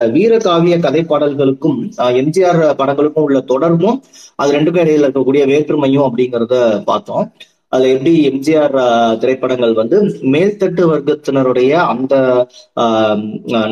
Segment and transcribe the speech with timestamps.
[0.00, 1.78] வீரகாவிய கதை பாடல்களுக்கும்
[2.20, 3.98] எம்ஜிஆர் படங்களுக்கும் உள்ள தொடர்பும்
[4.38, 7.26] அது ரெண்டுக்கும் இடையில இருக்கக்கூடிய வேற்றுமையும் அப்படிங்கிறத பார்த்தோம்.
[7.72, 8.76] அதுல எப்படி எம்ஜிஆர்
[9.22, 9.96] திரைப்படங்கள் வந்து
[10.32, 12.14] மேல்தட்டு வர்க்கத்தினருடைய அந்த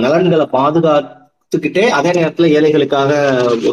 [0.04, 3.10] நலன்களை பாதுகாத்துக்கிட்டே அதே நேரத்துல ஏழைகளுக்காக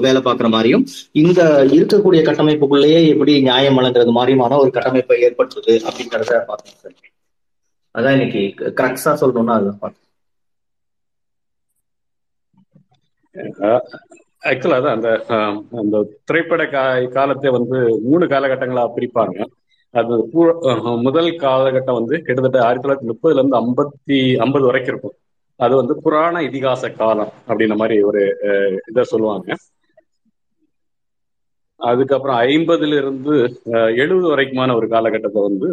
[0.06, 0.86] வேலை பார்க்குற மாதிரியும்
[1.22, 1.42] இந்த
[1.76, 6.98] இருக்கக்கூடிய கட்டமைப்புக்குள்ளேயே எப்படி நியாயம் வழங்குறது மாதிரியுமான ஒரு கட்டமைப்பை ஏற்படுத்துது அப்படிங்கிறத பார்த்தோம் சார்.
[7.96, 8.42] அதான் இன்னைக்கு
[8.80, 9.82] கரெக்டா சொல்லணும்னா அதுதான்.
[9.84, 10.04] பார்த்தோம்
[14.50, 15.09] ஆக்சுவலா அதான் அந்த
[15.82, 15.98] அந்த
[16.28, 16.84] திரைப்பட கா
[17.18, 19.38] காலத்தை வந்து மூணு காலகட்டங்களா பிரிப்பாங்க.
[19.94, 20.14] அது
[21.08, 25.16] முதல் காலகட்டம் வந்து கிட்டத்தட்ட ஆயிரத்தி தொள்ளாயிரத்தி முப்பதுல இருந்து ஐம்பத்தி ஐம்பது வரைக்கும் இருக்கும்.
[25.59, 28.22] அது வந்து புராண இதிகாச காலம் அப்படின்ற மாதிரி ஒரு
[28.92, 29.50] இதை சொல்லுவாங்க.
[31.80, 33.36] அதுக்கப்புறம் ஐம்பதுல இருந்து
[34.04, 35.70] எழுபது வரைக்குமான ஒரு காலகட்டத்தை வந்து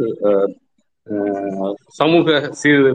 [2.00, 2.88] சமூக சீர்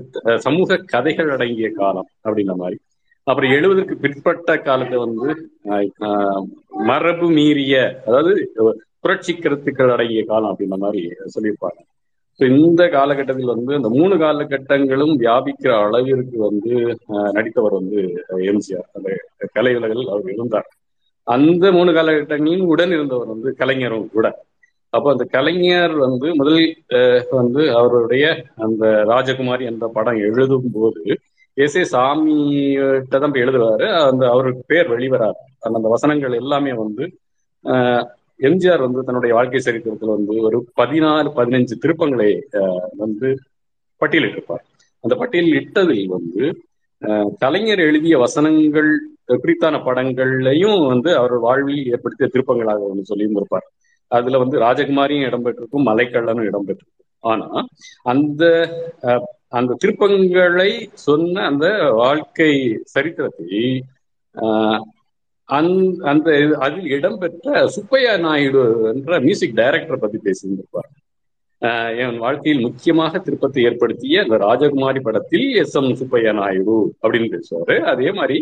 [0.46, 2.78] சமூக கதைகள் அடங்கிய காலம் அப்படின்ற மாதிரி.
[3.28, 5.30] அப்புறம் எழுபதுக்கு பிற்பட்ட காலத்தை வந்து
[6.90, 7.76] மரபு மீறிய
[8.08, 8.34] அதாவது
[9.04, 11.02] புரட்சி கருத்துக்கள் அடங்கிய காலம் அப்படின்ற மாதிரி
[11.36, 11.80] சொல்லியிருப்பாங்க.
[12.40, 16.74] இந்த காலகட்டத்தில் வந்து அந்த மூணு காலகட்டங்களும் வியாபிக்கிற அளவிற்கு வந்து
[17.38, 18.00] நடித்தவர் வந்து
[18.52, 18.88] எம்ஜிஆர்.
[18.98, 19.10] அந்த
[19.58, 20.68] கலை உலகில் அவர் இருந்தார்.
[21.28, 24.28] அந்த மூணு காலகட்டங்களிலும் உடன் இருந்தவர் வந்து கலைஞரும் கூட.
[24.94, 26.62] அப்போ அந்த கலைஞர் வந்து முதல்
[27.40, 28.26] வந்து அவருடைய
[28.66, 31.02] அந்த ராஜகுமாரி என்ற படம் எழுதும் போது
[31.58, 35.40] எஸ் ஏ சாமிகிட்ட தான் போய் எழுதுவாரு அந்த அவருக்கு பேர் வெளிவராது.
[35.78, 37.04] அந்த வசனங்கள் எல்லாமே வந்து
[38.48, 42.32] எம்ஜிஆர் வந்து தன்னுடைய வாழ்க்கை சரித்திரத்தில் வந்து ஒரு பதினாறு பதினஞ்சு திருப்பங்களை
[43.04, 43.28] வந்து
[44.02, 44.66] பட்டியலிட்டிருப்பார்.
[45.04, 46.44] அந்த பட்டியலில் இட்டதில் வந்து
[47.44, 48.92] கலைஞர் எழுதிய வசனங்கள்
[49.44, 53.66] குறித்தான படங்கள்லையும் வந்து அவர் வாழ்வில் ஏற்படுத்திய திருப்பங்களாக வந்து சொல்லியும் இருப்பார்.
[54.12, 57.10] அதுல வந்து ராஜகுமாரியும் இடம்பெற்றிருக்கும் மலைக்கள்ளனும் இடம்பெற்றிருக்கும்.
[57.24, 57.48] ஆனா
[58.14, 58.44] அந்த
[59.60, 60.72] அந்த திருப்பங்களை
[61.08, 61.68] சொன்ன அந்த
[62.02, 62.54] வாழ்க்கை
[62.94, 63.62] சரித்திரத்தை
[66.08, 66.30] அந்த
[66.66, 70.90] அதில் இடம்பெற்ற சுப்பையா நாயுடு என்ற மியூசிக் டைரக்டரை பத்தி பேசியிருந்திருப்பார்.
[72.04, 77.76] என் வாழ்க்கையில் முக்கியமாக திருப்பத்தை ஏற்படுத்திய அந்த ராஜகுமாரி படத்தில் எஸ் எம் சுப்பையா நாயுடு அப்படின்னு பேசுவாரு.
[77.94, 78.38] அதே மாதிரி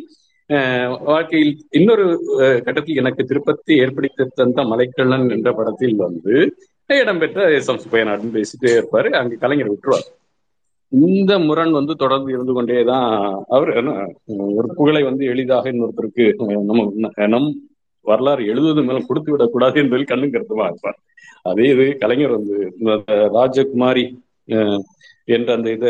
[1.11, 2.05] வாழ்க்கையில் இன்னொரு
[2.65, 6.35] கட்டத்தில் எனக்கு திருப்பத்தை ஏற்படுத்தி தந்த மலைக்கள்ளன் என்ற படத்தில் வந்து
[7.03, 9.11] இடம்பெற்ற எஸ் எம் சுப்பையா நாயுடுன்னு பேசிட்டே இருப்பாரு.
[9.21, 10.07] அங்கு கலைஞர் விட்டுருவார்.
[10.91, 13.07] இந்த முரண் வந்து தொடர்ந்து இருந்து கொண்டேதான்
[13.55, 13.71] அவர்
[14.57, 16.25] ஒரு புகழை வந்து எளிதாக இன்னொருத்தருக்கு
[16.69, 16.85] நம்ம
[17.33, 17.49] நம்
[18.05, 20.97] வரலாறு எழுதுவது மேலும் கொடுத்து விடக்கூடாது என்பதில் கண்ணும் கருத்துமா இருப்பார்.
[21.49, 22.55] அதே இது கலைஞர் வந்து
[23.37, 24.05] ராஜகுமாரி
[25.35, 25.87] என்ற அந்த இத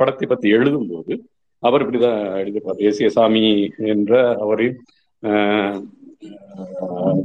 [0.00, 1.12] படத்தை பத்தி எழுதும் போது
[1.62, 3.44] அவர் இப்படிதான் எழுதிப்பார் தேசிய சாமி
[3.94, 4.12] என்ற
[4.44, 4.78] அவரின்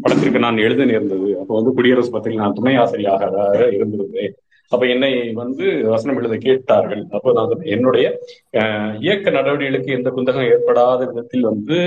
[0.03, 1.29] படத்திற்கு நான் எழுத நேர்ந்தது.
[1.41, 3.23] அப்போ வந்து குடியரசு பத்திரிகை நான் துணை ஆசிரியாக
[3.77, 4.35] இருந்திருந்தேன்.
[4.71, 7.03] அப்ப என்னை வந்து வசனம் எழுத கேட்டார்கள்.
[7.15, 8.05] அப்போ நான் என்னுடைய
[9.05, 11.77] இயக்க நடவடிக்கைகளுக்கு எந்த குந்தகம் ஏற்படாத விதத்தில் வந்து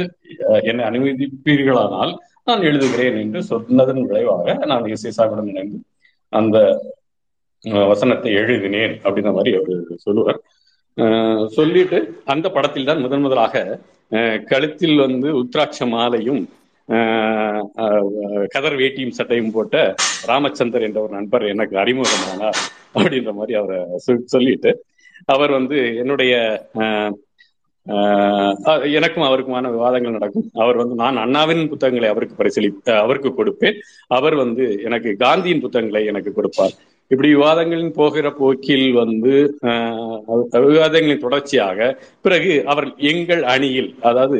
[0.70, 2.12] என்னை அனுமதிப்பீர்களானால்
[2.48, 5.78] நான் எழுதுகிறேன் என்று சொன்னதன் விளைவாக நான் இசைசாவுடன் இணைந்து
[6.32, 6.58] அந்த
[7.90, 10.40] வசனத்தை எழுதினேன் அப்படின்ற மாதிரி அவர் சொல்லுவார்.
[11.56, 11.98] சொல்லிட்டு
[12.32, 13.62] அந்த படத்தில் தான் முதன் முதலாக
[14.50, 16.42] கழுத்தில் வந்து உத்ராட்ச மாலையும்
[18.54, 19.76] கதர் வேட்டியும் சட்டையும் போட்ட
[20.30, 22.60] ராமச்சந்தர் என்ற ஒரு நண்பர் எனக்கு அறிமுகமானார்
[22.94, 23.78] அப்படின்ற மாதிரி அவரை
[24.34, 24.72] சொல்லிட்டு
[25.34, 26.32] அவர் வந்து என்னுடைய
[28.98, 30.44] எனக்கும் அவருக்குமான விவாதங்கள் நடக்கும்.
[30.54, 32.68] அவர் வந்து நான் அண்ணாவின் புத்தகங்களை அவருக்கு பரிசீலி
[33.04, 33.78] அவருக்கு கொடுப்பேன்.
[34.06, 36.74] அவர் வந்து எனக்கு காந்தியின் புத்தகங்களை எனக்கு கொடுப்பார்.
[37.12, 39.32] இப்படி விவாதங்களின் போகிற போக்கில் வந்து
[40.68, 41.78] விவாதங்களின் தொடர்ச்சியாக
[42.22, 44.38] பிறகு அவர் எங்கள் அணியில் அதாவது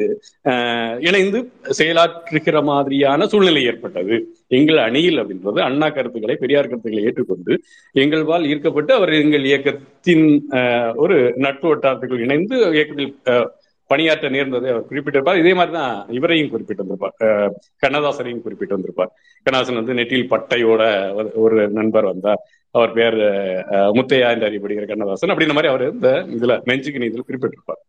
[1.00, 1.40] இணைந்து
[1.78, 4.16] செயலாற்றுகிற மாதிரியான சூழ்நிலை ஏற்பட்டது.
[4.58, 7.52] எங்கள் அணியில் அப்படின்றது அண்ணா கருத்துக்களை பெரியார் கருத்துக்களை ஏற்றுக்கொண்டு
[7.94, 10.26] எங்கள் வாழ் ஈர்க்கப்பட்டு அவர் எங்கள் இயக்கத்தின்
[10.96, 13.12] ஒரு நட்பு வட்டாரத்துக்குள் இணைந்து இயக்கத்தில்
[13.92, 15.40] பணியாற்ற நேர்ந்தது அவர் குறிப்பிட்டிருப்பார்.
[15.42, 17.14] இதே மாதிரி தான் இவரையும் குறிப்பிட்டிருந்திருப்பார்.
[17.84, 19.12] கண்ணதாசனையும் குறிப்பிட்டு வந்திருப்பார்
[19.46, 20.82] கண்ணதாசன் வந்து நெட்டில் பட்டையோட
[21.44, 22.42] ஒரு நண்பர் வந்தார்.
[22.74, 23.16] அவர் பேர்
[23.96, 25.32] முத்தையா என்று அறியப்படுகிற கண்ணதாசன்.
[25.32, 27.82] அப்படின்ற மாதிரி அவர் இந்த இதுல நெஞ்சுக்கு நீதியில் குறிப்பிட்டிருப்பார்.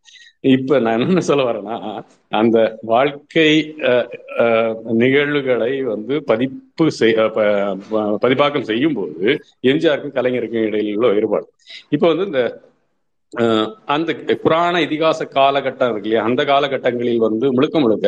[0.53, 1.75] இப்ப நான் என்ன சொல்ல வரேன்னா
[2.39, 2.57] அந்த
[2.91, 3.51] வாழ்க்கை
[5.01, 7.15] நிகழ்வுகளை வந்து பதிப்பு செய்
[8.23, 9.25] பதிப்பாக்கம் செய்யும் போது
[9.71, 11.47] எம்ஜிஆருக்கும் கலைஞருக்கும் இடையில் உள்ள வேறுபாடு.
[11.95, 12.41] இப்ப வந்து இந்த
[13.93, 14.11] அந்த
[14.43, 16.25] புராண இதிகாச காலகட்டம் இருக்கு இல்லையா?
[16.29, 18.07] அந்த காலகட்டங்களில் வந்து முழுக்க முழுக்க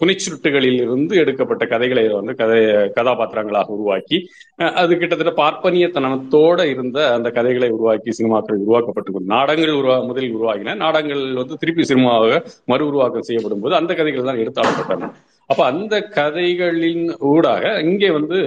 [0.00, 2.58] புனிச்சுருட்டுகளில் இருந்து எடுக்கப்பட்ட கதைகளை வந்து கதை
[2.96, 4.18] கதாபாத்திரங்களாக உருவாக்கி
[4.82, 9.04] அது கிட்டத்தட்ட பார்ப்பனியத்தனத்தோட இருந்த அந்த கதைகளை உருவாக்கி சினிமாக்கள் உருவாக்கப்பட்டு
[9.34, 10.76] நாடகங்கள் உருவா முதலில் உருவாகின.
[10.84, 15.10] நாடகங்கள் வந்து திருப்பி சினிமாவாக மறு உருவாக்கம் செய்யப்படும் போது அந்த கதைகள் தான் எடுத்தாளப்பட்டன.
[15.50, 18.38] அப்ப அந்த கதைகளின் ஊடாக இங்கே வந்து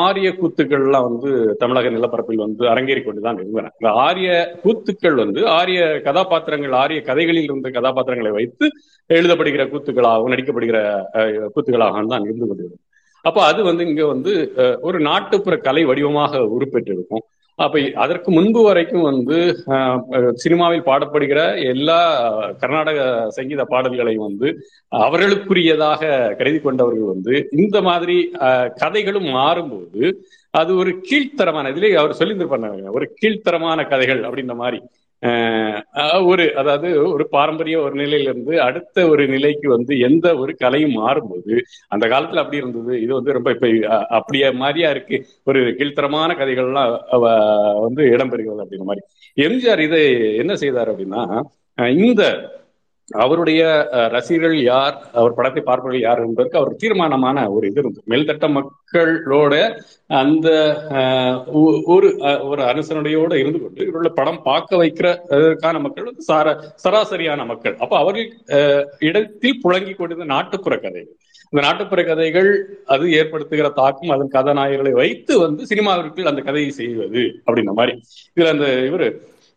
[0.00, 3.72] ஆரிய கூத்துக்கள்லாம் வந்து தமிழக நிலப்பரப்பில் வந்து அரங்கேறி கொண்டுதான் இருந்தன.
[3.76, 4.28] இந்த ஆரிய
[4.62, 8.68] கூத்துக்கள் வந்து ஆரிய கதாபாத்திரங்கள் ஆரிய கதைகளில் இருந்த கதாபாத்திரங்களை வைத்து
[9.10, 10.78] எழுதப்படுகிற கூத்துக்களாகவும் நடிக்கப்படுகிற
[11.18, 12.82] அஹ், கூத்துக்களாகவும் தான் இருந்து கொண்டிருக்கும்
[13.24, 14.32] அப்ப அது வந்து இங்க வந்து
[14.82, 17.24] ஒரு நாட்டுப்புற கலை வடிவமாக உருப்பெற்றிருக்கும்.
[17.58, 19.36] அப்ப அதற்கு முன்பு வரைக்கும் வந்து
[20.34, 21.98] சினிமாவில் பாடப்படுகிற எல்லா
[22.60, 24.48] கர்நாடக சங்கீத பாடல்களையும் வந்து
[24.92, 26.00] அவர்களுக்குரியதாக
[26.38, 28.16] கருதி கொண்டவர்கள் வந்து இந்த மாதிரி
[28.76, 30.04] கதைகளும் மாறும்போது
[30.54, 34.80] அது ஒரு கீழ்த்தரமான இதுல அவர் சொல்லியிருந்திருப்பாங்க ஒரு கீழ்த்தரமான கதைகள் அப்படின்ற மாதிரி.
[36.26, 41.54] ஒரு அதாவது ஒரு பாரம்பரிய ஒரு நிலையிலிருந்து அடுத்த ஒரு நிலைக்கு வந்து எந்த ஒரு கலையும் மாறும்போது
[41.94, 42.94] அந்த காலத்துல அப்படி இருந்தது.
[43.04, 43.68] இது வந்து ரொம்ப இப்ப
[44.18, 45.18] அப்படியே மாதிரியா இருக்கு.
[45.46, 46.92] ஒரு கீழ்த்தரமான கதைகள்லாம்
[47.86, 49.04] வந்து இடம்பெறுகிறது அப்படிங்கிற மாதிரி.
[49.36, 50.02] எம்ஜிஆர் இதை
[50.42, 51.22] என்ன செய்தார் அப்படின்னா
[52.00, 52.22] இந்த
[53.20, 53.62] அவருடைய
[53.92, 57.20] அஹ், ரசிகர்கள் யார் அவர் படத்தை பார்ப்பவர்கள் யார் என்பதற்கு அவர் தீர்மானமான
[57.50, 58.04] ஒரு இது இருந்தது.
[58.10, 59.54] மேல்தட்ட மக்களோட
[60.20, 60.48] அந்த
[61.92, 66.46] ஒரு அஹ், ஒரு அனுசரணையோட இருந்து கொண்டு இவருடைய படம் பார்க்க வைக்கிறதுக்கான மக்கள் வந்து சார
[66.84, 67.76] சராசரியான மக்கள்.
[67.78, 68.28] அப்போ அவர்கள்
[69.02, 71.12] இடத்தில் புழங்கி கொண்டிருந்த நாட்டுப்புற கதைகள்.
[71.52, 72.48] இந்த நாட்டுப்புற கதைகள்
[72.86, 77.94] அது ஏற்படுத்துகிற தாக்கம் அதன் கதாநாயகர்களை வைத்து வந்து சினிமாவிற்குள் அந்த கதையை செய்வது அப்படின்ற மாதிரி.
[78.36, 79.08] இதுல அந்த இவரு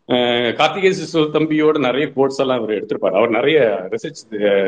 [0.08, 3.14] அஹ், கார்த்திகேய சிசு தம்பியோட நிறைய கோட்ஸ் எல்லாம் அவர் எடுத்திருப்பார்.
[3.14, 3.58] அவர் நிறைய
[3.90, 4.20] ரிசர்ச்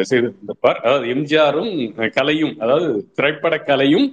[0.09, 0.79] செய்திருந்திருப்பார்.
[0.83, 1.73] அதாவது எம்ஜிஆரும்
[2.13, 4.07] கலையும் அதாவது திரைப்பட கலையும்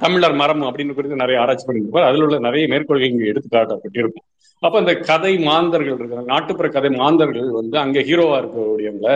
[0.00, 2.08] தமிழர் மரம் அப்படின்னு குறித்து நிறைய ஆராய்ச்சி பண்ணியிருப்பார்.
[2.08, 4.28] அதில் உள்ள நிறைய மேற்கோள்கள் இங்கே எடுத்து காட்டப்பட்டிருக்கும்
[4.62, 9.08] அப்ப இந்த கதை மாந்தர்கள் இருக்கிற நாட்டுப்புற கதை மாந்தர்கள் வந்து அங்க ஹீரோவா இருக்கக்கூடியவங்க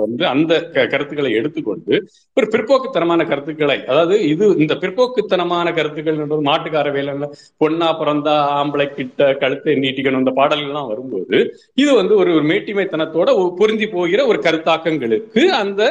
[0.00, 1.94] வந்து அந்த க- கருத்துக்களை எடுத்துக்கொண்டு
[2.36, 7.28] ஒரு பிற்போக்குத்தனமான கருத்துக்களை அதாவது இது இந்த பிற்போக்குத்தனமான கருத்துக்கள் என்பது மாட்டுக்கார வேலையில
[7.60, 11.38] பொண்ணா பிறந்தா ஆம்பளை கிட்ட கழுத்தை நீட்டிக்கணும் இந்த பாடல்கள்லாம் வரும்போது
[11.78, 13.28] இது வந்து ஒரு ஒரு மேட்டிமைத்தனத்தோட
[13.58, 15.82] பொருந்தி போகிற ஒரு கருத்தாக்கங்களுக்கு அந்த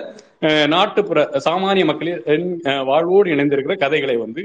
[0.72, 2.50] நாட்டுப்புற சாமானிய மக்களின்
[2.86, 4.42] வாழ்வோடு இணைந்திருக்கிற கதைகளை வந்து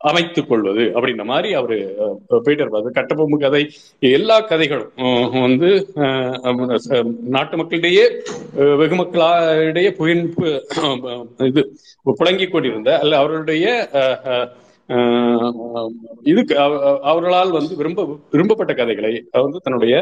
[0.00, 1.76] அமைத்துக் கொள்வது அப்படின்ற மாதிரி அவரு
[2.38, 2.64] போயிட்டு
[2.96, 3.60] கட்டபொம்பு கதை.
[4.12, 4.94] எல்லா கதைகளும்
[5.44, 5.68] வந்து
[7.30, 8.06] நாட்டு மக்களிடையே
[8.80, 10.24] வெகு மக்களிடையே புயன்
[11.46, 11.62] இது
[12.16, 13.66] புழங்கிக் கொண்டிருந்த அல்ல அவர்களுடைய
[14.88, 15.90] அஹ்,
[16.24, 16.54] இதுக்கு
[17.04, 18.00] அவர்களால் வந்து விரும்ப
[18.32, 19.94] விரும்பப்பட்ட கதைகளை வந்து தன்னுடைய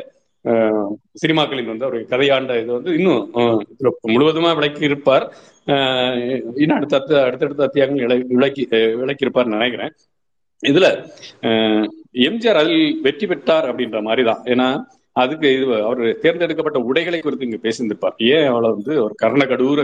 [1.22, 3.24] சினிமாக்களில் வந்து அவருடைய கதையாண்ட இது வந்து இன்னும்
[4.14, 5.26] முழுவதுமா விளக்கி இருப்பார்
[6.62, 8.64] இன்னும் அடுத்த அடுத்தடுத்த அத்தியாயங்கள் விளக்கி
[9.02, 9.92] விளக்கி இருப்பார்னு நினைக்கிறேன்.
[10.62, 10.86] இதுல
[12.28, 14.42] எம்ஜிஆர் அதில் வெற்றி பெற்றார் அப்படின்ற மாதிரி தான்.
[14.52, 14.68] ஏன்னா
[15.16, 18.16] அதுக்கு இது அவர் தேர்ந்தெடுக்கப்பட்ட உடைகளை குறித்து இங்க பேசியிருந்திருப்பார்.
[18.34, 19.80] ஏன் அவளை வந்து ஒரு கர்ணகடூர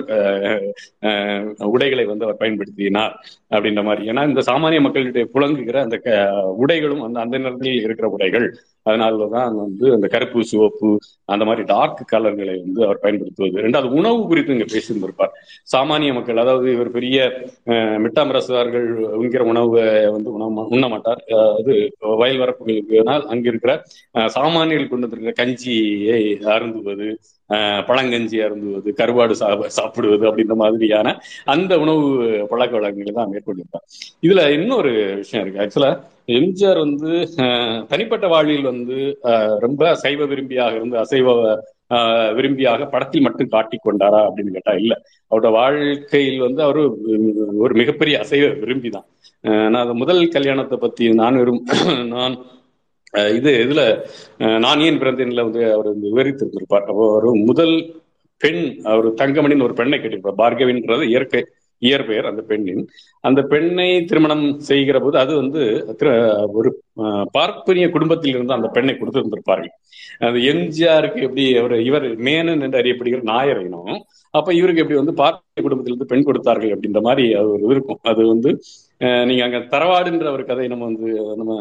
[1.74, 3.14] உடைகளை வந்து அவர் பயன்படுத்தினார்
[3.54, 4.04] அப்படின்ற மாதிரி.
[4.12, 5.98] ஏன்னா இந்த சாமானிய மக்களிடையே புழங்குகிற அந்த
[6.64, 8.46] உடைகளும் அந்த அந்த நேரத்தில் இருக்கிற உடைகள்.
[8.86, 10.90] அதனாலதான் வந்து அந்த கருப்பு சிவப்பு
[11.28, 13.34] அந்த மாதிரி டார்க் கலர்களை வந்து அவர் பயன்படுத்துவது.
[13.62, 15.32] ரெண்டாவது உணவு குறித்து இங்க பேசியிருந்திருப்பார்.
[15.72, 17.18] சாமானிய மக்கள் அதாவது இவர் பெரிய
[17.70, 18.88] அஹ், மிட்டாமரசுவார்கள்
[19.18, 21.22] உண்கிற உணவை வந்து உண உண்ண மாட்டார்
[21.52, 21.74] அது
[22.16, 23.72] வயல் வரப்புகளுக்குனால் அங்க இருக்கிற
[24.14, 26.22] அஹ், சாமானியர்கள் கொண்டு வந்திருக்கிற கஞ்சியை
[26.54, 27.08] அருந்துவது
[27.88, 31.08] பழங்கஞ்சி அருந்துவது கருவாடு சாப்ப சாப்பிடுவது அப்படின்ற மாதிரியான
[31.52, 32.04] அந்த உணவு
[32.50, 33.84] பழக்க வழக்கங்களை தான் மேற்கொண்டிருப்பார்.
[34.22, 35.62] இதுல இன்னொரு விஷயம் இருக்கு.
[35.64, 35.92] ஆக்சுவலா
[36.28, 37.10] எம்ஜிஆர் வந்து
[37.90, 38.96] தனிப்பட்ட வாழ்வில் வந்து
[39.64, 41.34] ரொம்ப சைவ விரும்பியாக இருந்து அசைவ
[42.38, 44.94] விரும்பியாக படத்தில் மட்டும் காட்டிக் கொண்டாரா அப்படின்னு கேட்டா இல்ல.
[45.30, 46.82] அவரோட வாழ்க்கையில் வந்து அவரு
[47.64, 49.06] ஒரு மிகப்பெரிய அசைவ விரும்பி தான்
[49.66, 51.62] நான் அந்த முதல் கல்யாணத்தை பத்தி நான் விரும்
[52.14, 52.34] நான்
[53.34, 53.82] இது இதுல
[54.44, 56.86] அஹ், நான் ஏன் பிறந்தேன்ல வந்து அவர் வந்து விவரித்திருந்திருப்பார்.
[56.92, 57.16] அவர்
[57.50, 57.74] முதல்
[58.40, 60.40] பெண் அவர் தங்கமணின்னு ஒரு பெண்ணை கேட்டிருப்பார்.
[60.40, 61.42] பார்கவின்றது இயற்கை.
[61.82, 62.82] இயற்பெயர் அந்த பெண்ணின்.
[63.24, 65.62] அந்த பெண்ணை திருமணம் செய்கிற போது அது வந்து
[65.98, 66.14] திரு-
[66.54, 69.72] ஒரு அஹ், பார்ப்பனிய குடும்பத்தில் இருந்து அந்த பெண்ணை கொடுத்திருந்திருப்பார்கள்.
[70.20, 73.92] அது எம்ஜிஆருக்கு எப்படி அவர் இவர் மேனன் என்று அறியப்படுகிற நாயர் இனம்
[74.34, 78.00] அப்ப இவருக்கு எப்படி வந்து பார்ப்பனிய குடும்பத்திலிருந்து பெண் கொடுத்தார்கள் அப்படின்ற மாதிரி அது ஒரு இருக்கும்.
[78.04, 78.50] அது வந்து
[79.26, 81.52] நீங்க அங்க தரவாடுன்ற ஒரு கதை நம்ம வந்து நம்ம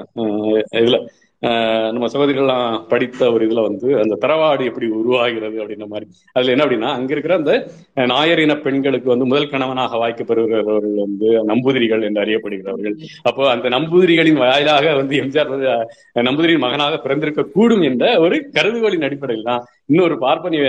[0.77, 1.11] இதுல அஹ்,
[1.93, 6.05] நம்ம சகோதரிகள்லாம் படித்த ஒரு இதுல வந்து அந்த தரவாடு எப்படி உருவாகிறது அப்படின்ற மாதிரி.
[6.35, 7.53] அதுல என்ன அப்படின்னா அங்க இருக்கிற அந்த
[8.13, 12.95] நாயரின பெண்களுக்கு வந்து முதல் கணவனாக வாய்க்கப்படுகிறவர்கள் வந்து நம்பூதிரிகள் என்று அறியப்படுகிறவர்கள்.
[13.29, 15.53] அப்போ அந்த நம்பூதிரிகளின் வாயிலாக வந்து எம்ஜிஆர்
[16.29, 20.59] நம்பூதிரியின் மகனாக பிறந்திருக்க கூடும் என்ற ஒரு கருதுகோளின் அடிப்படையில் தான் இன்னொரு பார்ப்பனி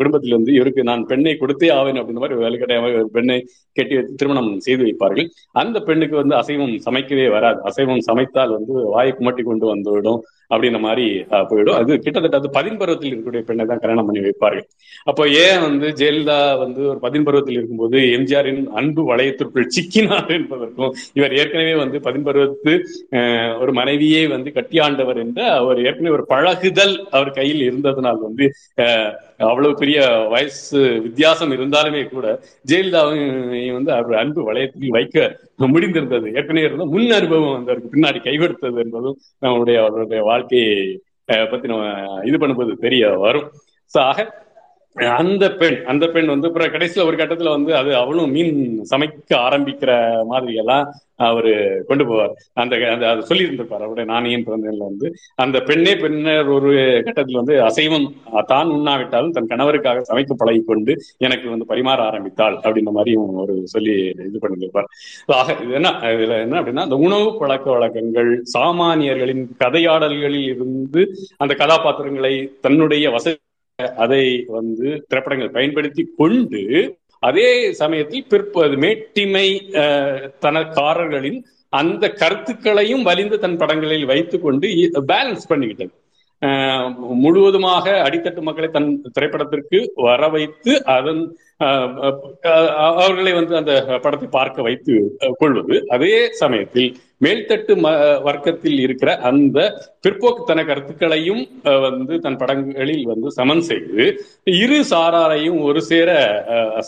[0.00, 3.36] குடும்பத்தில் வந்து இவருக்கு நான் பெண்ணை கொடுத்தே ஆவேன் அப்படின்ற மாதிரி வேலைக்கட்டாயமாக ஒரு பெண்ணை
[3.76, 5.28] கட்டி வைத்து திருமணம் செய்து வைப்பார்கள்.
[5.62, 7.58] அந்த பெண்ணுக்கு வந்து அசைவம் சமைக்கவே வராது.
[7.70, 10.20] அசைவம் சமைத்தால் வந்து வாயை குமட்டி கொண்டு வந்துவிடும்
[10.52, 11.06] அப்படின்ற மாதிரி
[11.50, 11.76] போயிடும்.
[11.80, 14.66] அது கிட்டத்தட்ட அது பதின் பருவத்தில் இருக்கக்கூடிய பெண்ணை தான் கல்யாணம் பண்ணி வைப்பார்கள்.
[15.10, 21.36] அப்போ ஏன் வந்து ஜெயலலிதா வந்து ஒரு பதின் பருவத்தில் இருக்கும்போது எம்ஜிஆரின் அன்பு வளையத்திற்குள் சிக்கினார் என்பதற்கும் இவர்
[21.40, 22.74] ஏற்கனவே வந்து பதின் பருவத்து
[23.62, 28.46] ஒரு மனைவியை வந்து கட்டியாண்டவர் என்ற அவர் ஏற்கனவே ஒரு பழகுதல் அவர் கையில் இருந்ததனால் வந்து வந்து
[29.50, 29.98] அவ்வளவு பெரிய
[30.34, 32.26] வயசு வித்தியாசம் இருந்தாலுமே கூட
[32.70, 35.16] ஜெயலலிதாவையும் வந்து அவர் அன்பு வளையத்தில் வைக்க
[35.74, 36.26] முடிந்திருந்தது.
[36.38, 40.76] ஏற்கனவே இருந்த முன் அனுபவம் வந்து அவருக்கு பின்னாடி கைவிடுத்தது என்பதும் நம்மளுடைய அவருடைய வாழ்க்கையை
[41.52, 43.48] பத்தி நம்ம இது பண்ணும்போது தெரிய வரும்.
[43.94, 44.20] ஸோ ஆக
[45.16, 48.58] அந்த பெண் அந்த பெண் வந்து அப்புறம் கடைசியில ஒரு கட்டத்துல வந்து அது அவளும் மீன்
[48.90, 49.90] சமைக்க ஆரம்பிக்கிற
[50.24, 50.84] மாதிரி எல்லாம்
[51.26, 51.50] அவரு
[51.88, 52.32] கொண்டு போவார்.
[52.54, 52.74] அந்த
[53.10, 55.06] அது சொல்லி இருந்திருப்பார் அவருடைய நாணயம் பிறந்ததுல வந்து
[55.36, 56.70] அந்த பெண்ணே பின்னர் ஒரு
[57.06, 58.06] கட்டத்தில் வந்து அசைவம்
[58.46, 63.94] தான் உண்ணாவிட்டாலும் தன் கணவருக்காக சமைக்க பழகி கொண்டு எனக்கு வந்து பரிமாற ஆரம்பித்தாள் அப்படின்ற மாதிரியும் ஒரு சொல்லி
[64.28, 64.88] இது பண்ணியிருப்பார்.
[65.38, 71.04] ஆக இது என்ன இதுல என்ன அப்படின்னா அந்த உணவு பழக்க வழக்கங்கள் சாமானியர்களின் கதையாடல்களில் இருந்து
[71.38, 73.38] அந்த கதாபாத்திரங்களை தன்னுடைய வசதி
[73.96, 76.62] அதை வந்து திரைப்படங்கள் பயன்படுத்தி கொண்டு
[77.22, 79.46] அதே சமயத்தில் பிற்பது மேட்டிமை
[80.44, 81.40] தனக்காரர்களின்
[81.72, 84.68] அந்த கருத்துக்களையும் வலிந்து தன் படங்களில் வைத்துக் கொண்டு
[85.10, 85.92] பேலன்ஸ் பண்ணிக்கிட்டது.
[87.22, 91.22] முழுவதுமாக அடித்தட்டு மக்களை தன் திரைப்படத்திற்கு வர வைத்து அதன்
[91.60, 93.72] அவர்களை வந்து அந்த
[94.04, 94.94] படத்தை பார்க்க வைத்து
[95.40, 95.76] கொள்வது.
[95.96, 96.88] அதே சமயத்தில்
[97.24, 97.72] மேல்தட்டு
[98.28, 99.58] வர்க்கத்தில் இருக்கிற அந்த
[100.04, 101.42] பிற்போக்குத்தன கருத்துக்களையும்
[101.86, 104.06] வந்து தன் படங்களில் வந்து சமன் செய்து
[104.62, 106.10] இரு சாராரையும் ஒரு சேர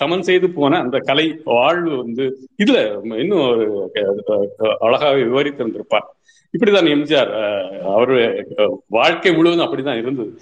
[0.00, 2.26] சமன் செய்து போன அந்த கலை வாழ்வு வந்து
[2.64, 2.80] இதுல
[3.22, 3.66] இன்னும் ஒரு
[4.86, 6.08] அழகாக விவரித்திருந்திருப்பார்.
[6.54, 7.30] இப்படிதான் எம்ஜிஆர்
[7.94, 8.16] அவரு
[8.96, 10.32] வாழ்க்கை முழுவதும் அப்படிதான் இருந்தது.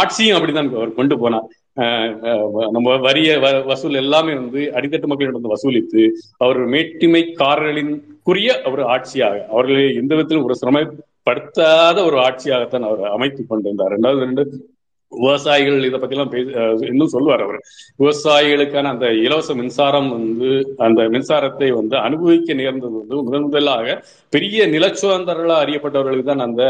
[0.00, 1.48] ஆட்சியும் அப்படிதான் அவர் கொண்டு போனார்.
[2.70, 6.02] நம்ம வரிய வசூல் எல்லாமே வந்து அடித்தட்டு மக்களிடம் வந்து வசூலித்து
[6.36, 7.92] அவர் மேட்டிமைக்காரர்களின்
[8.26, 13.86] குறிய ஒரு ஆட்சியாக அவர்களை எந்த விதத்திலும் ஒரு சிரமப்படுத்தாத ஒரு ஆட்சியாகத்தான் அவர் அமைத்துக் கொண்டிருந்தார்.
[13.86, 14.44] இரண்டாவது ரெண்டு
[15.12, 16.48] விவசாயிகள் இதை பத்தி எல்லாம் பேச
[16.88, 17.60] இன்னும் சொல்லுவார் அவர்.
[18.00, 20.50] விவசாயிகளுக்கான அந்த இலவச மின்சாரம் வந்து
[20.86, 23.96] அந்த மின்சாரத்தை வந்து அனுபவிக்க நேர்ந்தது வந்து முதன் முதலாக
[24.32, 26.62] பெரிய நிலச்சுதந்தர்களாக அறியப்பட்டவர்களுக்கு தான் அந்த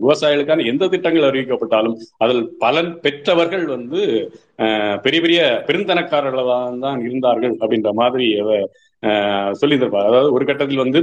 [0.00, 4.02] விவசாயிகளுக்கான எந்த திட்டங்கள் அறிவிக்கப்பட்டாலும் அதில் பலன் பெற்றவர்கள் வந்து
[5.04, 8.28] பெரிய பெரிய பெருந்தனக்காரர்களாக தான் இருந்தார்கள் அப்படின்ற மாதிரி
[9.52, 11.00] சொல்லியிருப்பார் அதாவது ஒரு கட்டத்தில் வந்து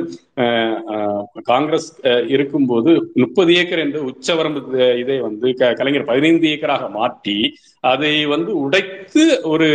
[1.44, 1.88] காங்கிரஸ்
[2.27, 4.62] இருக்கும்போது முப்பது ஏக்கர் என்று உச்சவரம்பு
[4.98, 7.38] இதை வந்து கலைஞர் பதினைந்து ஏக்கராக மாற்றி
[7.84, 9.67] அதை வந்து உடைத்து ஒரு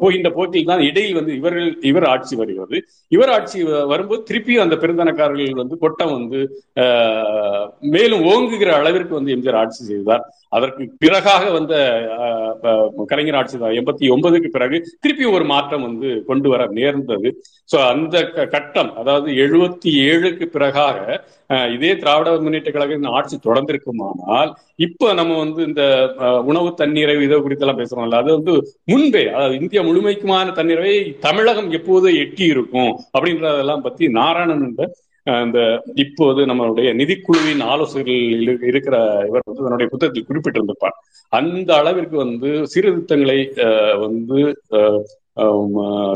[0.00, 2.78] போகின்ற போக்கில் தான் இடையில் வந்து இவர்கள் இவர் ஆட்சி வருகிறது.
[3.12, 3.58] இவர் ஆட்சி
[3.92, 6.40] வரும்போது திருப்பியும் அந்த பெருந்தனக்காரர்கள் வந்து கொட்டம் வந்து
[7.94, 10.24] மேலும் ஓங்குகிற அளவிற்கு வந்து எம்ஜிஆர் ஆட்சி செய்தார்.
[10.56, 11.74] அதற்கு பிறகாக வந்த
[13.10, 17.30] கலைஞர் ஆட்சி தான் எண்பத்தி ஒன்பதுக்கு பிறகு திருப்பி ஒரு மாற்றம் வந்து கொண்டு வர நேர்ந்தது.
[17.72, 18.16] சோ அந்த
[18.54, 20.98] கட்டம் அதாவது எழுபத்தி ஏழுக்கு பிறகாக
[21.74, 24.50] இதே திராவிட முன்னேற்ற கழக ஆட்சி தொடர்ந்திருக்குமானால்
[24.86, 25.82] இப்ப நம்ம வந்து இந்த
[26.50, 28.20] உணவு தண்ணீரை இதை குறித்தெல்லாம் பேசுறோம்ல.
[28.22, 28.54] அது வந்து
[28.92, 30.94] முன்பே அதாவது இந்தியா முழுமைக்குமான தண்ணீரை
[31.26, 34.88] தமிழகம் எப்போது எட்டி இருக்கும் அப்படின்றதெல்லாம் பத்தி நாராயணன் என்ற
[35.44, 35.60] இந்த
[36.02, 38.96] இப்போது நம்மளுடைய நிதிக்குழுவின் ஆலோசகர்கள் இருக்கிற
[39.28, 40.96] இவர் வந்து தன்னுடைய புத்தகத்தில் குறிப்பிட்டிருந்திருப்பார்.
[41.32, 43.38] அந்த அளவிற்கு வந்து சீர்திருத்தங்களை
[44.04, 44.38] வந்து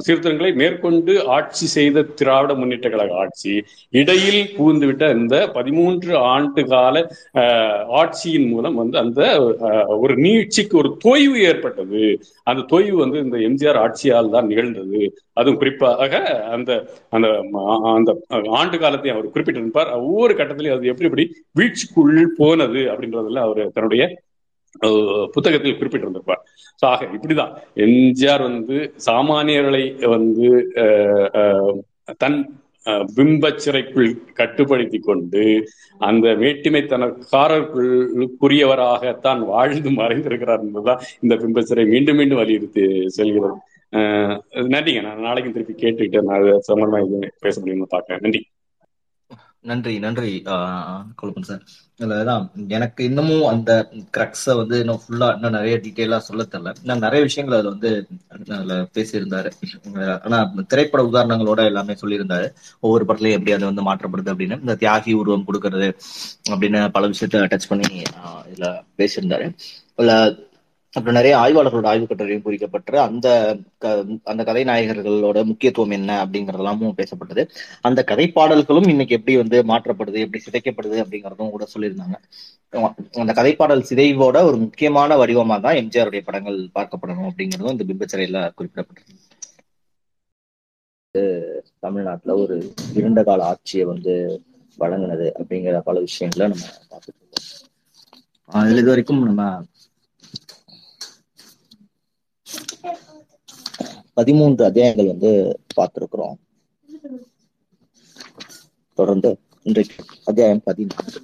[0.04, 3.52] சீர்திருத்தங்களை மேற்கொண்டு ஆட்சி செய்த திராவிட முன்னேற்ற கழக ஆட்சி
[4.00, 6.96] இடையில் புகுந்துவிட்ட இந்த பதிமூன்று ஆண்டு கால
[8.00, 9.20] ஆட்சியின் மூலம் வந்து அந்த
[10.04, 12.02] ஒரு நீட்சிக்கு ஒரு தொய்வு ஏற்பட்டது.
[12.50, 15.02] அந்த தொய்வு வந்து இந்த எம்ஜிஆர் ஆட்சியால் தான் நிகழ்ந்தது.
[15.40, 16.12] அதுவும் குறிப்பாக
[16.56, 16.70] அந்த
[17.16, 17.28] அந்த
[17.94, 18.10] அந்த
[18.60, 19.90] ஆண்டு காலத்தை அவர் குறிப்பிட்டிருப்பார்.
[20.08, 21.26] ஒவ்வொரு கட்டத்திலையும் அது எப்படி எப்படி
[21.60, 24.04] வீழ்ச்சிக்குள் போனது அப்படின்றதுல அவர் தன்னுடைய
[25.34, 26.42] புத்தகத்தில் குறிப்பிட்டிருந்திருப்பார்.
[26.80, 27.52] ஸோ ஆக இப்படிதான்.
[27.86, 28.76] எம்ஜிஆர் வந்து
[29.08, 29.84] சாமானியர்களை
[30.16, 30.48] வந்து
[32.22, 32.38] தன்
[33.16, 35.44] பிம்ப சிறைக்குள் கட்டுப்படுத்தி கொண்டு
[36.08, 42.84] அந்த வேட்டிமைத்தனக்காரர்களுக்குரியவராகத்தான் வாழ்ந்து மறைந்திருக்கிறார் என்பதுதான் இந்த பிம்ப சிறை மீண்டும் மீண்டும் வலியுறுத்தி
[43.18, 43.56] செல்கிறது.
[44.74, 45.00] நன்றிங்க.
[45.06, 48.22] நான் நாளைக்கு திருப்பி கேட்டுக்கிட்டு நான் சம்பந்தமாக பேச முடியும்னு பார்க்கிறேன்.
[48.26, 48.42] நன்றி.
[49.64, 50.30] நன்றி நன்றி
[51.20, 51.62] கொழுப்பன் சார்.
[52.00, 53.72] இதுலதான் எனக்கு இன்னமும் அந்த
[54.16, 56.70] கிரக்ஸ வந்து இன்னும் ஃபுல்லா இன்னும் நிறைய டீட்டெயிலா சொல்ல தெரியல.
[56.82, 57.90] நான் நிறைய விஷயங்கள் அதுல வந்து
[58.56, 59.50] அதுல பேசியிருந்தாரு.
[60.24, 62.48] ஆனா திரைப்பட உதாரணங்களோட எல்லாமே சொல்லியிருந்தாரு.
[62.80, 64.60] ஒவ்வொரு படத்துலயும் எப்படி அது வந்து மாற்றப்படுது அப்படின்னு.
[64.60, 65.88] இந்த தியாகி உருவம் கொடுக்கறது
[66.50, 68.02] அப்படின்னு பல விஷயத்த டச் பண்ணி
[68.52, 68.66] இதுல
[68.98, 69.46] பேசியிருந்தாரு.
[69.96, 70.12] இதுல
[70.96, 73.28] அப்புறம் நிறைய ஆய்வாளர்களோட ஆய்வு கட்டுரையும் குறிக்கப்பட்டு அந்த
[74.32, 77.42] அந்த கதைநாயகர்களோட முக்கியத்துவம் என்ன அப்படிங்கறதெல்லாமும் பேசப்பட்டது.
[77.88, 82.16] அந்த கதைப்பாடல்களும் இன்னைக்கு எப்படி வந்து மாற்றப்படுது எப்படி சிதைக்கப்படுது அப்படிங்கறதும் கூட சொல்லியிருந்தாங்க.
[83.22, 89.20] அந்த கதைப்பாடல் சிதைவோட ஒரு முக்கியமான வடிவமா தான் எம்ஜிஆருடைய படங்கள் பார்க்கப்படணும் அப்படிங்கிறதும் இந்த பிம்பச்சிறையில குறிப்பிடப்பட்டிருக்கு.
[91.84, 92.54] தமிழ்நாட்டுல ஒரு
[92.98, 94.12] இருண்ட கால ஆட்சியை வந்து
[94.78, 97.46] வழங்கினது அப்படிங்கிற பல விஷயங்களை நம்ம பார்த்துட்டு இருக்கோம்.
[98.66, 99.44] இதுல இது வரைக்கும் நம்ம
[104.16, 105.30] பதிமூன்று அத்தியாயங்கள் வந்து
[105.76, 106.36] பார்த்திருக்கிறோம்.
[108.98, 109.30] தொடர்ந்து
[109.66, 111.20] இன்றைக்கு அத்தியாயம் பதினான்கு.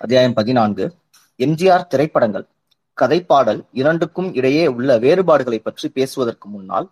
[0.00, 0.84] அத்தியாயம் பதினான்கு.
[1.40, 2.46] எம்ஜிஆர் திரைப்படங்கள்.
[2.98, 6.88] கதைப்பாடல் இரண்டுக்கும் இடையே உள்ள வேறுபாடுகளை பற்றி பேசுவதற்கு முன்னால்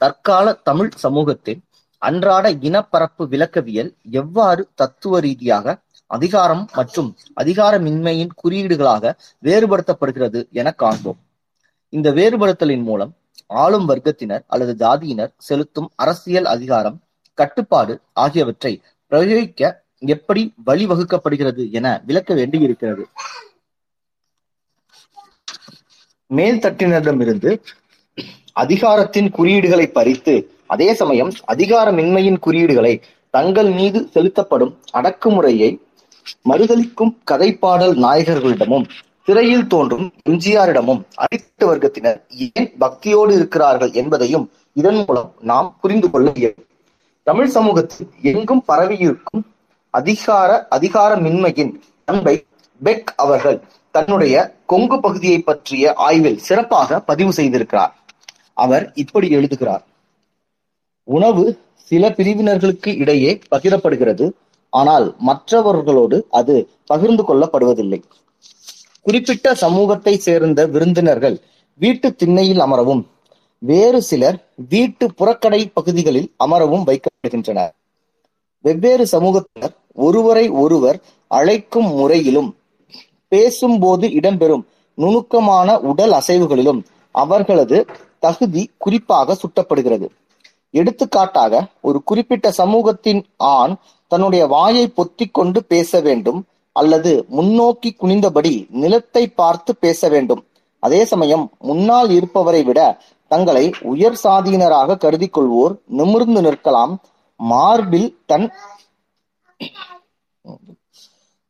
[0.00, 1.60] தற்கால தமிழ் சமூகத்தின்
[2.02, 5.76] அன்றாட இனப்பரப்பு விளக்கவியல் எவ்வாறு தத்துவ ரீதியாக
[6.10, 7.08] அதிகாரம் மற்றும்
[7.40, 9.12] அதிகாரமின்மையின் குறியீடுகளாக
[9.42, 11.18] வேறுபடுத்தப்படுகிறது என காண்போம்.
[11.92, 13.12] இந்த வேறுபடுத்தலின் மூலம்
[13.46, 16.96] ஆளும் வர்க்கத்தினர் அல்லது ஜாதியினர் செலுத்தும் அரசியல் அதிகாரம்
[17.38, 18.72] கட்டுப்பாடு ஆகியவற்றை
[19.12, 19.70] பிரயோகிக்க
[20.14, 23.04] எப்படி வழிவகுக்கப்படுகிறது என விளக்க வேண்டியிருக்கிறது.
[26.30, 27.52] மேல்தட்டினரிடமிருந்து
[28.52, 30.34] அதிகாரத்தின் குறியீடுகளை பறித்து
[30.66, 32.94] அதே சமயம் அதிகாரமின்மையின் குறியீடுகளை
[33.34, 35.70] தங்கள் மீது செலுத்தப்படும் அடக்குமுறையை
[36.48, 38.88] மறுதளிக்கும் கதைப்பாடல் நாயகர்களிடமும்
[39.24, 42.20] திரையில் தோன்றும் எம்ஜிஆரிடமும் அடித்த வர்க்கத்தினர்
[42.52, 46.66] ஏன் பக்தியோடு இருக்கிறார்கள் என்பதையும் இதன் மூலம் நாம் புரிந்து கொள்ள இயலும்.
[47.22, 49.42] தமிழ் சமூகத்தில் எங்கும் பரவியிருக்கும்
[49.90, 51.72] அதிகார அதிகாரமின்மையின்
[52.04, 52.44] அன்பை
[52.82, 57.92] பெக் அவர்கள் தன்னுடைய கொங்கு பகுதியை பற்றிய ஆய்வில் சிறப்பாக பதிவு செய்திருக்கிறார்.
[58.52, 59.84] அவர் இப்படி எழுதுகிறார்.
[61.04, 64.30] உணவு சில பிரிவினர்களுக்கு இடையே பகிரப்படுகிறது.
[64.72, 66.54] ஆனால் மற்றவர்களோடு அது
[66.86, 68.00] பகிர்ந்து கொள்ளப்படுவதில்லை.
[69.06, 71.36] குறிப்பிட்ட சமூகத்தை சேர்ந்த விருந்தினர்கள்
[71.80, 73.02] வீட்டு திண்ணையில் அமரவும்
[73.62, 77.72] வேறு சிலர் வீட்டு புறக்கடை பகுதிகளில் அமரவும் வைக்கப்படுகின்றனர்.
[78.64, 79.74] வெவ்வேறு சமூகத்தினர்
[80.06, 80.98] ஒருவரை ஒருவர்
[81.30, 82.50] அழைக்கும் முறையிலும்
[83.32, 84.64] பேசும்போது இடம்பெறும்
[84.98, 86.80] நுணுக்கமான உடல் அசைவுகளிலும்
[87.14, 87.78] அவர்களது
[88.18, 90.06] தகுதி குறிப்பாக சுட்டப்படுகிறது.
[90.70, 93.74] எடுத்துக்காட்டாக ஒரு குறிப்பிட்ட சமூகத்தின் ஆண்
[94.12, 96.40] தன்னுடைய வாயை பொத்திக் கொண்டு பேச வேண்டும்
[96.76, 100.42] அல்லது முன்னோக்கி குனிந்தபடி நிலத்தை பார்த்து பேச வேண்டும்.
[100.82, 102.80] அதே சமயம் முன்னால் இருப்பவரை விட
[103.30, 106.92] தங்களை உயர் சாதியினராக கருதி கொள்வோர் நிமிர்ந்து நிற்கலாம்.
[107.40, 108.46] மார்பில் தன்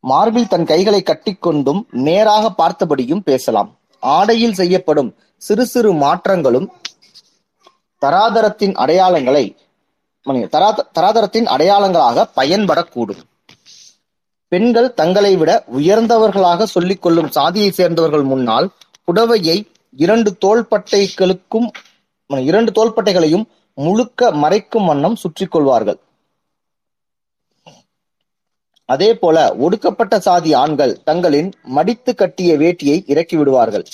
[0.05, 3.71] மார்பில் தன் கைகளை கட்டிக்கொண்டும் நேராக பார்த்தபடியும் பேசலாம்.
[4.03, 5.11] ஆடையில் செய்யப்படும்
[5.43, 6.69] சிறு சிறு மாற்றங்களும்
[8.03, 9.45] தராதரத்தின் அடையாளங்களை
[10.54, 13.23] தராதரத்தின் அடையாளங்களாக பயன்படக்கூடும்.
[14.52, 18.68] பெண்கள் தங்களை விட உயர்ந்தவர்களாக சொல்லிக் கொள்ளும் சாதியை சேர்ந்தவர்கள் முன்னால்
[19.07, 19.57] புடவையை
[19.96, 21.68] இரண்டு தோள்பட்டைகளுக்கும்
[22.50, 23.46] இரண்டு தோள்பட்டைகளையும்
[23.79, 25.98] முழுக்க மறைக்கும் வண்ணம் சுற்றிக் கொள்வார்கள்
[28.88, 33.85] அதே போல ஒடுக்கப்பட்ட சாதி ஆண்கள் தங்களின் மடித்து கட்டிய வேட்டியை இறக்கி விடுவார்கள்.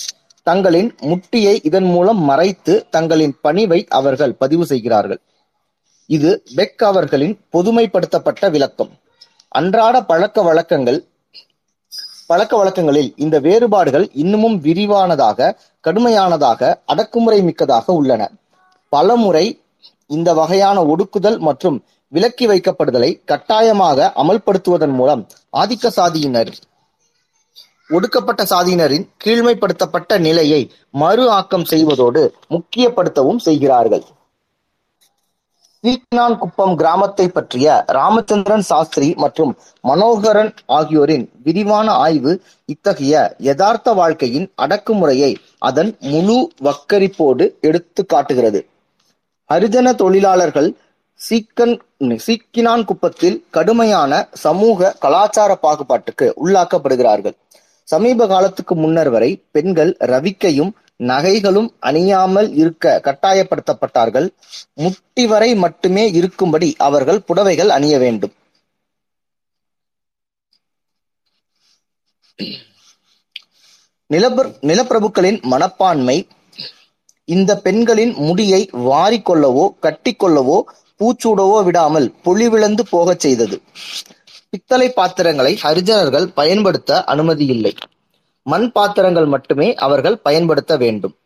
[0.46, 5.20] தங்களின் முட்டியை இதன் மூலம் மறைத்து தங்களின் பணிவை அவர்கள் பதிவு செய்கிறார்கள்.
[6.10, 8.92] இது பெக் அவர்களின் பொதுமைப்படுத்தப்பட்ட விளக்கம்.
[9.48, 11.00] அன்றாட பழக்க வழக்கங்கள்
[12.26, 15.48] பழக்க வழக்கங்களில் இந்த வேறுபாடுகள் இன்னமும் விரிவானதாக
[15.84, 18.22] கடுமையானதாக அடக்குமுறை மிக்கதாக உள்ளன.
[18.88, 19.46] பலமுறை
[20.06, 21.76] இந்த வகையான ஒடுக்குதல் மற்றும்
[22.12, 25.22] விலக்கி வைக்கப்படுதலை கட்டாயமாக அமல்படுத்துவதன் மூலம்
[25.56, 26.52] ஆதிக்க சாதியினர்
[27.90, 30.60] ஒடுக்கப்பட்ட சாதியினரின் கீழ்மைப்படுத்தப்பட்ட நிலையை
[31.02, 34.04] மறு ஆக்கம் செய்வதோடு முக்கியப்படுத்தவும் செய்கிறார்கள்.
[35.84, 39.50] சீக்கினான் குப்பம் கிராமத்தை பற்றிய ராமச்சந்திரன் சாஸ்திரி மற்றும்
[39.84, 42.32] மனோகரன் ஆகியோரின் விரிவான ஆய்வு
[42.68, 45.32] இத்தகைய யதார்த்த வாழ்க்கையின் அடக்குமுறையை
[45.68, 48.62] அதன் முழு வக்கரிப்போடு எடுத்து காட்டுகிறது.
[49.50, 50.70] ஹரிஜன தொழிலாளர்கள்
[51.20, 51.74] சீக்கன்
[52.26, 54.12] சீக்கினான் குப்பத்தில் கடுமையான
[54.44, 57.36] சமூக கலாச்சார பாகுபாட்டுக்கு உள்ளாக்கப்படுகிறார்கள்.
[57.88, 64.28] சமீப காலத்துக்கு முன்னர் வரை பெண்கள் ரவிக்கையும் நகைகளும் அணியாமல் இருக்க கட்டாயப்படுத்தப்பட்டார்கள்.
[64.74, 68.34] முட்டி வரை மட்டுமே இருக்கும்படி அவர்கள் புடவைகள் அணிய வேண்டும்.
[74.10, 76.16] நிலப்பர நிலப்பிரபுக்களின் மனப்பான்மை
[77.28, 80.58] இந்த பெண்களின் முடியை வாரிக்கொள்ளவோ கட்டிக்கொள்ளவோ
[81.00, 83.56] பூச்சூடவோ விடாமல் பொழிவிழந்து போகச் செய்தது.
[84.50, 87.72] பித்தளை பாத்திரங்களை ஹரிஜனர்கள் பயன்படுத்த அனுமதியில்லை.
[88.44, 91.16] மண் பாத்திரங்கள் மட்டுமே அவர்கள் பயன்படுத்த வேண்டும்.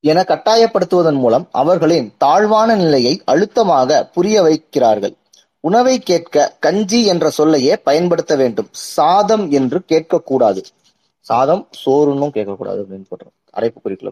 [0.00, 5.14] என கட்டாயப்படுத்துவதன் மூலம் அவர்களின் தாழ்வான நிலையை அழுத்தமாக புரிய வைக்கிறார்கள்.
[5.60, 8.68] உணவை கேட்க கஞ்சி என்ற சொல்லையே பயன்படுத்த வேண்டும்.
[8.70, 10.62] சாதம் என்று கேட்கக்கூடாது.
[11.20, 13.34] சாதம் சோறுன்னும் கேட்கக்கூடாது அப்படின்னு சொல்றோம்.
[13.50, 14.08] அடைப்பு குறிக்கல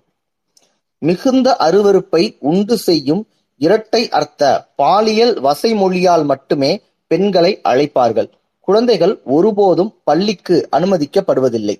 [0.99, 8.29] மிகுந்த அருவருப்பை உண்டு செய்யும் இரட்டை அர்த்த பாலியல் வசைமொழியால் மட்டுமே பெண்களை அழைப்பார்கள்.
[8.61, 11.77] குழந்தைகள் ஒருபோதும் பள்ளிக்கு அனுமதிக்கப்படுவதில்லை.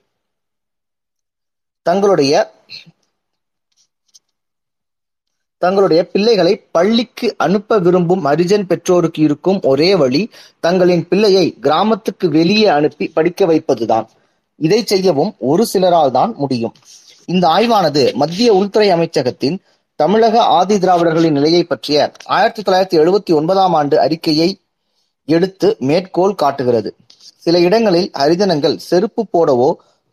[1.83, 2.55] தங்களுடைய
[5.59, 13.09] தங்களுடைய பிள்ளைகளை பள்ளிக்கு அனுப்ப விரும்பும் ஹரிஜன் பெற்றோருக்கு இருக்கும் ஒரே வழி தங்களின் பிள்ளையை கிராமத்துக்கு வெளியே அனுப்பி
[13.09, 14.07] படிக்க வைப்பதுதான்.
[14.57, 16.75] இதை செய்யவும் ஒரு சிலரால் தான் முடியும்.
[17.27, 19.57] இந்த ஆய்வானது மத்திய உள்துறை அமைச்சகத்தின்
[19.95, 24.61] தமிழக ஆதி திராவிடர்களின் நிலையை பற்றிய ஆயிரத்தி தொள்ளாயிரத்தி எழுபத்தி ஒன்பதாம் ஆண்டு அறிக்கையை
[25.27, 26.91] எடுத்து மேற்கோள் காட்டுகிறது.
[27.45, 29.69] சில இடங்களில் ஹரிஜனங்கள் செருப்பு போடவோ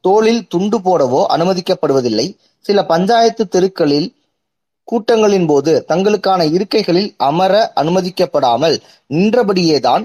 [0.05, 2.27] தோளில் துண்டு போடவோ அனுமதிக்கப்படுவதில்லை.
[2.65, 4.09] சில பஞ்சாயத்து தெருக்களில்
[4.87, 8.75] கூட்டங்களின் போது தங்களுக்கான இருக்கைகளில் அமர அனுமதிக்கப்படாமல்
[9.09, 10.03] நின்றபடியேதான்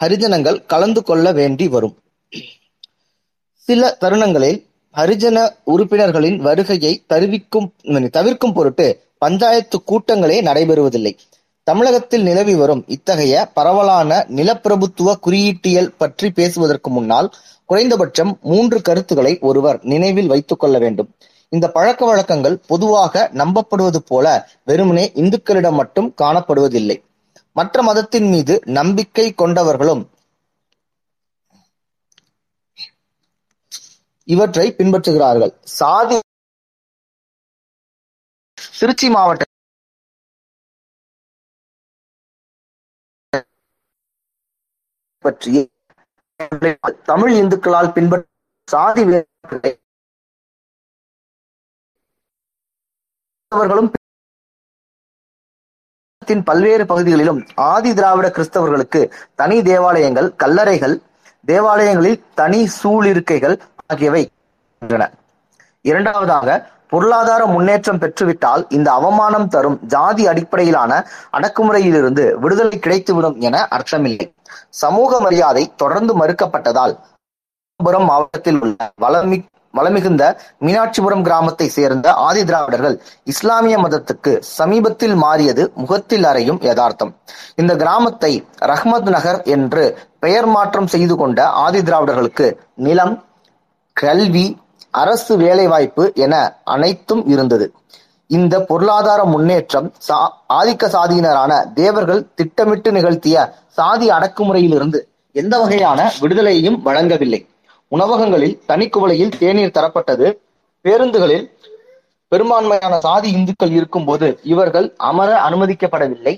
[0.00, 1.94] ஹரிஜனங்கள் கலந்து கொள்ள வேண்டி வரும்.
[3.68, 4.58] சில தருணங்களில்
[4.94, 7.68] ஹரிஜன உறுப்பினர்களின் வருகையை தருவிக்கும்
[8.16, 8.86] தவிர்க்கும் பொருட்டு
[9.18, 11.12] பஞ்சாயத்து கூட்டங்களே நடைபெறுவதில்லை.
[11.66, 17.28] தமிழகத்தில் நிலவி வரும் இத்தகைய பரவலான நிலப்பிரபுத்துவ குறியீட்டியல் பற்றி பேசுவதற்கு முன்னால்
[17.68, 21.08] குறைந்தபட்சம் மூன்று கருத்துக்களை ஒருவர் நினைவில் வைத்துக் கொள்ள வேண்டும்.
[21.52, 24.26] இந்த பழக்க வழக்கங்கள் பொதுவாக நம்பப்படுவது போல
[24.64, 26.96] வெறுமனே இந்துக்களிடம் மட்டும் காணப்படுவதில்லை.
[27.56, 30.04] மற்ற மதத்தின் மீது நம்பிக்கை கொண்டவர்களும்
[34.28, 35.54] இவற்றை பின்பற்றுகிறார்கள்.
[35.78, 36.18] சாதி
[38.72, 39.42] திருச்சி மாவட்ட
[45.24, 45.66] பற்றிய
[47.02, 48.26] தமிழ் இந்துக்களால் பின்பற்ற
[48.68, 49.02] சாதி
[53.52, 53.90] அவர்களும்
[56.46, 60.94] பல்வேறு பகுதிகளிலும் ஆதி திராவிட கிறிஸ்தவர்களுக்கு தனி தேவாலயங்கள் கல்லறைகள்
[61.48, 63.56] தேவாலயங்களில் தனி சூழிருக்கைகள்
[63.86, 64.22] ஆகியவை
[65.84, 66.48] இரண்டாவதாக
[66.88, 70.92] பொருளாதார முன்னேற்றம் பெற்றுவிட்டால் இந்த அவமானம் தரும் ஜாதி அடிப்படையிலான
[71.30, 74.33] அடக்குமுறையிலிருந்து விடுதலை கிடைத்துவிடும் என அர்த்தமில்லை.
[74.82, 76.94] சமூக மரியாதை தொடர்ந்து மறுக்கப்பட்டதால்
[77.80, 79.38] மாவட்டத்தில் உள்ள வளமி
[79.74, 80.24] வளமிகுந்த
[80.60, 87.12] மீனாட்சிபுரம் கிராமத்தை சேர்ந்த ஆதி திராவிடர்கள் இஸ்லாமிய மதத்துக்கு சமீபத்தில் மாறியது முகத்தில் அறையும் யதார்த்தம்.
[87.54, 88.32] இந்த கிராமத்தை
[88.72, 89.84] ரஹ்மத் நகர் என்று
[90.18, 92.46] பெயர் மாற்றம் செய்து கொண்ட ஆதி திராவிடர்களுக்கு
[92.86, 93.14] நிலம்
[93.96, 94.46] கல்வி
[95.02, 96.34] அரசு வேலைவாய்ப்பு என
[96.74, 97.66] அனைத்தும் இருந்தது.
[98.30, 100.18] இந்த பொருளாதார முன்னேற்றம் சா
[100.54, 103.36] ஆதிக்க சாதியினரான தேவர்கள் திட்டமிட்டு நிகழ்த்திய
[103.78, 105.00] சாதி அடக்குமுறையிலிருந்து
[105.34, 107.40] எந்த வகையான விடுதலையையும் வழங்கவில்லை.
[107.92, 110.26] உணவகங்களில் தனிக்குவளையில் தேநீர் தரப்பட்டது.
[110.84, 111.46] பேருந்துகளில்
[112.32, 116.34] பெரும்பான்மையான சாதி இந்துக்கள் இருக்கும்போது இவர்கள் அமர அனுமதிக்கப்படவில்லை.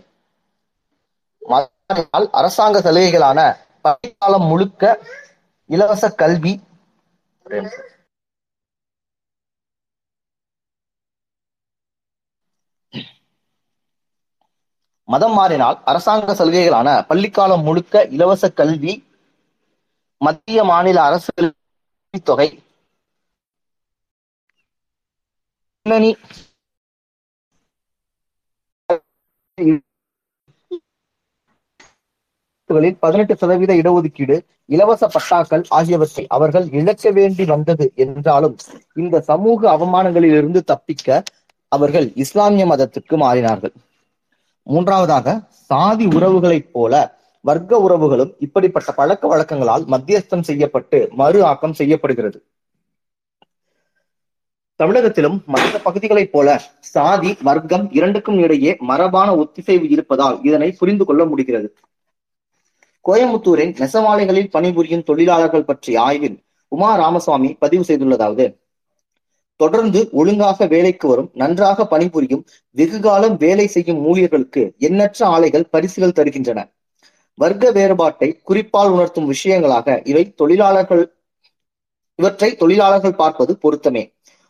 [2.38, 3.40] அரசாங்க சலுகைகளான
[3.84, 4.82] பள்ளிக்காலம் முழுக்க
[5.70, 6.54] இலவச கல்வி
[15.08, 18.94] மதம் மாறினால் அரசாங்க சலுகைகளான பள்ளிக்காலம் முழுக்க இலவச கல்வி
[20.20, 21.34] மத்திய மாநில அரசு
[22.24, 22.48] தொகை
[25.86, 26.10] பின்னணி
[33.02, 34.36] பதினெட்டு சதவீத இடஒதுக்கீடு
[34.68, 38.56] இலவச பட்டாக்கள் ஆகியவற்றை அவர்கள் இழக்க வேண்டி வந்தது என்றாலும்
[38.96, 41.08] இந்த சமூக அவமானங்களிலிருந்து தப்பிக்க
[41.72, 43.74] அவர்கள் இஸ்லாமிய மதத்துக்கு மாறினார்கள்.
[44.66, 45.36] மூன்றாவதாக
[45.70, 46.94] சாதி உறவுகளைப் போல
[47.44, 52.38] வர்க்க உறவுகளும் இப்படிப்பட்ட பழக்க வழக்கங்களால் மத்தியஸ்தம் செய்யப்பட்டு மறு ஆக்கம் செய்யப்படுகிறது.
[54.80, 56.48] தமிழகத்திலும் மற்ற பகுதிகளைப் போல
[56.80, 61.68] சாதி வர்க்கம் இரண்டுக்கும் இடையே மரபான ஒத்திசைவு இருப்பதால் இதனை புரிந்து கொள்ள முடிகிறது.
[63.04, 66.38] கோயம்புத்தூரின் நெசவாலைகளில் பணிபுரியும் தொழிலாளர்கள் பற்றிய ஆய்வில்
[66.72, 68.46] உமா ராமசுவாமி பதிவு செய்துள்ளதாவது
[69.56, 72.44] தொடர்ந்து ஒழுங்காக வேலைக்கு வரும் நன்றாக பணிபுரியும்
[72.76, 76.58] வெகுகாலம் வேலை செய்யும் ஊழியர்களுக்கு எண்ணற்ற ஆலைகள் பரிசுகள் தருகின்றன.
[77.34, 81.04] வர்க்க வேறுபாட்டை குறிப்பால் உணர்த்தும் விஷயங்களாக இவை தொழிலாளர்கள்
[82.14, 84.04] இவற்றை தொழிலாளர்கள் பார்ப்பது பொருத்தமே.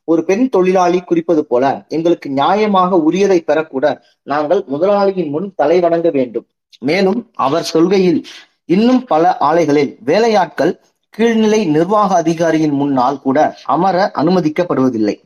[0.05, 3.87] ஒரு பெண் தொழிலாளி குறிப்பது போல எங்களுக்கு நியாயமாக உரியதை பெறக்கூட
[4.23, 6.47] நாங்கள் முதலாளியின் முன் தலை வணங்க வேண்டும்.
[6.79, 8.21] மேலும் அவர் சொல்கையில்
[8.65, 10.73] இன்னும் பல ஆலைகளில் வேலையாட்கள்
[11.17, 15.17] கீழ்நிலை நிர்வாக அதிகாரியின் முன்னால் கூட அமர அனுமதிக்கப்படுவதில்லை.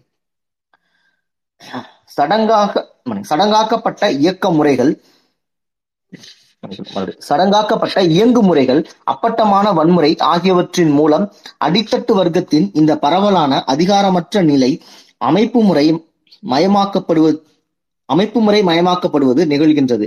[2.17, 2.83] சடங்காக
[3.31, 4.93] சடங்காக்கப்பட்ட இயக்க முறைகள்
[7.29, 11.33] சடங்காக்கப்பட்ட இயங்கு முறைகள் அப்பட்டமான வன்முறை ஆகியவற்றின் மூலம்
[11.65, 14.71] அடித்தட்டு வர்க்கத்தின் இந்த பரவலான அதிகாரமற்ற நிலை
[15.19, 15.87] அமைப்பு முறை
[16.51, 17.39] மயமாக்கப்படுவது
[18.05, 20.07] அமைப்பு முறை மயமாக்கப்படுவது நிகழ்கின்றது.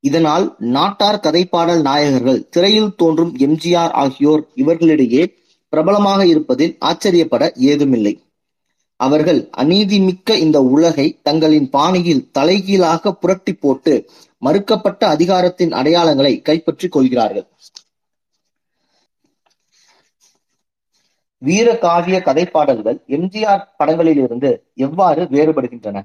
[0.00, 5.22] இதனால் நாட்டார் கதைப்பாடல் நாயகர்கள் திரையில் தோன்றும் எம்ஜிஆர் ஆகியோர் இவர்களிடையே
[5.72, 8.14] பிரபலமாக இருப்பதில் ஆச்சரியப்பட ஏதுமில்லை.
[9.00, 13.94] அவர்கள் அநீதிமிக்க இந்த உலகை தங்களின் பாணியில் தலைகீழாக புரட்டி போட்டு
[14.42, 17.46] மறுக்கப்பட்ட அதிகாரத்தின் அடையாளங்களை கைப்பற்றிக் கொள்கிறார்கள்.
[21.42, 24.50] வீர காவிய கதைப்பாடல்கள் எம்ஜிஆர் படங்களிலிருந்து
[24.86, 25.98] எவ்வாறு வேறுபடுகின்றன?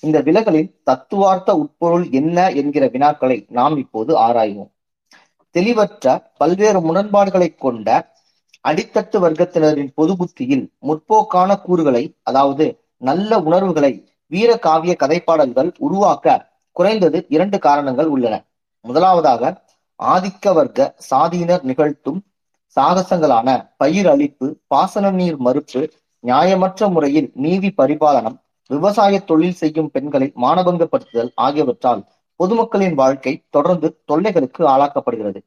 [0.00, 4.70] இந்த விலகலில் தத்துவார்த்த உட்பொருள் என்ன என்கிற வினாக்களை நாம் இப்போது ஆராய்வோம்.
[5.50, 8.12] தெளிவற்ற பல்வேறு முரண்பாடுகளை கொண்ட
[8.60, 12.66] அடித்தட்டு வர்க்கத்தினரின் பொது புத்தியில் முற்போக்கான கூறுகளை அதாவது
[12.96, 13.92] நல்ல உணர்வுகளை
[14.26, 18.34] வீர காவிய கதைப்பாடல்கள் உருவாக்க குறைந்தது இரண்டு காரணங்கள் உள்ளன.
[18.80, 19.42] முதலாவதாக
[20.00, 22.20] ஆதிக்க வர்க்க சாதியினர் நிகழ்த்தும்
[22.76, 25.90] சாகசங்களான பயிர் அழிப்பு பாசன நீர் மறுப்பு
[26.24, 32.04] நியாயமற்ற முறையில் நீதி பரிபாலனம் விவசாய தொழில் செய்யும் பெண்களை மானபங்கப்படுத்துதல் ஆகியவற்றால்
[32.36, 35.40] பொதுமக்களின் வாழ்க்கை தொடர்ந்து தொல்லைகளுக்கு ஆளாக்கப்படுகிறது.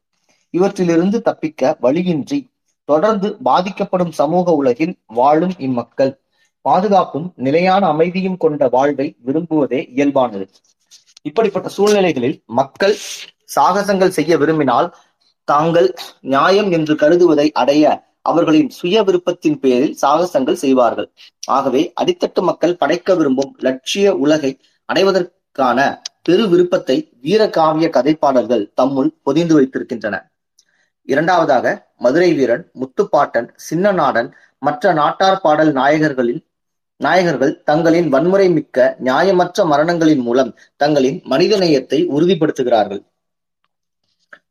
[0.54, 2.50] இவற்றிலிருந்து தப்பிக்க வழியின்றி
[2.86, 6.14] தொடர்ந்து பாதிக்கப்படும் சமூக உலகில் வாழும் இம்மக்கள்.
[6.62, 10.48] பாதுகாப்பும் நிலையான அமைதியும் கொண்ட வாழ்வை விரும்புவதே இயல்பானது.
[11.22, 12.96] இப்படிப்பட்ட சூழ்நிலைகளில் மக்கள்
[13.56, 14.96] சாகசங்கள் செய்ய விரும்பினால்
[15.44, 21.10] தாங்கள் நியாயம் என்று கருதுவதை அடைய அவர்களின் சுய விருப்பத்தின் பேரில் சாகசங்கள் செய்வார்கள்.
[21.48, 24.52] ஆகவே அடித்தட்டு மக்கள் படைக்க விரும்பும் லட்சிய உலகை
[24.90, 25.80] அடைவதற்கான
[26.24, 30.16] பெரு விருப்பத்தை வீரகாவிய கதைப்பாடல்கள் தம்முள் பொதிந்து வைத்திருக்கின்றன.
[31.08, 31.66] இரண்டாவதாக
[31.98, 36.42] மதுரை வீரன் முத்துப்பாட்டன் சின்னநாடன் மற்ற நாட்டார் பாடல் நாயகர்களின்
[37.00, 40.52] நாயகர்கள் தங்களின் வன்முறை மிக்க நியாயமற்ற மரணங்களின் மூலம்
[40.84, 43.02] தங்களின் மனிதநேயத்தை உறுதிப்படுத்துகிறார்கள்.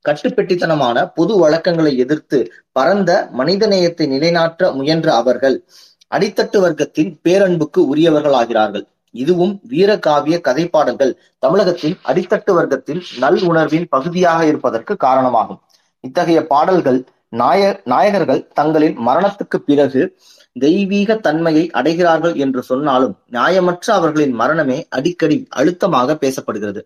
[0.09, 2.38] கட்டுப்பெட்டித்தனமான பொது வழக்கங்களை எதிர்த்து
[2.73, 5.57] பரந்த மனிதநேயத்தை நிலைநாட்ட முயன்ற அவர்கள்
[6.11, 8.85] அடித்தட்டு வர்க்கத்தின் பேரன்புக்கு உரியவர்களாகிறார்கள்.
[9.14, 15.61] இதுவும் வீரகாவிய கதைப்பாடல்கள் தமிழகத்தின் அடித்தட்டு வர்க்கத்தின் நல் உணர்வின் பகுதியாக இருப்பதற்கு காரணமாகும்.
[16.05, 20.03] இத்தகைய பாடல்கள் நாய நாயகர்கள் தங்களின் மரணத்துக்கு பிறகு
[20.57, 26.83] தெய்வீக தன்மையை அடைகிறார்கள் என்று சொன்னாலும் நியாயமற்ற அவர்களின் மரணமே அடிக்கடி அழுத்தமாக பேசப்படுகிறது.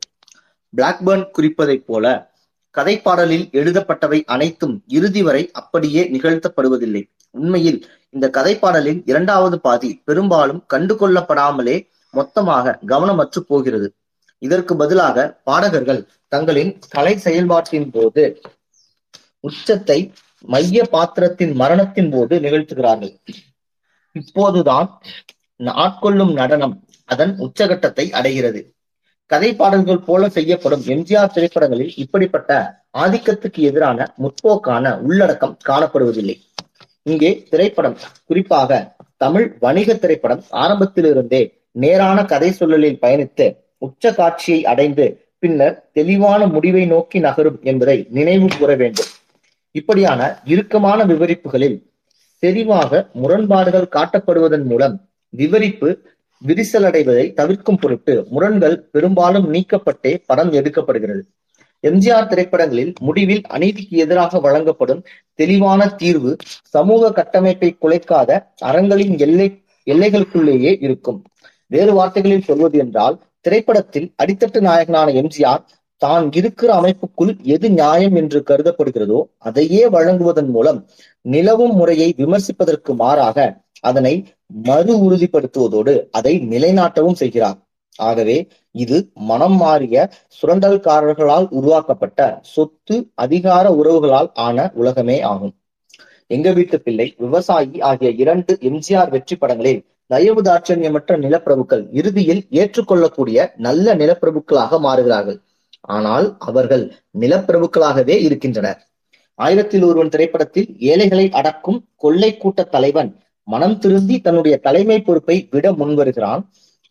[0.75, 2.07] பிளாக்பர்ன் குறிப்பதைப் போல
[2.79, 7.03] கதைப்பாடலில் எழுதப்பட்டவை அனைத்தும் இறுதி வரை அப்படியே நிகழ்த்தப்படுவதில்லை.
[7.31, 7.81] உண்மையில்
[8.11, 11.77] இந்த கதைப்பாடலின் இரண்டாவது பாதி பெரும்பாலும் கண்டுகொள்ளப்படாமலே
[12.15, 13.89] மொத்தமாக கவனமற்று போகிறது.
[14.39, 18.25] இதற்கு பதிலாக பாடகர்கள் தங்களின் கலை செயல்பாட்டின் போது
[19.41, 19.99] உச்சத்தை
[20.45, 23.13] மைய பாத்திரத்தின் மரணத்தின் போது நிகழ்த்துகிறார்கள்.
[24.17, 24.89] இப்போதுதான்
[25.85, 28.61] ஆட்கொள்ளும் நடனம் அதன் உச்சகட்டத்தை அடைகிறது.
[29.31, 32.51] கதை பாடல்கள் போல செய்யப்படும் எம்ஜிஆர் திரைப்படங்களில் இப்படிப்பட்ட
[33.03, 36.37] ஆதிக்கத்துக்கு எதிரான முற்போக்கான உள்ளடக்கம் காணப்படுவதில்லை.
[37.03, 37.97] இங்கே திரைப்படம்
[38.29, 38.81] குறிப்பாக
[39.17, 41.43] தமிழ் வணிக திரைப்படம் ஆரம்பத்திலிருந்தே
[41.83, 43.47] நேரான கதை சொல்லலில் பயணித்து
[43.87, 45.07] உச்ச காட்சியை அடைந்து
[45.43, 49.11] பின்னர் தெளிவான முடிவை நோக்கி நகரும் என்பதை நினைவு கூற வேண்டும்.
[49.75, 51.79] இப்படியான இறுக்கமான விவரிப்புகளில்
[52.43, 54.97] தெளிவாக முரண்பாடுகள் காட்டப்படுவதன் மூலம்
[55.33, 55.89] விவரிப்பு
[56.43, 61.23] விரிசலடைவதை தவிர்க்கும் பொருட்டு முரண்கள் பெரும்பாலும் நீக்கப்பட்டே படம் எடுக்கப்படுகிறது.
[61.85, 65.03] எம்ஜிஆர் திரைப்படங்களில் முடிவில் அநீதிக்கு எதிராக வழங்கப்படும்
[65.39, 66.33] தெளிவான தீர்வு
[66.75, 69.49] சமூக கட்டமைப்பை குலைக்காத அறங்களின் எல்லை
[69.87, 71.21] எல்லைகளுக்குள்ளேயே இருக்கும்.
[71.71, 75.63] வேறு வார்த்தைகளில் சொல்வது என்றால் திரைப்படத்தில் அடித்தட்டு நாயகனான எம்ஜிஆர்
[76.03, 80.79] தான் இருக்கிற அமைப்புக்குள் எது நியாயம் என்று கருதப்படுகிறதோ அதையே வழங்குவதன் மூலம்
[81.25, 83.39] நிலவும் முறையை விமர்சிப்பதற்கு மாறாக
[83.81, 84.15] அதனை
[84.69, 87.59] மறு உறுதிப்படுத்துவதோடு அதை நிலைநாட்டவும் செய்கிறார்.
[87.99, 88.37] ஆகவே
[88.75, 88.99] இது
[89.31, 89.95] மனம் மாறிய
[90.39, 95.55] சுரண்டல்காரர்களால் உருவாக்கப்பட்ட சொத்து அதிகார உறவுகளால் ஆன உலகமே ஆகும்.
[96.27, 103.95] எங்க வீட்டு பிள்ளை விவசாயி ஆகிய இரண்டு எம்ஜிஆர் வெற்றி படங்களில் தயவு தாட்சண்யமற்ற நிலப்பிரபுக்கள் இறுதியில் ஏற்றுக்கொள்ளக்கூடிய நல்ல
[103.95, 105.39] நிலப்பிரபுக்களாக மாறுகிறார்கள்.
[105.97, 106.85] ஆனால் அவர்கள்
[107.21, 108.81] நிலப்பிரபுக்களாகவே இருக்கின்றனர்.
[109.39, 113.11] ஆயிரத்தில் ஒருவன் திரைப்படத்தில் ஏழைகளை அடக்கும் கொள்ளை கூட்ட தலைவன்
[113.53, 116.43] மனம் திருந்தி தன்னுடைய தலைமை பொறுப்பை விட முன்வருகிறான்.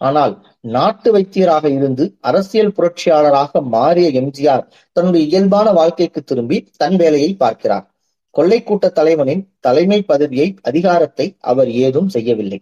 [0.01, 0.33] ஆனால்
[0.75, 7.85] நாட்டு வைத்தியராக இருந்து அரசியல் புரட்சியாளராக மாறிய எம்ஜிஆர் தன்னுடைய இயல்பான வாழ்க்கைக்கு திரும்பி தன் வேலையை பார்க்கிறார்.
[8.35, 12.59] கொள்ளை கூட்ட தலைவனின் தலைமை பதவியை அதிகாரத்தை அவர் ஏதும் செய்யவில்லை.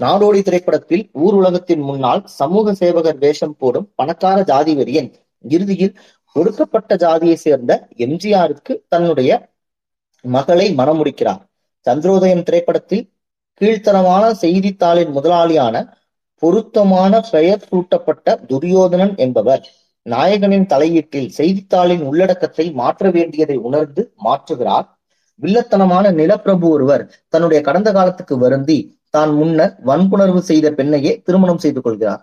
[0.00, 5.10] நாடோடி திரைப்படத்தில் ஊர் உலகத்தின் முன்னால் சமூக சேவகர் வேஷம் போடும் பணக்கார ஜாதி வெறியன்
[5.44, 5.94] இறுதியில்
[6.36, 7.72] ஒடுக்கப்பட்ட ஜாதியை சேர்ந்த
[8.06, 9.30] எம்ஜிஆருக்கு தன்னுடைய
[10.24, 11.42] மகளை மணமுடிக்கிறார்
[11.86, 13.04] சந்திரோதயம் திரைப்படத்தில்
[13.60, 15.76] கீழ்த்தரமான செய்தித்தாளின் முதலாளியான
[16.42, 19.62] பொருத்தமான பெயர் சூட்டப்பட்ட துரியோதனன் என்பவர்
[20.06, 24.86] நாயகனின் தலையீட்டில் செய்தித்தாளின் உள்ளடக்கத்தை மாற்ற வேண்டியதை உணர்ந்து மாற்றுகிறார்.
[25.40, 28.78] வில்லத்தனமான நிலப்பிரபு ஒருவர் தன்னுடைய கடந்த காலத்துக்கு வருந்தி
[29.10, 32.22] தான் முன்னர் வன்புணர்வு செய்த பெண்ணையே திருமணம் செய்து கொள்கிறார்.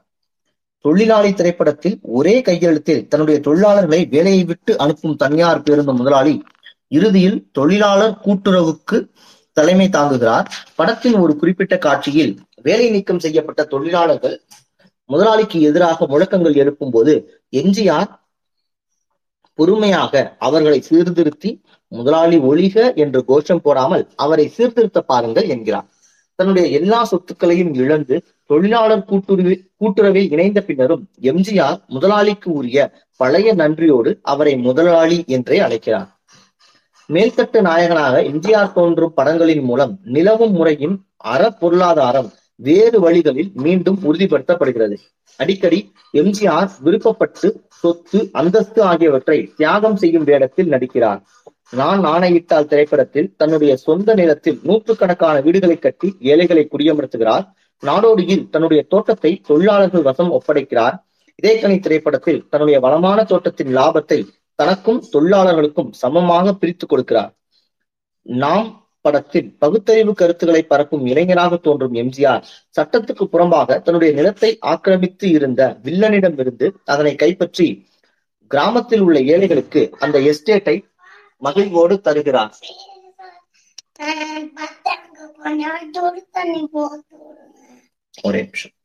[0.85, 6.35] தொழிலாளி திரைப்படத்தில் ஒரே கையெழுத்தில் தன்னுடைய தொழிலாளர்களை வேலையை விட்டு அனுப்பும் தனியார் பேருந்து முதலாளி
[6.87, 8.97] இறுதியில் தொழிலாளர் கூட்டுறவுக்கு
[9.53, 10.47] தலைமை தாங்குகிறார்.
[10.75, 14.41] படத்தின் ஒரு குறிப்பிட்ட காட்சியில் வேலை நீக்கம் செய்யப்பட்ட தொழிலாளர்கள்
[15.05, 17.13] முதலாளிக்கு எதிராக முழக்கங்கள் எழுப்பும் போது
[17.51, 18.11] எம்ஜிஆர்
[19.55, 25.87] பொறுமையாக அவர்களை சீர்திருத்தி முதலாளி ஒழிக என்று கோஷம் போடாமல் அவரை சீர்திருத்த பாருங்கள் என்கிறார்.
[26.35, 32.77] தன்னுடைய எல்லா சொத்துக்களையும் இழந்து தொழிலாளர் கூட்டுறவு கூட்டுறவில் இணைந்த பின்னரும் எம்ஜிஆர் முதலாளிக்கு உரிய
[33.17, 36.20] பழைய நன்றியோடு அவரை முதலாளி என்றே அழைக்கிறார்.
[37.09, 40.95] மேல்தட்டு நாயகனாக எம்ஜிஆர் தோன்றும் படங்களின் மூலம் நிலவும் முறையின்
[41.33, 44.95] அற பொருளாதாரம் வேறு வழிகளில் மீண்டும் உறுதிப்படுத்தப்படுகிறது.
[45.39, 45.79] அடிக்கடி
[46.13, 47.49] எம்ஜிஆர் விருப்பப்பட்டு
[47.81, 51.21] சொத்து அந்தஸ்து ஆகியவற்றை தியாகம் செய்யும் வேடத்தில் நடிக்கிறார்.
[51.69, 57.45] நான் ஆணையிட்டால் திரைப்படத்தில் தன்னுடைய சொந்த நிலத்தில் நூற்றுக்கணக்கான வீடுகளை கட்டி ஏழைகளை குடியமர்த்துகிறார்.
[57.83, 60.95] நாடோடியில் தன்னுடைய தோட்டத்தை தொழிலாளர்கள் வசம் ஒப்படைக்கிறார்.
[61.43, 64.19] இதேக்கணி திரைப்படத்தில் தன்னுடைய வளமான தோட்டத்தின் லாபத்தை
[64.61, 67.33] தனக்கும் தொழிலாளர்களுக்கும் சமமாக பிரித்துக் கொடுக்கிறார்.
[68.25, 68.69] நாம்
[69.05, 72.43] படத்தில் பகுத்தறிவு கருத்துக்களை பரப்பும் இளைஞராக தோன்றும் எம்ஜிஆர்
[72.75, 77.67] சட்டத்துக்கு புறம்பாக தன்னுடைய நிலத்தை ஆக்கிரமித்து இருந்த வில்லனிடமிருந்து அதனை கைப்பற்றி
[78.51, 80.75] கிராமத்தில் உள்ள ஏழைகளுக்கு அந்த எஸ்டேட்டை
[81.41, 82.53] மகிழ்வோடு தருகிறார்.
[88.27, 88.75] ஒரே நிமிஷம்.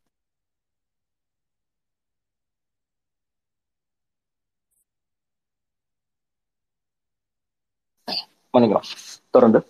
[8.56, 8.90] மன்னிக்கலாம்
[9.34, 9.60] தொடர்ந்து.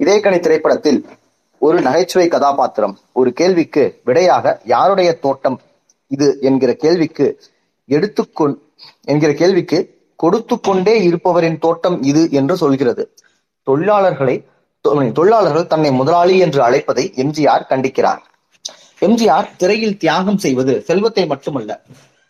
[0.00, 1.00] இதே கணி திரைப்படத்தில்
[1.60, 5.58] ஒரு நகைச்சுவை கதாபாத்திரம் ஒரு கேள்விக்கு விடையாக யாருடைய தோட்டம்
[6.10, 7.26] இது என்கிற கேள்விக்கு
[7.88, 8.56] எடுத்துக்கொண்
[9.12, 9.78] என்கிற கேள்விக்கு
[10.22, 13.04] கொடுத்து கொண்டே இருப்பவரின் தோட்டம் இது என்று சொல்கிறது.
[13.66, 14.36] தொழிலாளர்களை
[15.16, 18.22] தொழிலாளர்கள் தன்னை முதலாளி என்று அழைப்பதை எம்ஜிஆர் கண்டிக்கிறார்.
[19.06, 21.80] எம்ஜிஆர் திரையில் தியாகம் செய்வது செல்வத்தை மட்டுமல்ல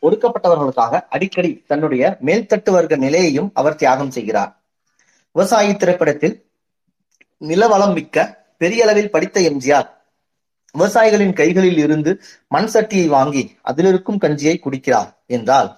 [0.02, 4.52] ஒடுக்கப்பட்டவர்களுக்காக அடிக்கடி தன்னுடைய மேல்தட்டு வர்க்க நிலையையும் அவர் தியாகம் செய்கிறார்.
[5.36, 6.36] விவசாயி திரைப்படத்தில்
[7.40, 8.16] நிலவளம் மிக்க
[8.56, 9.88] பெரிய அளவில் படித்த எம்ஜிஆர்.
[10.74, 12.12] விவசாயிகளின் கைகளில் இருந்து
[12.48, 15.70] மண் சட்டியை வாங்கி அதிலிருக்கும் கஞ்சியை குடிக்கிறார் என்றால்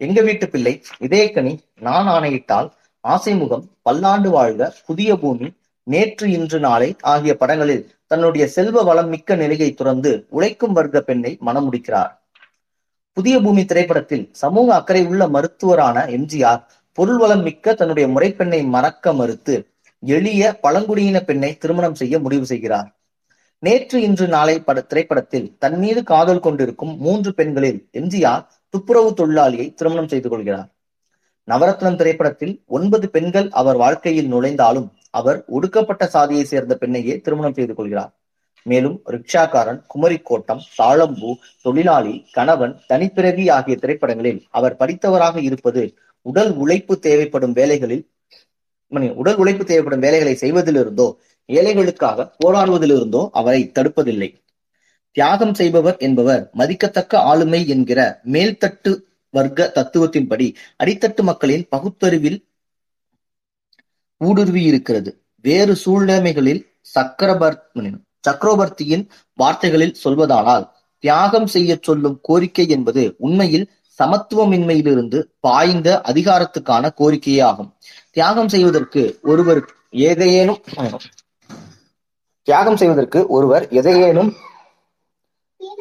[0.00, 2.68] எங்க வீட்டு பிள்ளை இதயக்கனி நான் ஆணையிட்டால்
[3.04, 5.48] ஆசைமுகம் பல்லாண்டு வாழ்க புதிய பூமி
[5.86, 12.12] நேற்று இன்று நாளை ஆகிய படங்களில் தன்னுடைய செல்வ வளம் மிக்க நிலையை துறந்து உழைக்கும் வர்க்க பெண்ணை மணமுடிக்கிறார்
[13.16, 16.62] புதிய பூமி திரைப்படத்தில் சமூக அக்கறை உள்ள மருத்துவரான எம்ஜிஆர்
[16.98, 19.54] பொருள் வளம் மிக்க தன்னுடைய முறைப்பெண்ணை மறக்க மறுத்து
[20.02, 22.88] எளிய பழங்குடியின பெண்ணை திருமணம் செய்ய முடிவு செய்கிறார்.
[23.62, 30.08] நேற்று இன்று நாளை பட திரைப்படத்தில் தன் மீது காதல் கொண்டிருக்கும் மூன்று பெண்களில் எம்ஜிஆர் துப்புரவு தொழிலாளியை திருமணம்
[30.08, 30.68] செய்து கொள்கிறார்.
[31.48, 38.12] நவரத்னம் திரைப்படத்தில் ஒன்பது பெண்கள் அவர் வாழ்க்கையில் நுழைந்தாலும் அவர் ஒடுக்கப்பட்ட சாதியை சேர்ந்த பெண்ணையே திருமணம் செய்து கொள்கிறார்.
[38.66, 41.30] மேலும் ரிக்ஷாக்காரன் குமரிக்கோட்டம் தாளம்பூ
[41.62, 45.82] தொழிலாளி கணவன் தனிப்பிறவி ஆகிய திரைப்படங்களில் அவர் படித்தவராக இருப்பது
[46.26, 48.04] உடல் உழைப்பு தேவைப்படும் வேலைகளில்
[49.16, 51.06] உடல் உழைப்பு தேவைப்படும் வேலைகளை செய்வதிலிருந்தோ
[51.48, 54.28] ஏழைகளுக்காக போராடுவதிலிருந்தோ அவரை தடுப்பதில்லை.
[55.16, 58.00] தியாகம் செய்பவர் என்பவர் மதிக்கத்தக்க ஆளுமை என்கிற
[58.32, 58.92] மேல்தட்டு
[59.34, 62.38] வர்க்க தத்துவத்தின்படி அடித்தட்டு மக்களின் பகுத்தறிவில்
[64.20, 65.10] ஊடுருவி இருக்கிறது
[65.44, 66.62] வேறு சூழ்நிலைமைகளில்
[66.94, 67.58] சக்கரபர்
[68.24, 69.04] சக்கரவர்த்தியின்
[69.38, 70.64] வார்த்தைகளில் சொல்வதானால்
[71.04, 73.66] தியாகம் செய்ய சொல்லும் கோரிக்கை என்பது உண்மையில்
[73.98, 77.70] சமத்துவமின்மையிலிருந்து பாய்ந்த அதிகாரத்துக்கான கோரிக்கையே ஆகும்
[78.10, 79.62] தியாகம் செய்வதற்கு ஒருவர்
[80.08, 80.60] ஏதேனும்
[82.48, 84.30] தியாகம் செய்வதற்கு ஒருவர் எதையேனும்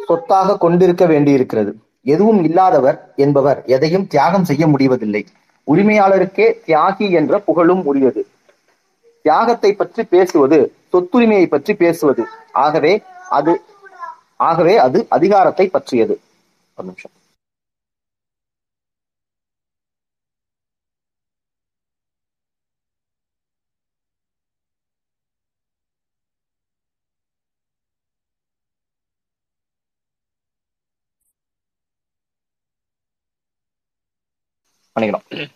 [0.08, 1.72] சொத்தாக கொண்டிருக்க வேண்டியிருக்கிறது.
[2.14, 5.22] எதுவும் இல்லாதவர் என்பவர் எதையும் தியாகம் செய்ய முடிவதில்லை.
[5.68, 8.22] உரிமையாளருக்கே தியாகி என்ற புகழும் உரியது.
[9.26, 10.60] தியாகத்தை பற்றி பேசுவது
[10.94, 12.26] சொத்துரிமையை பற்றி பேசுவது.
[12.52, 12.94] ஆகவே
[13.30, 13.54] அது
[14.48, 16.16] ஆகவே அது அதிகாரத்தை பற்றியது.
[16.78, 17.16] ஒரு நிமிஷம்.
[34.96, 35.50] பண்ணிக்கணும்.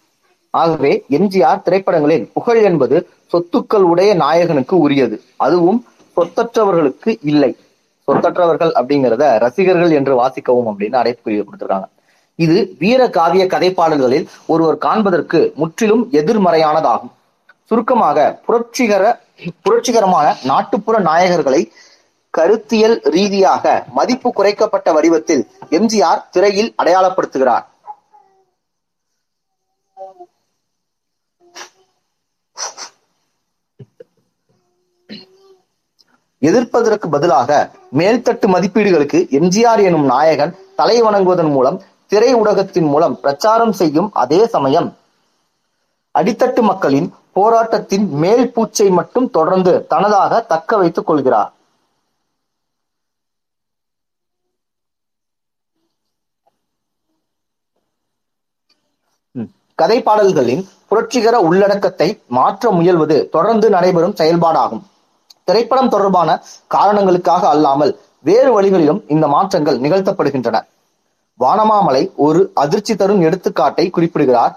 [0.62, 2.98] ஆகவே எம்ஜிஆர் திரைப்படங்களில் புகழ் என்பது
[3.32, 5.18] சொத்துக்கள் உடைய நாயகனுக்கு உரியது.
[5.46, 5.80] அதுவும்
[6.18, 7.52] சொத்தற்றவர்களுக்கு இல்லை.
[8.08, 11.88] சொத்தற்றவர்கள் அப்படிங்கிறத ரசிகர்கள் என்று வாசிக்கவும் அப்படின்னு அடைப்பு கொடுத்துருக்காங்க.
[12.46, 17.14] இது வீர காவிய கதைப்பாடல்களில் ஒருவர் காண்பதற்கு முற்றிலும் எதிர்மறையானதாகும்.
[17.70, 19.04] சுருக்கமாக புரட்சிகர
[19.66, 21.62] புரட்சிகரமான நாட்டுப்புற நாயகர்களை
[22.38, 23.66] கருத்தியல் ரீதியாக
[23.98, 25.44] மதிப்பு குறைக்கப்பட்ட வடிவத்தில்
[25.78, 27.66] எம்ஜிஆர் திரையில் அடையாளப்படுத்துகிறார்.
[36.42, 37.52] எதிர்ப்பதற்கு பதிலாக
[38.00, 41.78] மேல்தட்டு மதிப்பீடுகளுக்கு எம்ஜிஆர் எனும் நாயகன் தலை வணங்குவதன் மூலம்
[42.12, 44.90] திரை ஊடகத்தின் மூலம் பிரச்சாரம் செய்யும் அதே சமயம்
[46.16, 51.52] அடித்தட்டு மக்களின் போராட்டத்தின் மேல் பூச்சை மட்டும் தொடர்ந்து தனதாக தக்க வைத்துக் கொள்கிறார்.
[59.82, 64.84] கதை பாடல்களின் புரட்சிகர உள்ளடக்கத்தை மாற்ற முயல்வது தொடர்ந்து நடைபெறும் செயல்பாடாகும்.
[65.50, 66.30] திரைப்படம் தொடர்பான
[66.78, 67.94] காரணங்களுக்காக அல்லாமல்
[68.30, 70.58] வேறு வழிகளிலும் இந்த மாற்றங்கள் நிகழ்த்தப்படுகின்றன.
[71.40, 74.56] வானமாமலை ஒரு அதிர்ச்சி தரும் எடுத்துக்காட்டை குறிப்பிடுகிறார்.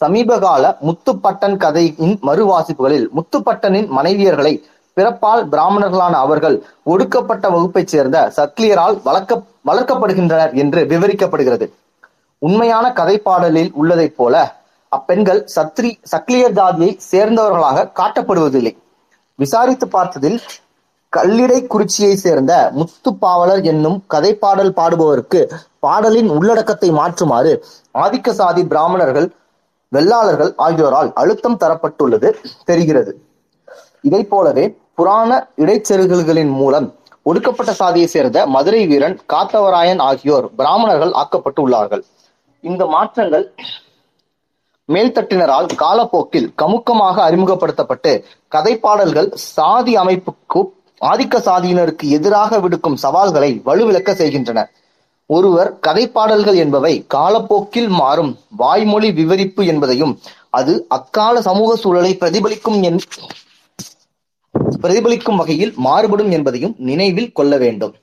[0.00, 4.52] சமீபகால முத்துப்பட்டன் கதையின் மறுவாசிப்புகளில் முத்துப்பட்டனின் மனைவியர்களை
[4.96, 11.66] பிறப்பால் பிராமணர்களான அவர்கள் ஒடுக்கப்பட்ட வகுப்பைச் சேர்ந்த சக்லியரால் வளர்க்க வளர்க்கப்படுகின்றனர் என்று விவரிக்கப்படுகிறது.
[12.38, 14.34] உண்மையான கதைப்பாடலில் உள்ளதைப் போல
[14.92, 18.72] அப்பெண்கள் சத்ரி சக்லியர் ஜாதியை சேர்ந்தவர்களாக காட்டப்படுவதில்லை.
[19.40, 20.38] விசாரித்து பார்த்ததில்
[21.12, 25.40] கல்லிடை குறிச்சியை சேர்ந்த முத்துப்பாவலர் என்னும் கதைப்பாடல் பாடுபவருக்கு
[25.84, 27.52] பாடலின் உள்ளடக்கத்தை மாற்றுமாறு
[27.94, 29.28] ஆதிக்க சாதி பிராமணர்கள்
[29.92, 32.28] வெள்ளாளர்கள் ஆகியோரால் அழுத்தம் தரப்பட்டுள்ளது
[32.64, 33.12] தெரிகிறது.
[34.08, 34.64] இதை போலவே
[34.98, 35.30] புராண
[35.62, 36.86] இடைச்செருகல்களின் மூலம்
[37.26, 42.02] ஒடுக்கப்பட்ட சாதியை சேர்ந்த மதுரை வீரன் காத்தவராயன் ஆகியோர் பிராமணர்கள் ஆக்கப்பட்டு உள்ளார்கள்
[42.64, 43.44] இந்த மாற்றங்கள்
[44.94, 48.12] மேல்தட்டினரால் காலப்போக்கில் கமுக்கமாக அறிமுகப்படுத்தப்பட்டு
[48.54, 50.60] கதைப்பாடல்கள் சாதி அமைப்புக்கு
[51.00, 54.60] ஆதிக்க சாதியினருக்கு எதிராக விடுக்கும் சவால்களை வலுவிழக்க செய்கின்றன.
[55.30, 58.32] ஒருவர் கதைப்பாடல்கள் என்பவை காலப்போக்கில் மாறும்
[58.62, 60.14] வாய்மொழி விவரிப்பு என்பதையும்
[60.58, 62.98] அது அக்கால சமூக சூழலை பிரதிபலிக்கும் என்
[64.84, 67.94] பிரதிபலிக்கும் வகையில் மாறுபடும் என்பதையும் நினைவில் கொள்ள வேண்டும்.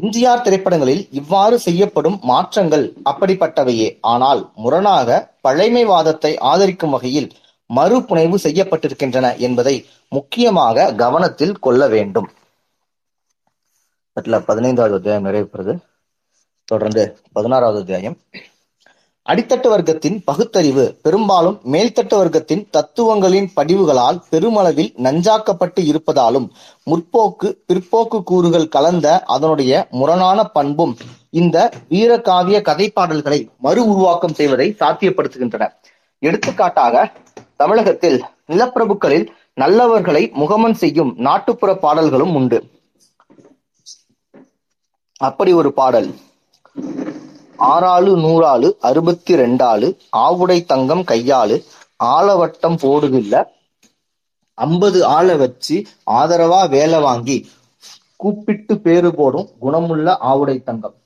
[0.00, 3.88] எம்ஜிஆர் திரைப்படங்களில் இவ்வாறு செய்யப்படும் மாற்றங்கள் அப்படிப்பட்டவையே.
[4.12, 5.08] ஆனால் முரணாக
[5.46, 7.28] பழைமைவாதத்தை ஆதரிக்கும் வகையில்
[7.70, 9.74] மறுபுனைவு செய்யப்பட்டிருக்கின்றன என்பதை
[10.16, 12.28] முக்கியமாக கவனத்தில் கொள்ள வேண்டும்.
[14.48, 15.74] பதினைந்தாவது அத்தியாயம் நிறைவு பெறுது.
[16.68, 17.04] தொடர்ந்து
[17.36, 18.16] பதினாறாவது அத்தியாயம்.
[19.28, 26.46] அடித்தட்டு வர்க்கத்தின் பகுத்தறிவு பெரும்பாலும் மேல்தட்டு வர்க்கத்தின் தத்துவங்களின் படிவுகளால் பெருமளவில் நஞ்சாக்கப்பட்டு இருப்பதாலும்
[26.86, 30.96] முற்போக்கு பிற்போக்கு கூறுகள் கலந்த அதனுடைய முரணான பண்பும்
[31.30, 35.68] இந்த வீரகாவிய கதைப்பாடல்களை மறு உருவாக்கம் செய்வதை சாத்தியப்படுத்துகின்றன.
[36.18, 37.12] எடுத்துக்காட்டாக
[37.56, 38.18] தமிழகத்தில்
[38.48, 39.26] நிலப்பிரபுக்களில்
[39.60, 42.60] நல்லவர்களை முகமன் செய்யும் நாட்டுப்புற பாடல்களும் உண்டு.
[45.20, 46.10] அப்படி ஒரு பாடல்.
[47.70, 51.56] ஆறாளு நூறாளு அறுபத்தி ரெண்டாளு ஆவுடை தங்கம் கையாளு
[52.04, 53.34] ஆலவட்டம் போடுதில்ல
[54.58, 55.76] ஐம்பது ஆளை வச்சு
[56.10, 57.36] ஆதரவா வேலை வாங்கி
[58.16, 60.96] கூப்பிட்டு பேரு போடும் குணமுள்ள ஆவுடை தங்கம்.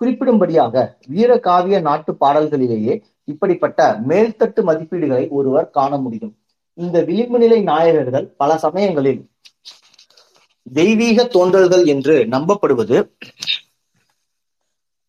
[0.00, 0.74] குறிப்பிடும்படியாக
[1.14, 2.94] வீரகாவிய நாட்டு பாடல்களிலேயே
[3.24, 6.34] இப்படிப்பட்ட மேல்தட்டு மதிப்பீடுகளை ஒருவர் காண முடியும்.
[6.78, 9.20] இந்த விளிம்பு நிலை நாயகர்கள் பல சமயங்களில்
[10.66, 12.96] தெய்வீக தோன்றல்கள் என்று நம்பப்படுவது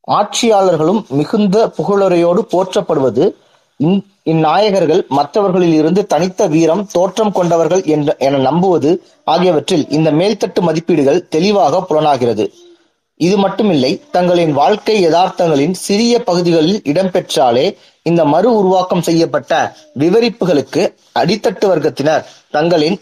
[0.08, 3.32] ஆட்சியாளர்களும் மிகுந்த புகழுரையோடு போற்றப்படுவது
[3.80, 11.28] இந்- இந்நாயகர்கள் மற்றவர்களில் இருந்து தனித்த வீரம் தோற்றம் கொண்டவர்கள் என்ற என நம்புவது ஆகியவற்றில் இந்த மேல்தட்டு மதிப்பீடுகள்
[11.28, 12.52] தெளிவாக புலனாகிறது.
[13.16, 22.24] இது மட்டுமில்லை தங்களின் வாழ்க்கை யதார்த்தங்களின் சிறிய பகுதிகளில் இடம்பெற்றாலே இந்த மறு உருவாக்கம் செய்யப்பட்ட விவரிப்புகளுக்கு அடித்தட்டு வர்க்கத்தினர்
[22.50, 23.00] தங்களின்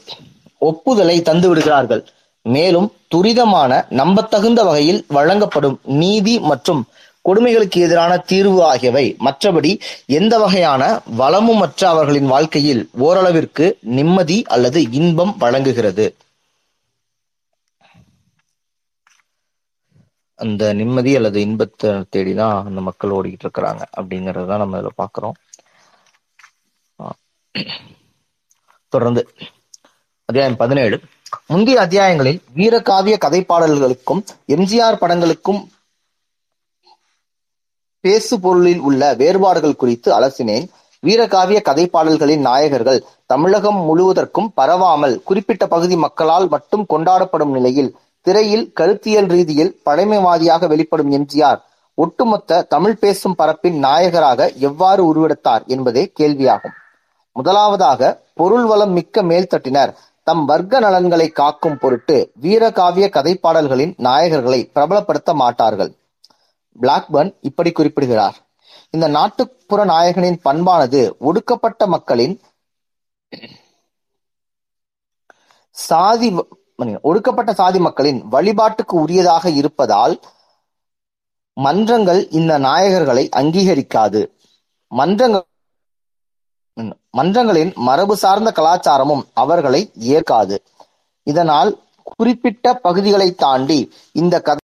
[0.57, 2.03] ஒப்புதலை தந்து விடுகிறார்கள்.
[2.41, 6.85] மேலும் துரிதமான நம்பத்தகுந்த வகையில் வழங்கப்படும் நீதி மற்றும்
[7.25, 9.71] கொடுமைகளுக்கு எதிரான தீர்வு ஆகியவை மற்றபடி
[10.17, 10.83] எந்த வகையான
[11.21, 13.67] வளமும் மற்ற அவர்களின் வாழ்க்கையில் ஓரளவிற்கு
[13.97, 16.05] நிம்மதி அல்லது இன்பம் வழங்குகிறது.
[20.39, 25.35] அந்த நிம்மதி அல்லது இன்பத்தை தேடிதான் அந்த மக்கள் ஓடிக்கிட்டு இருக்கிறாங்க அப்படிங்கறத தான் நம்ம இதுல பாக்குறோம்
[28.93, 29.21] தொடர்ந்து
[30.29, 30.97] அத்தியாயம் பதினேழு.
[31.47, 34.21] முந்தைய அத்தியாயங்களில் வீரகாவிய கதைப்பாடல்களுக்கும்
[34.55, 35.61] எம்ஜிஆர் படங்களுக்கும்
[38.05, 40.65] பேசு பொருளில் உள்ள வேறுபாடுகள் குறித்து அலசினேன்.
[41.03, 42.99] வீரகாவிய கதைப்பாடல்களின் நாயகர்கள்
[43.31, 47.91] தமிழகம் முழுவதற்கும் பரவாமல் குறிப்பிட்ட பகுதி மக்களால் மட்டும் கொண்டாடப்படும் நிலையில்
[48.25, 51.59] திரையில் கருத்தியல் ரீதியில் பழமைவாதியாக வெளிப்படும் எம்ஜிஆர்
[51.97, 56.75] ஒட்டுமொத்த தமிழ் பேசும் பரப்பின் நாயகராக எவ்வாறு உருவெடுத்தார் என்பதே கேள்வியாகும்.
[57.35, 58.01] முதலாவதாக
[58.39, 59.93] பொருள் வளம் மிக்க மேல்தட்டினர்
[60.27, 65.91] தம் வர்க்க நலன்களை காக்கும் பொருட்டு வீரகாவிய கதைப்பாடல்களின் நாயகர்களை பிரபலப்படுத்த மாட்டார்கள்.
[66.81, 68.37] பிளாக்பர்ன் இப்படி குறிப்பிடுகிறார்.
[68.89, 72.35] இந்த நாட்டுப்புற நாயகனின் பண்பானது ஒடுக்கப்பட்ட மக்களின்
[75.75, 76.29] சாதி
[77.09, 80.15] ஒடுக்கப்பட்ட சாதி மக்களின் வழிபாட்டுக்கு உரியதாக இருப்பதால்
[81.57, 84.21] மன்றங்கள் இந்த நாயகர்களை அங்கீகரிக்காது.
[84.91, 85.45] மன்றங்கள்
[87.17, 89.81] மன்றங்களின் மரபு சார்ந்த கலாச்சாரமும் அவர்களை
[90.15, 90.57] ஏற்காது.
[91.27, 91.71] இதனால்
[92.09, 93.79] குறிப்பிட்ட பகுதிகளை தாண்டி
[94.21, 94.64] இந்த கதை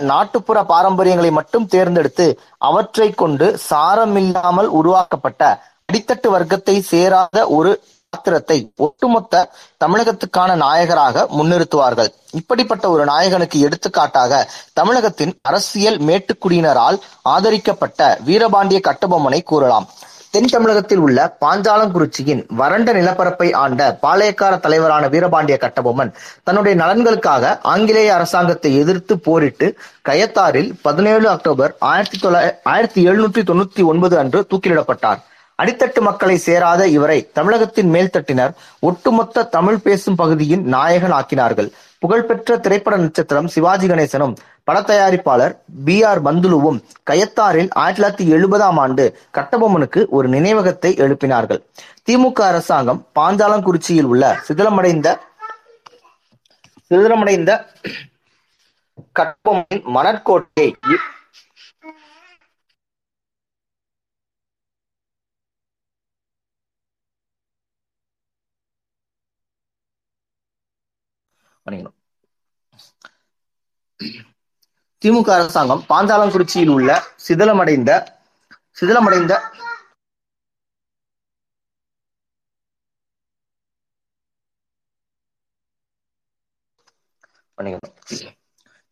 [0.00, 5.62] நாட்டுப்புற பாரம்பரியங்களை மட்டும் தேர்ந்தெடுத்து அவற்றைக் கொண்டு சாரமில்லாமல் உருவாக்கப்பட்ட
[5.92, 9.50] அடித்தட்டு வர்க்கத்தை சேராத ஒரு பாத்திரத்தை ஒட்டுமொத்த
[9.84, 12.08] தமிழகத்துக்கான நாயகராக முன்னிறுத்துவார்கள்.
[12.30, 19.88] இப்படிப்பட்ட ஒரு நாயகனுக்கு எடுத்துக்காட்டாக தமிழகத்தின் அரசியல் மேட்டுக்குடியினரால் ஆதரிக்கப்பட்ட வீரபாண்டிய கட்டபொம்மனை கூறலாம்.
[20.36, 26.10] தென் தமிழகத்தில் உள்ள பாஞ்சாலங்குறிச்சியின் வறண்ட நிலப்பரப்பை ஆண்ட பாளையக்கார தலைவரான வீரபாண்டிய கட்டபொம்மன்
[26.42, 29.68] தன்னுடைய நலன்களுக்காக ஆங்கிலேய அரசாங்கத்தை எதிர்த்து போரிட்டு
[30.08, 35.22] கயத்தாரில் பதினேழு அக்டோபர் ஆயிரத்தி தொள்ளாயிர ஆயிரத்தி எழுநூற்றி தொண்ணூத்தி ஒன்பது அன்று தூக்கிலிடப்பட்டார்.
[35.58, 43.46] அடித்தட்டு மக்களை சேராத இவரை தமிழகத்தின் மேல்தட்டினர் ஒட்டுமொத்த தமிழ் பேசும் பகுதியின் நாயகன் ஆக்கினார்கள் புகழ்பெற்ற திரைப்பட நட்சத்திரம்
[43.46, 44.34] சிவாஜி கணேசனும்
[44.66, 45.54] படத்தயாரிப்பாளர்
[45.84, 46.78] பி ஆர் பந்துலுவும்
[47.10, 49.04] கயத்தாரில் ஆயிரத்தி தொள்ளாயிரத்தி எழுபதாம் ஆண்டு
[49.38, 51.60] கட்டபொம்மனுக்கு ஒரு நினைவகத்தை எழுப்பினார்கள்.
[52.06, 55.08] திமுக அரசாங்கம் பாஞ்சாலங்குறிச்சியில் உள்ள சிதிலமடைந்த
[56.90, 57.52] சிதிலமடைந்த
[59.18, 60.70] கட்டபொம்மனின் மணற்கோட்டையை
[71.66, 71.96] பண்ணிக்கணும்
[75.02, 76.90] திமுக அரசாங்கம் பாஞ்சாலங்குறிச்சியில் உள்ள
[77.26, 77.90] சிதிலமடைந்த
[78.76, 79.34] சிதிலமடைந்த
[87.58, 87.94] பண்ணிக்கணும்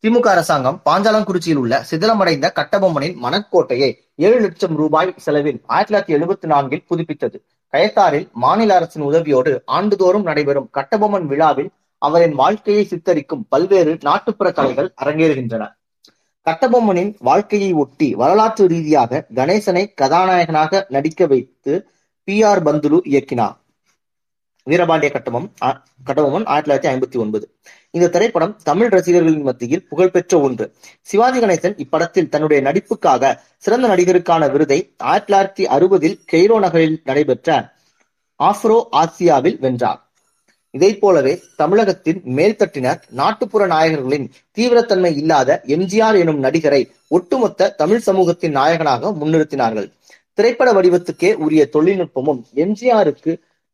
[0.03, 6.83] திமுக அரசாங்கம் பாஞ்சாலங்குறிச்சியில் உள்ள சிதிலமடைந்த கட்டபொம்மனின் மணற்கோட்டையை ஏழு லட்சம் ரூபாய் செலவில் ஆயிரத்தி தொள்ளாயிரத்தி எழுபத்தி நான்கில்
[6.89, 7.37] புதுப்பித்தது.
[7.73, 11.71] கயத்தாரில் மாநில அரசின் உதவியோடு ஆண்டுதோறும் நடைபெறும் கட்டபொம்மன் விழாவில்
[12.07, 15.65] அவரின் வாழ்க்கையை சித்தரிக்கும் பல்வேறு நாட்டுப்புற கலைகள் அரங்கேறுகின்றன.
[16.47, 21.73] கட்டபொம்மனின் வாழ்க்கையை ஒட்டி வரலாற்று ரீதியாக கணேசனை கதாநாயகனாக நடிக்க வைத்து
[22.23, 23.55] பி ஆர் பந்துலு இயக்கினார்.
[24.67, 25.51] வீரபாண்டிய கட்டபொம்மன்
[26.07, 27.45] கட்டபொம்மன் ஆயிரத்தி தொள்ளாயிரத்தி ஐம்பத்தி ஒன்பது.
[27.91, 30.65] இந்த திரைப்படம் தமிழ் ரசிகர்களின் மத்தியில் புகழ்பெற்ற ஒன்று.
[31.01, 37.49] சிவாஜி கணேசன் இப்படத்தில் தன்னுடைய நடிப்புக்காக சிறந்த நடிகருக்கான விருதை ஆயிரத்தி தொள்ளாயிரத்தி அறுபதில் கெய்ரோ நகரில் நடைபெற்ற
[38.39, 40.01] ஆப்ரோ ஆசியாவில் வென்றார்.
[40.75, 49.11] இதைப் போலவே தமிழகத்தின் மேல்தட்டினர் நாட்டுப்புற நாயகர்களின் தீவிரத்தன்மை இல்லாத எம்ஜிஆர் எனும் நடிகரை ஒட்டுமொத்த தமிழ் சமூகத்தின் நாயகனாக
[49.19, 49.87] முன்னிறுத்தினார்கள்.
[50.37, 53.33] திரைப்பட வடிவத்துக்கே உரிய தொழில்நுட்பமும் எம்ஜிஆருக்கு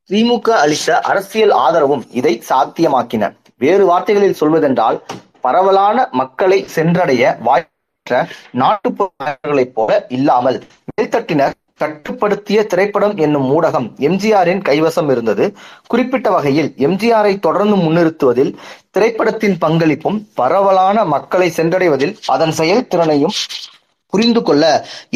[0.10, 3.24] திமுக அளித்த அரசியல் ஆதரவும் இதை சாத்தியமாக்கின.
[3.62, 4.97] வேறு வார்த்தைகளில் சொல்வதென்றால்
[5.45, 8.20] பரவலான மக்களை சென்றடைய வாய்ப்பற்ற
[8.62, 10.58] நாட்டுப்புற நாயகர்களைப் போல இல்லாமல்
[10.89, 15.46] மேல்தட்டினர் கட்டுப்படுத்திய திரைப்படம் என்னும் ஊடகம் எம்ஜிஆரின் கைவசம் இருந்தது.
[15.92, 18.52] குறிப்பிட்ட வகையில் எம்ஜிஆரை தொடர்ந்து முன்னிறுத்துவதில்
[18.96, 23.38] திரைப்படத்தின் பங்களிப்பும் பரவலான மக்களை சென்றடைவதில் அதன் செயல்திறனையும்
[24.14, 24.64] புரிந்து கொள்ள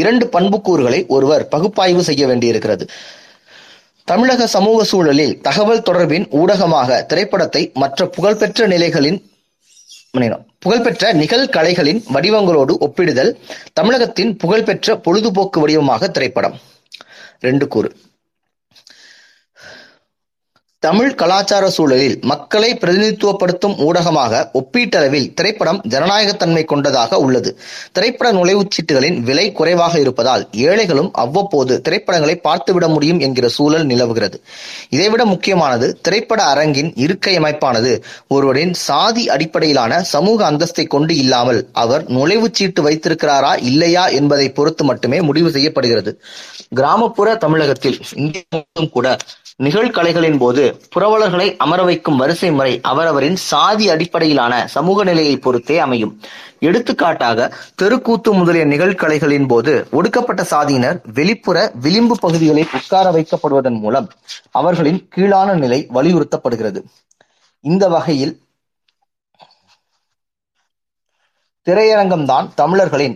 [0.01, 2.85] இரண்டு பண்புக்கூறுகளை ஒருவர் பகுப்பாய்வு செய்ய வேண்டியிருக்கிறது.
[4.07, 9.17] தமிழக சமூக சூழலில் தகவல் தொடர்பின் ஊடகமாக திரைப்படத்தை மற்ற புகழ்பெற்ற நிலைகளின்
[10.65, 13.31] புகழ்பெற்ற நிகழ்கலைகளின் வடிவங்களோடு ஒப்பிடுதல்
[13.73, 16.55] தமிழகத்தின் புகழ்பெற்ற பொழுதுபோக்கு வடிவமாக திரைப்படம்.
[17.39, 17.89] ரெண்டு கூறு.
[20.85, 27.51] தமிழ் கலாச்சார சூழலில் மக்களை பிரதிநிதித்துவப்படுத்தும் ஊடகமாக ஒப்பீட்டளவில் திரைப்படம் ஜனநாயகத்தன்மை கொண்டதாக உள்ளது.
[27.91, 34.39] திரைப்பட நுழைவுச்சீட்டுகளின் விலை குறைவாக இருப்பதால் ஏழைகளும் அவ்வப்போது திரைப்படங்களை பார்த்துவிட முடியும் என்கிற சூழல் நிலவுகிறது.
[34.89, 37.93] இதைவிட முக்கியமானது திரைப்பட அரங்கின் இருக்கை அமைப்பானது
[38.27, 45.51] ஒருவரின் சாதி அடிப்படையிலான சமூக அந்தஸ்தை கொண்டு இல்லாமல் அவர் நுழைவுச்சீட்டு வைத்திருக்கிறாரா இல்லையா என்பதை பொறுத்து மட்டுமே முடிவு
[45.51, 46.13] செய்யப்படுகிறது.
[46.75, 48.61] கிராமப்புற தமிழகத்தில் இந்தியா
[48.91, 49.07] கூட
[49.59, 56.11] நிகழ்கலைகளின் போது புரவலர்களை அமர வைக்கும் வரிசை முறை அவரவரின் சாதி அடிப்படையிலான சமூக நிலையை பொறுத்தே அமையும்.
[56.67, 57.47] எடுத்துக்காட்டாக
[57.79, 64.09] தெருக்கூத்து முதலிய நிகழ்கலைகளின் போது ஒடுக்கப்பட்ட சாதியினர் வெளிப்புற விளிம்பு பகுதிகளில் உட்கார வைக்கப்படுவதன் மூலம்
[64.61, 66.81] அவர்களின் கீழான நிலை வலியுறுத்தப்படுகிறது.
[67.63, 68.33] இந்த வகையில்
[71.67, 73.15] திரையரங்கம் தான் தமிழர்களின்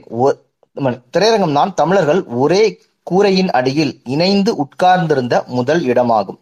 [1.16, 2.64] திரையரங்கம் தான் தமிழர்கள் ஒரே
[3.10, 6.39] கூரையின் அடியில் இணைந்து உட்கார்ந்திருந்த முதல் இடமாகும்.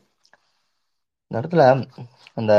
[1.31, 1.63] இந்த இடத்துல
[2.37, 2.53] அந்த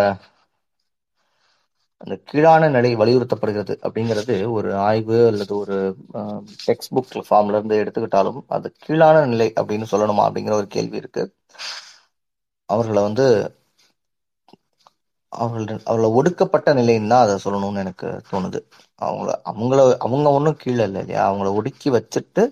[2.00, 5.76] அந்த கீழான நிலை வலியுறுத்தப்படுகிறது அப்படிங்கிறது ஒரு ஆய்வு அல்லது ஒரு
[6.66, 11.24] டெக்ஸ்ட் புக் ஃபார்ம்ல இருந்து எடுத்துக்கிட்டாலும் அது கீழான நிலை அப்படின்னு சொல்லணுமா அப்படிங்கிற ஒரு கேள்வி இருக்கு.
[12.68, 13.26] அவர்களை வந்து
[15.32, 18.60] அவர்கள் அவர்களை ஒடுக்கப்பட்ட நிலைன்னு தான் அதை சொல்லணும்னு எனக்கு தோணுது.
[19.00, 21.22] அவங்கள அவங்கள அவங்க ஒன்றும் கீழே இல்லை இல்லையா?
[21.30, 22.42] அவங்கள ஒடுக்கி வச்சுட்டு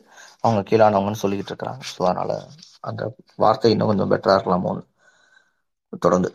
[0.46, 1.82] அவங்க கீழானவங்கன்னு சொல்லிக்கிட்டு இருக்கிறாங்க.
[1.92, 2.40] ஸோ அதனால
[2.90, 3.02] அந்த
[3.44, 4.84] வார்த்தை இன்னும் கொஞ்சம் பெட்டரா இருக்கலாமோன்னு
[6.04, 6.30] தொடர்ந்து.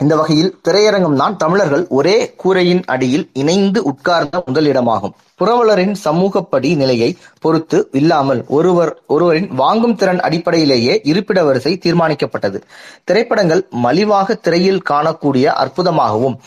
[0.00, 5.14] இந்த வகையில் திரையரங்கம் தான் தமிழர்கள் ஒரே கூரையின் அடியில் இணைந்து உட்கார்ந்த முதலிடமாகும்.
[5.40, 7.08] புரவலரின் சமூகப்படி நிலையை
[7.44, 12.60] பொறுத்து இல்லாமல் ஒருவர் ஒருவரின் வாங்கும் திறன் அடிப்படையிலேயே இருப்பிட வரிசை தீர்மானிக்கப்பட்டது.
[13.04, 16.38] திரைப்படங்கள் மலிவாக திரையில் காணக்கூடிய அற்புதமாகவும்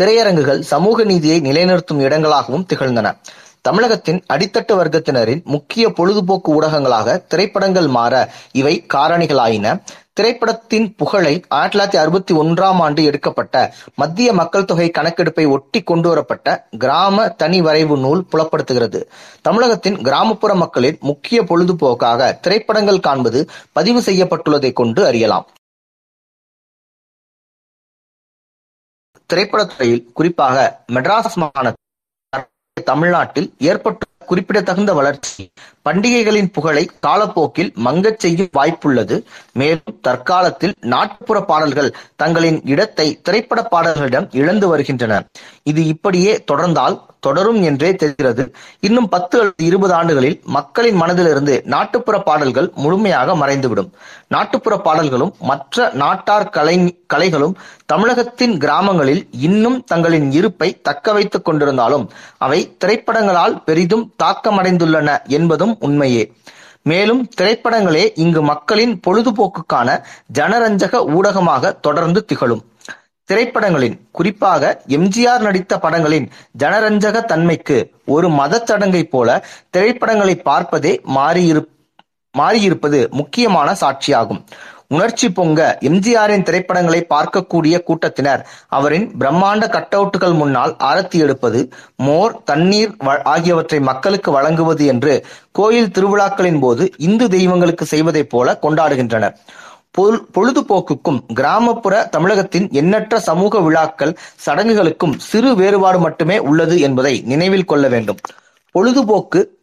[0.00, 3.14] திரையரங்குகள் சமூக நீதியை நிலைநிறுத்தும் இடங்களாகவும் திகழ்ந்தன.
[3.60, 8.14] தமிழகத்தின் அடித்தட்டு வர்க்கத்தினரின் முக்கிய பொழுதுபோக்கு ஊடகங்களாக திரைப்படங்கள் மாற
[8.52, 9.80] இவை காரணிகளாயின.
[10.12, 17.28] திரைப்படத்தின் புகழை ஆயிரத்தி தொள்ளாயிரத்தி அறுபத்தி ஒன்றாம் ஆண்டு எடுக்கப்பட்ட மத்திய மக்கள் தொகை கணக்கெடுப்பை ஒட்டி கொண்டுவரப்பட்ட கிராம
[17.28, 19.02] தனி வரைவு நூல் புலப்படுத்துகிறது.
[19.42, 23.42] தமிழகத்தின் கிராமப்புற மக்களின் முக்கிய பொழுதுபோக்காக திரைப்படங்கள் காண்பது
[23.72, 25.46] பதிவு செய்யப்பட்டுள்ளதை கொண்டு அறியலாம்.
[29.30, 31.86] திரைப்படத்துறையில் குறிப்பாக மெட்ராஸ் மாகாணத்தில்
[32.82, 35.50] தமிழ்நாட்டில் ஏற்பட்ட குறிப்பிடத்தகுந்த வளர்ச்சி
[35.88, 39.16] பண்டிகைகளின் புகழை காலப்போக்கில் மங்கச் செய்யும் வாய்ப்புள்ளது.
[39.52, 45.24] மேலும் தற்காலத்தில் நாட்டுப்புற பாடல்கள் தங்களின் இடத்தை திரைப்பட பாடல்களிடம் இழந்து வருகின்றன.
[45.62, 46.98] இது இப்படியே தொடர்ந்தால்
[47.28, 48.44] தொடரும் என்றே தெரிகிறது.
[48.80, 53.90] இன்னும் பத்து அல்லது இருபது ஆண்டுகளில் மக்களின் மனதிலிருந்து நாட்டுப்புற பாடல்கள் முழுமையாக மறைந்துவிடும்.
[54.28, 56.76] நாட்டுப்புற பாடல்களும் மற்ற நாட்டார் கலை
[57.14, 57.54] கலைகளும்
[57.86, 62.06] தமிழகத்தின் கிராமங்களில் இன்னும் தங்களின் இருப்பை தக்க வைத்துக் கொண்டிருந்தாலும்
[62.38, 66.24] அவை திரைப்படங்களால் பெரிதும் தாக்கமடைந்துள்ளன என்பதும் உண்மையே.
[66.82, 69.88] மேலும் திரைப்படங்களே இங்கு மக்களின் பொழுதுபோக்குக்கான
[70.38, 72.62] ஜனரஞ்சக ஊடகமாக தொடர்ந்து திகழும்.
[73.28, 74.62] திரைப்படங்களின் குறிப்பாக
[74.96, 76.26] எம்ஜிஆர் நடித்த படங்களின்
[76.62, 77.78] ஜனரஞ்சக தன்மைக்கு
[78.14, 79.28] ஒரு மதச்சடங்கை போல
[79.70, 81.62] திரைப்படங்களை பார்ப்பதே மாறியிரு
[82.34, 84.40] மாறியிருப்பது முக்கியமான சாட்சியாகும்.
[84.94, 88.42] உணர்ச்சி பொங்க எம்ஜிஆரின் திரைப்படங்களை பார்க்கக்கூடிய கூட்டத்தினர்
[88.76, 91.60] அவரின் பிரம்மாண்ட கட்டவுட்டுகள் முன்னால் ஆரத்தி எடுப்பது
[92.06, 92.92] மோர் தண்ணீர்
[93.34, 95.14] ஆகியவற்றை மக்களுக்கு வழங்குவது என்று
[95.58, 99.36] கோயில் திருவிழாக்களின் போது இந்து தெய்வங்களுக்கு செய்வதைப் போல கொண்டாடுகின்றனர்.
[100.34, 108.16] பொழுதுபோக்குக்கும் கிராமப்புற தமிழகத்தின் எண்ணற்ற சமூக விழாக்கள் சடங்குகளுக்கும் சிறு வேறுபாடு மட்டுமே உள்ளது என்பதை நினைவில் கொள்ள வேண்டும்.
[108.70, 109.58] பொழுதுபோக்கு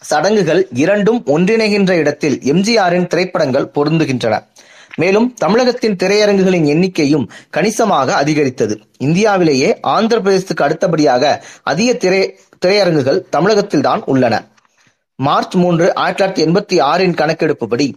[0.00, 4.46] சடங்குகள் இரண்டும் ஒன்றிணைகின்ற இடத்தில் எம்ஜிஆரின் திரைப்படங்கள் பொருந்துகின்றன.
[4.96, 8.80] மேலும் தமிழகத்தின் திரையரங்குகளின் எண்ணிக்கையும் கணிசமாக அதிகரித்தது.
[8.98, 14.44] இந்தியாவிலேயே ஆந்திர பிரதேசத்துக்கு அடுத்தபடியாக அதிக திரை திரையரங்குகள் தமிழகத்தில்தான் உள்ளன.
[15.16, 17.94] மார்ச் மூன்று ஆயிரத்தி தொள்ளாயிரத்தி எண்பத்தி ஆறின் கணக்கெடுப்புப்படி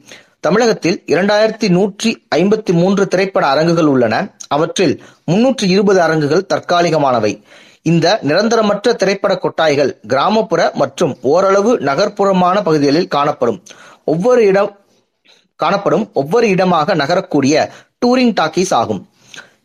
[0.48, 4.16] தமிழகத்தில் இரண்டாயிரத்தி நூற்றி ஐம்பத்தி மூன்று திரைப்பட அரங்குகள் உள்ளன.
[4.48, 4.94] அவற்றில்
[5.32, 7.32] முன்னூற்றி இருபது அரங்குகள் தற்காலிகமானவை.
[7.82, 13.60] இந்த நிரந்தரமற்ற திரைப்பட கொட்டாய்கள் கிராமப்புற மற்றும் ஓரளவு நகர்ப்புறமான பகுதிகளில் காணப்படும்.
[14.06, 14.72] ஒவ்வொரு இடம்
[15.56, 17.68] காணப்படும் ஒவ்வொரு இடமாக நகரக்கூடிய
[18.06, 19.02] டூரிங் டாக்கீஸ் ஆகும்.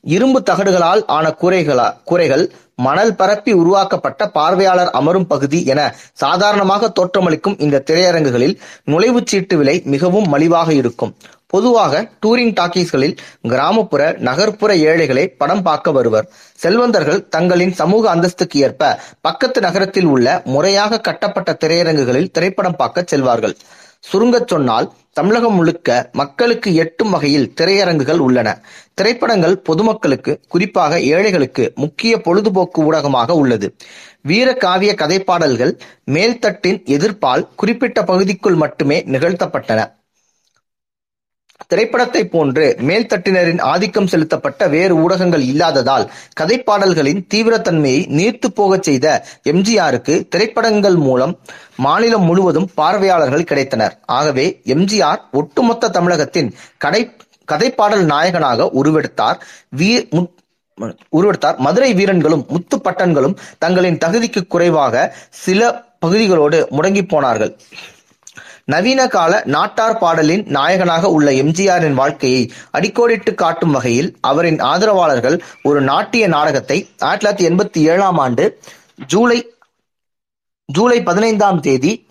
[0.05, 2.45] இரும்பு தகடுகளால் ஆன கூரைகளா கூரைகள்
[2.75, 5.81] மணல் பரப்பி உருவாக்கப்பட்ட பார்வையாளர் அமரும் பகுதி என
[6.13, 8.59] சாதாரணமாக தோற்றமளிக்கும் இந்த திரையரங்குகளில்
[8.91, 11.15] நுழைவுச்சீட்டு விலை மிகவும் மலிவாக இருக்கும்.
[11.47, 16.29] பொதுவாக டூரிங் டாக்கீஸ்களில் கிராமப்புற நகர்ப்புற ஏழைகளே படம் பார்க்க வருவர்.
[16.59, 23.57] செல்வந்தர்கள் தங்களின் சமூக அந்தஸ்துக்கு ஏற்ப பக்கத்து நகரத்தில் உள்ள முறையாக கட்டப்பட்ட திரையரங்குகளில் திரைப்படம் பார்க்க செல்வார்கள்.
[24.11, 28.49] சுருங்கச் சொன்னால் தமிழகம் முழுக்க மக்களுக்கு எட்டும் வகையில் திரையரங்குகள் உள்ளன.
[28.95, 33.77] திரைப்படங்கள் பொதுமக்களுக்கு குறிப்பாக ஏழைகளுக்கு முக்கிய பொழுதுபோக்கு ஊடகமாக உள்ளது.
[34.23, 35.73] வீர காவிய கதைப்பாடல்கள்
[36.11, 39.81] மேல்தட்டின் எதிர்ப்பால் குறிப்பிட்ட பகுதிக்குள் மட்டுமே நிகழ்த்தப்பட்டன.
[41.71, 46.11] திரைப்படத்தை போன்று மேல்தட்டினரின் ஆதிக்கம் செலுத்தப்பட்ட வேறு ஊடகங்கள் இல்லாததால்
[46.41, 49.07] கதைப்பாடல்களின் தீவிரத்தன்மையை நீர்த்து போகச் செய்த
[49.53, 51.35] எம்ஜிஆருக்கு திரைப்படங்கள் மூலம்
[51.77, 53.97] மாநிலம் முழுவதும் பார்வையாளர்கள் கிடைத்தனர்.
[54.19, 57.03] ஆகவே எம்ஜிஆர் ஒட்டுமொத்த தமிழகத்தின் கடை
[57.53, 59.39] கதைப்பாடல் நாயகனாக உருவெடுத்தார்.
[59.77, 59.91] வீ
[61.19, 61.57] உருவெடுத்தார்.
[61.57, 64.95] மதுரை வீரன்களும் முத்துப்பட்டன்களும் தங்களின் தகுதிக்கு குறைவாக
[65.45, 65.61] சில
[66.07, 67.53] பகுதிகளோடு முடங்கி போனார்கள்.
[68.69, 76.27] நவீன கால நாட்டார் பாடலின் நாயகனாக உள்ள எம்ஜிஆரின் வாழ்க்கையை அடிக்கோடிட்டு காட்டும் வகையில் அவரின் ஆதரவாளர்கள் ஒரு நாட்டிய
[76.27, 78.59] நாடகத்தை ஆயிரத்தி தொள்ளாயிரத்தி எண்பத்தி ஏழாம் ஆண்டு
[79.07, 79.39] ஜூலை
[80.69, 82.07] ஜூலை பதினைந்தாம் தேதி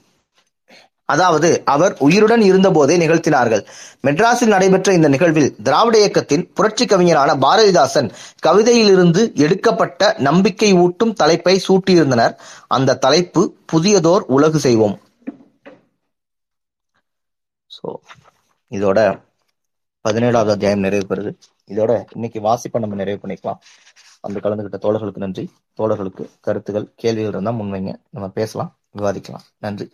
[1.06, 3.64] அதாவது அவர் உயிருடன் இருந்தபோதே நிகழ்த்தினார்கள்.
[4.08, 8.10] மெட்ராஸில் நடைபெற்ற இந்த நிகழ்வில் திராவிட இயக்கத்தின் புரட்சி கவிஞரான பாரதிதாசன்
[8.47, 12.36] கவிதையிலிருந்து எடுக்கப்பட்ட நம்பிக்கை ஊட்டும் தலைப்பை சூட்டியிருந்தனர்.
[12.68, 13.43] அந்த தலைப்பு
[13.74, 14.95] புதியதோர் உலகு செய்வோம்.
[17.84, 17.89] ஸோ
[18.71, 18.99] இதோட
[20.05, 21.32] பதினேழாவது அத்தியாயம் நிறைவு பெறுது.
[21.69, 23.59] இதோட இன்னைக்கு வாசிப்பை நம்ம நிறைவு பண்ணிக்கலாம்.
[24.23, 25.45] அந்த கலந்துகிட்ட தோழர்களுக்கு நன்றி.
[25.79, 27.93] தோழர்களுக்கு கருத்துகள் கேள்விகள் இருந்தால் முன்வைங்க.
[28.09, 29.45] நம்ம பேசலாம் விவாதிக்கலாம்.
[29.57, 29.88] நன்றி.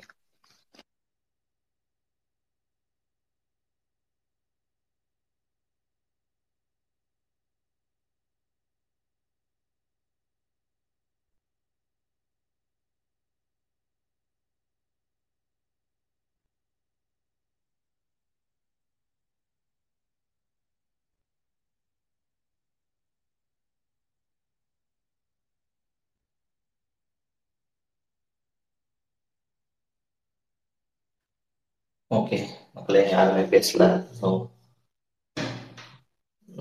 [32.09, 32.47] ஓகே.
[32.73, 34.05] மக்களே யாருமே பேசல.
[34.21, 34.49] ஸோ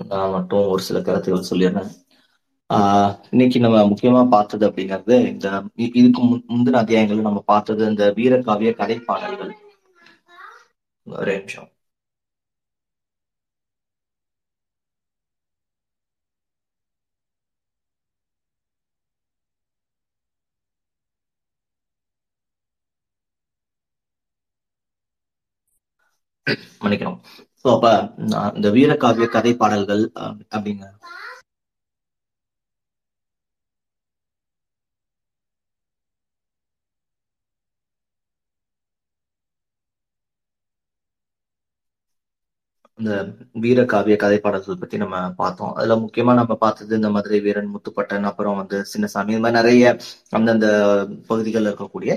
[0.07, 1.91] நான் மட்டும் ஒரு சில கருத்துக்கள் சொல்லிடுறேன்.
[3.31, 8.99] இன்னைக்கு நம்ம முக்கியமா பார்த்தது அப்படிங்கிறது இந்த இதுக்கு முன்- முந்தின அத்தியாயங்கள் நம்ம பார்த்தது இந்த வீரகாவிய கதை
[8.99, 9.55] பாடல்கள்
[11.03, 11.69] ஒரே நிமிஷம்.
[26.83, 27.19] மன்னிக்கணும்.
[27.61, 27.87] ஸோ அப்ப
[28.55, 30.85] இந்த வீரகாவிய கதை பாடல்கள் அஹ், அப்படிங்க
[42.99, 43.11] இந்த
[43.61, 45.73] வீரகாவிய கதை பாடல்கள் பத்தி நம்ம பார்த்தோம்.
[45.73, 49.83] அதுல முக்கியமா நம்ம பார்த்தது இந்த மதுரை வீரன் முத்துப்பட்டன் அப்புறம் வந்து சின்னசாமி இந்த மாதிரி நிறைய
[50.29, 50.67] அந்தந்த
[51.27, 52.11] பகுதிகளில் இருக்கக்கூடிய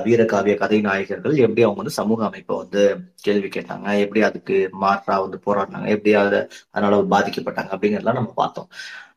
[0.00, 2.82] வீர வீரகாவிய கதை நாயகர்கள் எப்படி அவங்க வந்து சமூக அமைப்பை வந்து
[3.20, 8.68] கேள்வி கேட்டாங்க எப்படி அதுக்கு மாற்றா வந்து போராடினாங்க எப்படி அதை அதனால பாதிக்கப்பட்டாங்க அப்படிங்கறதெல்லாம் நம்ம பார்த்தோம்.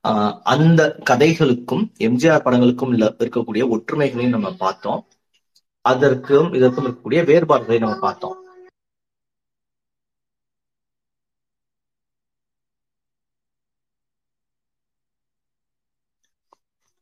[0.03, 5.01] ஆஹ் அந்த கதைகளுக்கும் எம்ஜிஆர் படங்களுக்கும் இல்ல இருக்கக்கூடிய ஒற்றுமைகளையும் நம்ம பார்த்தோம்.
[5.85, 8.37] அதற்கும் இதற்கும் இருக்கக்கூடிய வேறுபாடுகளையும் நம்ம பார்த்தோம்.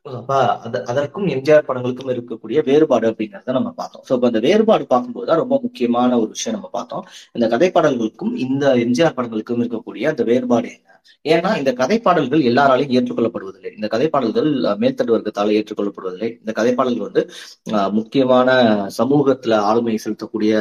[0.05, 0.31] அப்ப
[0.65, 4.03] அது அதற்கும் எம்ஜிஆர் படங்களுக்கும் இருக்கக்கூடிய வேறுபாடு அப்படிங்கிறத நம்ம பார்த்தோம்.
[4.07, 7.03] சோ இப்போ அந்த வேறுபாடு பார்க்கும்போது தான் ரொம்ப முக்கியமான ஒரு விஷயம் நம்ம பார்த்தோம்.
[7.35, 10.89] இந்த கதைப்பாடல்களுக்கும் இந்த எம்ஜிஆர் படங்களுக்கும் இருக்கக்கூடிய அந்த வேறுபாடு என்ன?
[11.25, 13.71] ஏன்னா இந்த கதைப்பாடல்கள் எல்லாராலையும் ஏற்றுக்கொள்ளப்படுவதில்லை.
[13.77, 14.49] இந்த கதைப்பாடல்கள்
[14.81, 16.29] மேல்தட்டு வர்க்கத்தால் ஏற்றுக்கொள்ளப்படுவதில்லை.
[16.41, 17.23] இந்த கதைப்பாடல்கள் வந்து
[17.97, 18.49] முக்கியமான
[18.99, 20.53] சமூகத்துல ஆளுமை செலுத்தக்கூடிய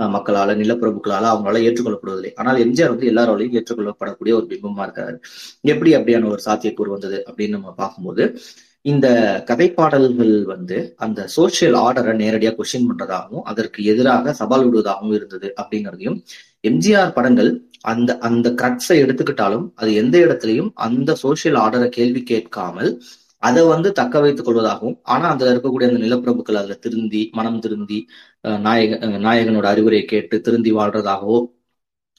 [0.00, 2.32] அஹ், மக்களால நிலப்பிரபுக்களால அவங்களால ஏற்றுக்கொள்ளப்படுவதில்லை.
[2.40, 5.16] ஆனால் எம்ஜிஆர் வந்து எல்லாராலையும் ஏற்றுக்கொள்ளப்படக்கூடிய ஒரு பிம்பமா இருக்காரு.
[5.66, 8.24] எப்படி அப்படியான ஒரு சாத்தியக்கூறு வந்தது அப்படின்னு நம்ம பார்க்கும்போது
[8.84, 9.06] இந்த
[9.48, 16.16] கதைப்பாடல்கள் வந்து அந்த சோசியல் ஆர்டரை நேரடியாக கொஸ்டின் பண்றதாகவும் அதற்கு எதிராக சவால் விடுவதாகவும் இருந்தது அப்படிங்கிறதையும்
[16.64, 17.50] எம்ஜிஆர் படங்கள்
[17.84, 22.90] அந்த அந்த கிரட்ஸை எடுத்துக்கிட்டாலும் அது எந்த இடத்துலையும் அந்த சோசியல் ஆர்டரை கேள்வி கேட்காமல்
[23.42, 28.00] அதை வந்து தக்க வைத்துக் கொள்வதாகவும் ஆனா அதுல இருக்கக்கூடிய அந்த நிலப்பிரபுக்கள் அதுல திருந்தி மனம் திருந்தி
[28.64, 31.38] நாயக நாயகனோட அறிவுரையை கேட்டு திருந்தி வாழ்றதாகவோ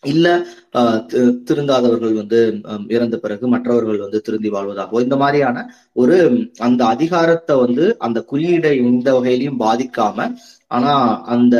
[0.04, 0.28] இல்ல
[0.74, 1.02] ஆஹ்
[1.44, 2.40] திருந்தாதவர்கள் வந்து
[2.88, 6.16] இறந்த பிறகு மற்றவர்கள் வந்து திருந்தி வாழ்வதாகவோ இந்த மாதிரியான ஒரு
[6.60, 10.28] அந்த அதிகாரத்தை வந்து அந்த குறியீடை எந்த வகையிலையும் பாதிக்காம
[10.72, 10.94] ஆனா
[11.28, 11.56] அந்த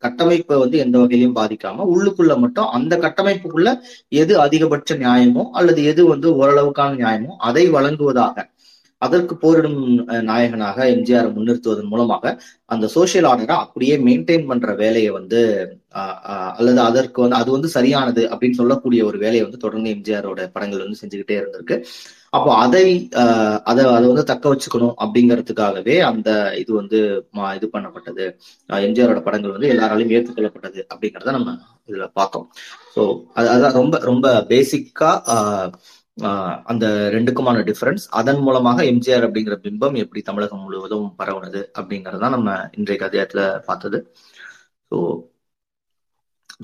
[0.00, 3.70] கட்டமைப்பை வந்து எந்த வகையிலையும் பாதிக்காம உள்ளுக்குள்ள மட்டும் அந்த கட்டமைப்புக்குள்ள
[4.16, 8.46] எது அதிகபட்ச நியாயமோ அல்லது எது வந்து ஓரளவுக்கான நியாயமோ அதை வழங்குவதாக
[9.02, 12.24] அதற்கு போரிடும் அஹ், நாயகனாக எம்ஜிஆர் முன்னிறுத்துவதன் மூலமாக
[12.70, 15.40] அந்த சோசியல் ஆர்டரை அப்படியே மெயின்டைன் பண்ற வேலையை வந்து
[16.56, 21.00] அல்லது அதற்கு வந்து அது வந்து சரியானது அப்படின்னு சொல்லக்கூடிய ஒரு வேலையை வந்து தொடர்ந்து எம்ஜிஆரோட படங்கள் வந்து
[21.00, 21.76] செஞ்சுக்கிட்டே இருந்திருக்கு.
[22.32, 22.84] அப்போ அதை
[23.20, 26.98] ஆஹ் அதை அதை வந்து தக்க வச்சுக்கணும் அப்படிங்கிறதுக்காகவே அந்த இது வந்து
[27.36, 28.24] மா- இது பண்ணப்பட்டது.
[28.70, 31.54] எம்ஜிஆரோட படங்கள் வந்து எல்லாராலையும் ஏற்றுக்கொள்ளப்பட்டது அப்படிங்கிறத நம்ம
[31.88, 32.46] இதுல பார்த்தோம்
[32.94, 33.02] ஸோ
[33.34, 35.10] அது அதான் ரொம்ப ரொம்ப பேசிக்கா
[36.70, 43.06] அந்த ரெண்டுக்குமான டிஃபரன்ஸ் அதன் மூலமாக எம்ஜிஆர் அப்படிங்கிற பிம்பம் எப்படி தமிழகம் முழுவதும் பரவுனது அப்படிங்கறத நம்ம இன்றைக்கு
[43.08, 43.98] அத்தியாயத்துல பார்த்தது.
[44.92, 44.98] ஸோ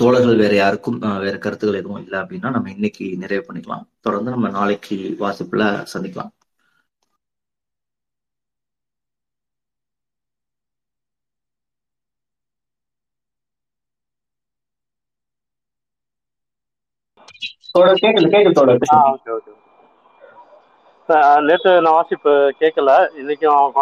[0.00, 3.84] தோழர்கள் வேற யாருக்கும் வேற கருத்துக்கள் எதுவும் இல்லை அப்படின்னா நம்ம இன்னைக்கு நிறைவு பண்ணிக்கலாம்.
[4.06, 6.32] தொடர்ந்து நம்ம நாளைக்கு வாசிப்புல சந்திக்கலாம்.
[17.74, 18.72] கேட்கல கேட்கல
[19.34, 19.52] ஓகே
[21.46, 23.72] நேற்று நான் வாசிப்பு கேட்கல இன்னைக்கும்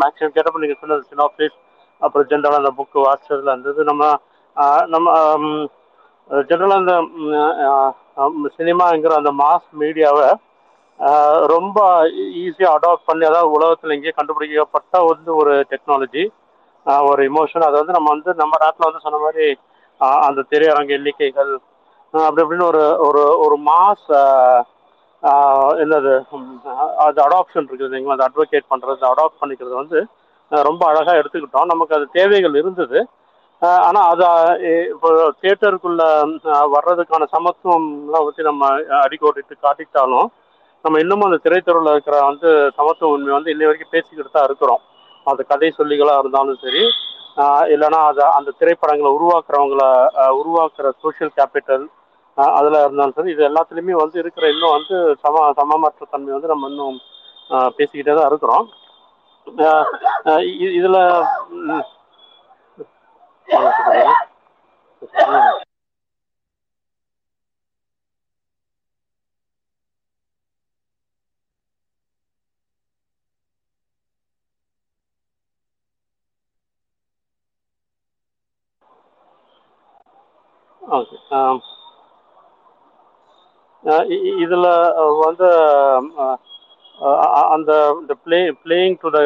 [0.00, 1.56] மேக்ஸிமம் கேட்டப்போ நீங்க சொன்னது சினாப்சிஸ்
[2.02, 4.04] அப்புறம் ஜென்ரலாக அந்த புக்கு வாசிச்சதுல இருந்தது நம்ம
[4.86, 5.06] நம்ம
[6.48, 10.28] ஜென்ரலாக அந்த சினிமாங்கிற அந்த மாஸ் மீடியாவை
[11.54, 11.78] ரொம்ப
[12.42, 16.24] ஈஸியாக அடாப்ட் பண்ணி அதாவது உலகத்தில் இங்கேயே கண்டுபிடிக்கப்பட்ட வந்து ஒரு டெக்னாலஜி
[17.06, 19.46] ஒரு இமோஷன் அதை வந்து நம்ம வந்து நம்ம நாட்டில் வந்து சொன்ன மாதிரி
[20.22, 21.52] அந்த திரையரங்க எண்ணிக்கைகள்
[22.24, 24.08] அப்படி அப்படின்னு ஒரு ஒரு ஒரு மாஸ்
[25.82, 26.12] என்னது
[27.04, 28.16] அது அடாப்ஷன் இருக்குது இல்லைங்களா?
[28.16, 29.98] அதை அட்வொகேட் பண்ணுறது அடாப்ட் பண்ணிக்கிறது வந்து
[30.68, 31.70] ரொம்ப அழகாக எடுத்துக்கிட்டோம்.
[31.72, 32.98] நமக்கு அது தேவைகள் இருந்தது.
[33.86, 34.24] ஆனால் அது
[34.94, 35.10] இப்போ
[35.40, 36.02] தியேட்டருக்குள்ள
[36.74, 38.68] வர்றதுக்கான சமத்துவம்லாம் பற்றி நம்ம
[39.04, 40.28] அடிக்கோட்டிட்டு காட்டிட்டாலும்
[40.84, 42.48] நம்ம இன்னமும் அந்த திரைத்துறையில் இருக்கிற வந்து
[42.78, 44.82] சமத்துவ உண்மை வந்து இன்னை வரைக்கும் பேசிக்கிட்டு தான் இருக்கிறோம்.
[45.26, 46.82] அது கதை சொல்லிகளாக இருந்தாலும் சரி
[47.72, 49.82] இல்லைன்னா அதை அந்த திரைப்படங்களை உருவாக்குறவங்கள
[50.40, 51.86] உருவாக்குற சோஷியல் கேபிட்டல்
[52.56, 56.98] அதில் இருந்தாலும் சரி இது எல்லாத்துலேயுமே வந்து இருக்கிற இன்னும் வந்து சம சமமற்ற தன்மை வந்து நம்ம இன்னும்
[57.50, 58.66] ஆஹ் பேசிக்கிட்டே தான் இருக்கிறோம்.
[60.26, 60.44] ஆஹ்
[60.78, 60.98] இதுல
[80.82, 81.16] ஓகே
[84.42, 84.66] இதுல
[85.20, 85.48] வந்து
[87.54, 89.20] அந்த இந்த play playing to the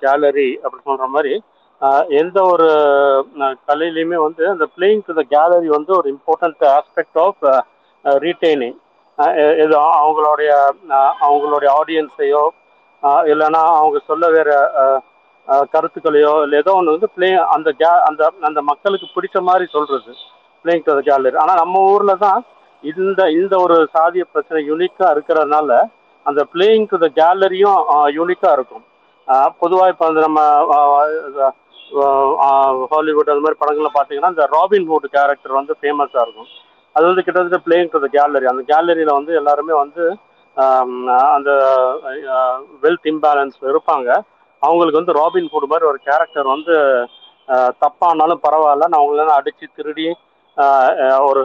[0.00, 1.32] gallery அப்படி சொல்ற மாதிரி
[2.18, 2.68] எந்த ஒரு
[3.68, 7.44] கலையிலையுமே வந்து அந்த பிளேயிங் டு த கேலரி வந்து ஒரு இம்பார்ட்டன்ட் ஆஸ்பெக்ட் ஆஃப்
[8.22, 8.76] ரீட்டைனிங்
[9.60, 10.50] இது அவங்களுடைய
[11.26, 12.44] அவங்களுடைய ஆடியன்ஸையோ
[13.26, 14.50] இல்லைன்னா அவங்க சொல்ல வேற
[15.72, 20.12] கருத்துக்களையோ இல்லை ஏதோ ஒன்று வந்து பிளே அந்த கே அந்த அந்த மக்களுக்கு பிடிச்ச மாதிரி சொல்றது
[20.64, 22.40] பிளேயிங் டு கேலரி ஆனால் நம்ம ஊர்ல தான்
[22.90, 25.70] இந்த இந்த ஒரு சாதிய பிரச்சனை யூனிக்காக இருக்கிறதுனால
[26.26, 27.80] அந்த பிளேயிங் டு த கேலரியும்
[28.18, 28.84] யூனிக்காக இருக்கும்.
[29.60, 30.40] பொதுவாக இப்போ வந்து நம்ம
[32.92, 36.48] ஹாலிவுட் அது மாதிரி படங்களில் பார்த்தீங்கன்னா இந்த ராபின் ஹுட் கேரக்டர் வந்து ஃபேமஸாக இருக்கும்.
[36.96, 40.04] அது வந்து கிட்டத்தட்ட பிளேயிங் டு த கேலரி அந்த கேலரியில் வந்து எல்லாருமே வந்து
[41.36, 41.50] அந்த
[42.84, 44.08] வெல்த் இம்பேலன்ஸ் இருப்பாங்க.
[44.62, 46.74] அவங்களுக்கு வந்து ராபின் ஹுட் மாதிரி ஒரு கேரக்டர் வந்து
[47.82, 48.88] தப்பானாலும் பரவாயில்ல.
[48.90, 50.06] நான் அவங்கள அடித்து திருடி
[51.28, 51.40] ஒரு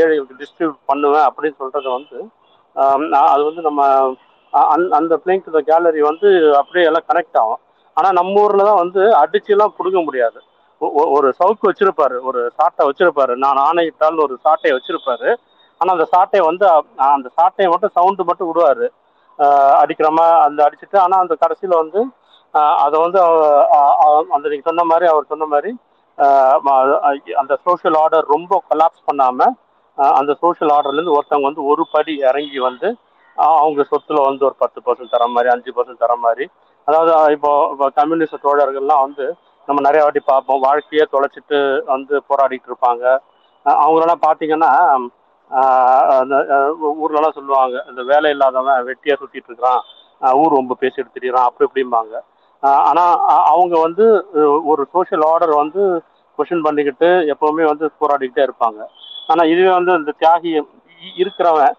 [0.00, 2.18] ஏழைகளுக்கு டிஸ்ட்ரிபியூட் பண்ணுவேன் அப்படின்னு சொல்றது வந்து
[3.28, 3.82] அது வந்து நம்ம
[4.50, 5.16] அந் அந்த- அந்த
[5.52, 7.60] த கேலரி வந்து அப்படியே எல்லாம் கனெக்ட் ஆகும்.
[7.94, 10.40] ஆனால் நம்ம ஊரில் தான் வந்து அடிச்சு கொடுக்க முடியாது.
[11.16, 13.34] ஒரு சவுக்கு வச்சிருப்பாரு ஒரு சாட்டை வச்சிருப்பாரு.
[13.34, 15.34] நான் ஆணையிட்டால் ஒரு சாட்டையை வச்சிருப்பாரு.
[15.78, 16.66] ஆனால் அந்த சாட்டையை வந்து
[16.96, 18.86] அந்த சாட்டையை மட்டும் சவுண்டு மட்டும் விடுவாரு.
[19.82, 22.00] அடிக்கிற மாதிரி அந்த அடிச்சுட்டு ஆனால் அந்த கடைசியில் வந்து
[22.84, 23.20] அதை வந்து
[24.34, 25.70] அந்த நீங்கள் சொன்ன மாதிரி அவர் சொன்ன மாதிரி
[27.40, 29.46] அந்த சோஷியல் ஆர்டர் ரொம்ப கொலாப்ஸ் பண்ணாம
[30.18, 32.88] அந்த சோஷியல் ஆர்டர்லேருந்து ஒருத்தவங்க வந்து ஒரு படி இறங்கி வந்து
[33.36, 36.44] அவங்க சொத்துல வந்து ஒரு பத்து பர்சன்ட் தர மாதிரி அஞ்சு பர்சன்ட் தர மாதிரி.
[36.88, 39.26] அதாவது இப்போ இப்போ கம்யூனிஸ்ட் தோழர்கள்லாம் வந்து
[39.68, 40.60] நம்ம நிறைய வாட்டி பார்ப்போம்.
[40.66, 41.58] வாழ்க்கையே தொலைச்சிட்டு
[41.92, 43.04] வந்து போராடிட்டு இருப்பாங்க.
[43.66, 44.72] அவங்களெல்லாம் பார்த்தீங்கன்னா
[47.02, 49.82] ஊர்லலாம் சொல்லுவாங்க இந்த வேலை இல்லாதவன் வெட்டியாக சுற்றிட்டு இருக்கிறான்.
[50.40, 51.48] ஊர் ரொம்ப பேசிட்டு திரியிறான்.
[51.48, 52.14] அப்படி இப்படிம்பாங்க.
[52.62, 53.04] ஆனா
[53.52, 54.04] அவங்க வந்து
[54.70, 55.82] ஒரு சோஷியல் ஆர்டர் வந்து
[56.38, 58.80] கொஷின் பண்ணிக்கிட்டு எப்பவுமே வந்து போராடிக்கிட்டே இருப்பாங்க.
[59.32, 60.50] ஆனா இதுவே வந்து இந்த தியாகி
[61.22, 61.74] இருக்கிறவன்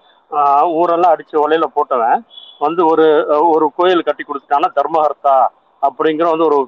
[0.79, 2.19] ஊரெல்லாம் அடிச்சு ஒலையில போட்டவன்
[2.65, 3.05] வந்து ஒரு
[3.53, 5.37] ஒரு கோயில் கட்டி கொடுத்துட்டான்னா தர்மஹர்த்தா
[5.81, 6.59] அப்படிங்கிற வந்து ஒரு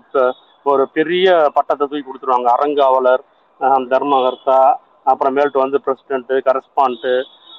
[0.65, 2.49] ஒரு பெரிய பட்டத்தை தூக்கி கொடுத்துருவாங்க.
[2.55, 3.23] அறங்காவலர்
[3.93, 4.59] தர்மகர்த்தா
[5.11, 7.13] அப்புறமேல்ட்டு வந்து பிரசிடென்ட் கரஸ்பாண்ட்டு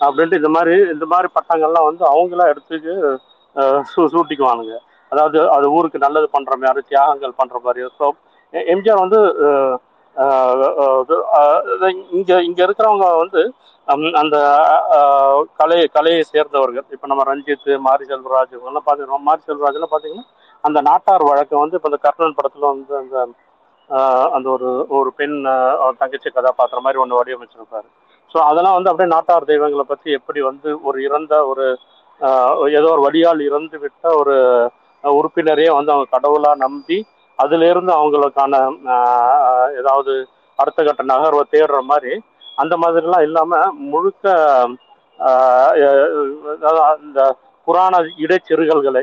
[0.04, 2.92] அப்படின்ட்டு இந்த மாதிரி இந்த மாதிரி பட்டங்கள்லாம் வந்து அவங்களாம் எடுத்துக்கு
[3.92, 4.76] சூ சூட்டிக்குவானுங்க.
[5.12, 8.06] அதாவது அது ஊருக்கு நல்லது பண்ற மாதிரி தியாகங்கள் பண்ற மாதிரி ஸோ
[8.72, 9.20] எம்ஜிஆர் வந்து
[12.16, 13.42] இங்க இங்க இருக்கிறவங்க வந்து
[14.16, 14.36] அந்த
[15.60, 16.86] கலை கலையை சேர்ந்தவர்கள்.
[16.94, 20.26] இப்ப நம்ம ரஞ்சித் மாரி செல்வராஜ் இவங்கெல்லாம் பாத்தீங்கன்னா மாரி செல்வராஜ் எல்லாம் பாத்தீங்கன்னா
[20.64, 23.16] அந்த நாட்டார் வழக்கம் வந்து இப்ப இந்த கர்ணன் படத்துல வந்து அந்த
[24.36, 25.36] அந்த ஒரு ஒரு பெண்
[26.00, 27.88] தங்கச்சி கதாபாத்திரம் மாதிரி ஒன்று வடிவமைச்சிருப்பாரு.
[28.30, 31.64] ஸோ அதெல்லாம் வந்து அப்படியே நாட்டார் தெய்வங்களை பத்தி எப்படி வந்து ஒரு இறந்த ஒரு
[32.78, 34.34] ஏதோ ஒரு வழியால் இறந்து விட்ட ஒரு
[35.04, 36.98] உறுப்பினரையே வந்து அவங்க கடவுளா நம்பி
[37.38, 38.54] அதிலிருந்து அவங்களுக்கான
[39.80, 40.12] ஏதாவது
[40.58, 42.12] அடுத்த கட்ட நகர்வை தேடுற மாதிரி
[42.58, 44.26] அந்த மாதிரிலாம் இல்லாமல் முழுக்க
[47.06, 47.20] இந்த
[47.66, 47.94] புராண
[48.24, 49.02] இடைச்செருகல்களை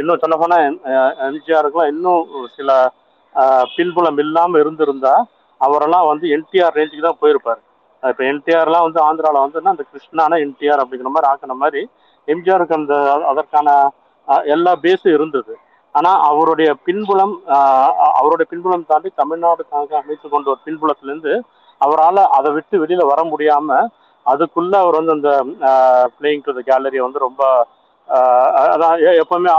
[0.00, 0.64] இன்னும் சொல்ல போனால்
[1.26, 2.24] எம்ஜிஆருக்குலாம் இன்னும்
[2.56, 2.70] சில
[3.76, 5.14] பின்புலம் இல்லாமல் இருந்திருந்தா
[5.60, 7.60] அவரெல்லாம் வந்து என்டிஆர் ரேஞ்சுக்கு தான் போயிருப்பார்.
[8.02, 11.82] இப்போ என்டிஆர்லாம் வந்து ஆந்திராவில் வந்து அந்த கிருஷ்ணானா என்டிஆர் அப்படிங்கிற மாதிரி ஆக்கின மாதிரி
[12.28, 12.94] எம்ஜிஆருக்கு அந்த
[13.30, 13.68] அதற்கான
[14.54, 15.54] எல்லா பேஸும் இருந்தது.
[15.94, 17.34] ஆனா அவருடைய பின்புலம்
[18.20, 21.34] அவருடைய பின்புலம் தாண்டி தமிழ்நாடுக்காக அமைத்து கொண்ட ஒரு பின்புலத்திலேருந்து
[21.80, 23.78] அவரால் அதை விட்டு வெளியில வர முடியாம
[24.26, 25.30] அதுக்குள்ள அவர் வந்து அந்த
[26.16, 27.42] பிளேயிங் டு த கேலரியை வந்து ரொம்ப
[28.72, 29.50] அதான் எப்பவுமே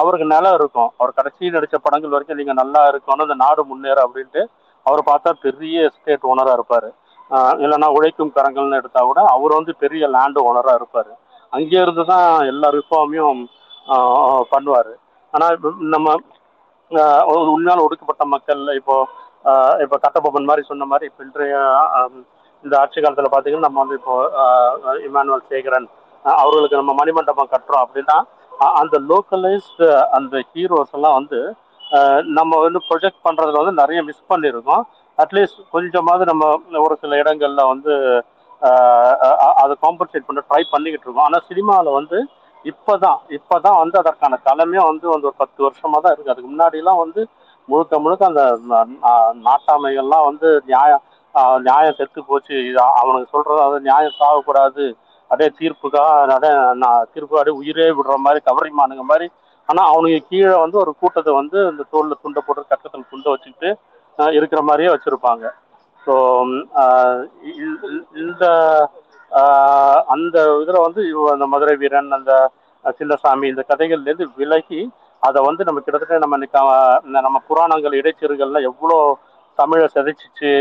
[0.00, 0.90] அவருக்கு நிலம் இருக்கும்.
[0.98, 4.42] அவர் கடைசி நடித்த படங்கள் வரைக்கும் நீங்கள் நல்லா இருக்கணும் இந்த நாடு முன்னேற அப்படின்ட்டு
[4.86, 6.88] அவர் பார்த்தா பெரிய எஸ்டேட் ஓனராக இருப்பார்.
[7.64, 11.12] இல்லைன்னா உழைக்கும் கரங்கள்னு எடுத்தால் கூட அவர் வந்து பெரிய லேண்டு ஓனராக இருப்பார்.
[11.56, 13.40] அங்கே இருந்து தான் எல்லா ரிஃபார்மையும்
[14.54, 14.92] பண்ணுவார்.
[15.34, 15.56] ஆனால்
[15.94, 16.08] நம்ம
[17.54, 18.96] உண்மையால் ஒரு ஒடுக்கப்பட்ட மக்கள் இப்போ
[19.84, 21.56] இப்போ கட்டபொம்மன் மாதிரி சொன்ன மாதிரி இப்போ இன்றைய
[22.64, 24.14] இந்த ஆட்சி காலத்தில் பார்த்தீங்கன்னா நம்ம வந்து இப்போ
[25.08, 25.88] இமானுவல் சேகரன்
[26.42, 28.16] அவர்களுக்கு நம்ம மணிமண்டபம் கட்டுறோம் அப்படின்னா
[28.80, 29.86] அந்த லோக்கலைஸ்டு
[30.18, 31.40] அந்த ஹீரோஸ் எல்லாம் வந்து
[32.38, 34.84] நம்ம வந்து ப்ரொஜெக்ட் பண்ணுறதுல வந்து நிறைய மிஸ் பண்ணியிருக்கோம்.
[35.18, 36.44] அட்லீஸ்ட் கொஞ்சமாவது நம்ம
[36.84, 37.92] ஒரு சில இடங்கள்ல வந்து
[39.54, 41.24] அதை காம்பன்சேட் பண்ண ட்ரை பண்ணிக்கிட்டு இருக்கோம்.
[41.24, 42.26] ஆனால் சினிமாவில் வந்து
[42.64, 47.28] இப்போதான் இப்போதான் வந்து அதற்கான தலைமையே வந்து வந்து ஒரு பத்து வருஷமாக தான் இருக்குது அதுக்கு முன்னாடிலாம் வந்து
[47.66, 51.02] முழுக்க முழுக்க அந்த நா- நாட்டாமைகள்லாம் வந்து நியாயம்
[51.58, 52.80] நியாயம் செத்து போச்சு.
[52.80, 54.92] அவனுக்கு சொல்றது அது நியாயம் சாகக்கூடாது.
[55.28, 59.30] அப்படியே தீர்ப்புக்காக அப்படியே நான் தீர்ப்பு அப்படியே உயிரே விடுற மாதிரி கவரிமானுங்க மாதிரி.
[59.66, 63.78] ஆனால் அவனுக்கு கீழே வந்து ஒரு கூட்டத்தை வந்து இந்த தோளில் துண்டை போட்டு கட்டத்தில் துண்டை வச்சுக்கிட்டு
[64.32, 65.50] இருக்கிற மாதிரியே வச்சுருப்பாங்க.
[66.06, 66.50] ஸோ um,
[68.22, 68.44] இந்த
[69.32, 71.02] ஆஹ் அந்த இதுல வந்து
[71.32, 72.32] அந்த மதுரை வீரன் அந்த
[72.98, 74.80] சின்னசாமி இந்த கதைகள்ல இருந்து விலகி
[75.22, 76.60] அதை வந்து நம்ம கிட்டத்தட்ட நம்ம இன்னைக்கு
[77.20, 78.98] நம்ம புராணங்கள் இடைச்செருகள்ல எவ்வளோ
[79.58, 80.52] தமிழை சிதைச்சிச்சு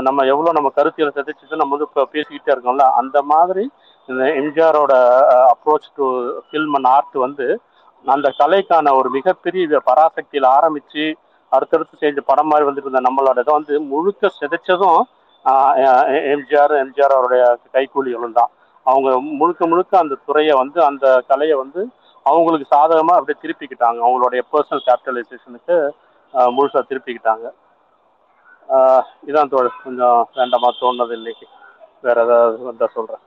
[0.00, 3.64] நம்ம எவ்வளோ நம்ம கருத்தியலை சிதைச்சிச்சு நம்ம வந்து இப்போ பேசிக்கிட்டே இருக்கோம்ல அந்த மாதிரி
[4.08, 4.94] இந்த எம்ஜிஆரோட
[5.52, 6.06] approach to
[6.46, 7.46] film and art வந்து
[8.04, 11.04] அந்த கலைக்கான ஒரு மிகப்பெரிய பராசக்தியில ஆரம்பிச்சு
[11.52, 15.02] அடுத்தடுத்து செஞ்ச படம் மாதிரி வந்துட்டு இருந்த நம்மளோட இதை வந்து முழுக்க சிதைச்சதும்
[16.34, 17.42] எம்ஜிஆர் எம்ஜிஆர் அவருடைய
[17.74, 18.50] கைக்கூலிகளும் தான்.
[18.86, 21.80] அவங்க முழுக்க முழுக்க அந்த துறையை வந்து அந்த கலையை வந்து
[22.26, 23.98] அவங்களுக்கு சாதகமாக அப்படியே திருப்பிக்கிட்டாங்க.
[24.06, 25.76] அவங்களுடைய பர்சனல் கேபிட்டலைசேஷனுக்கு
[26.56, 27.46] முழுசாக திருப்பிக்கிட்டாங்க.
[29.30, 29.82] இதான் தோழர்.
[29.86, 31.46] கொஞ்சம் வேண்டாமா தோணுது இன்னைக்கு
[32.06, 33.22] வேற ஏதாவது வந்தால் சொல்கிறேன்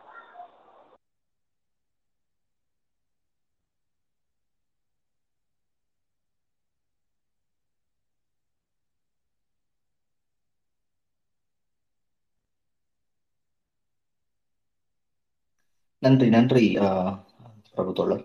[16.02, 17.14] நன்றி நன்றி ஆஹ்
[17.72, 18.24] பிரபு தோழர்.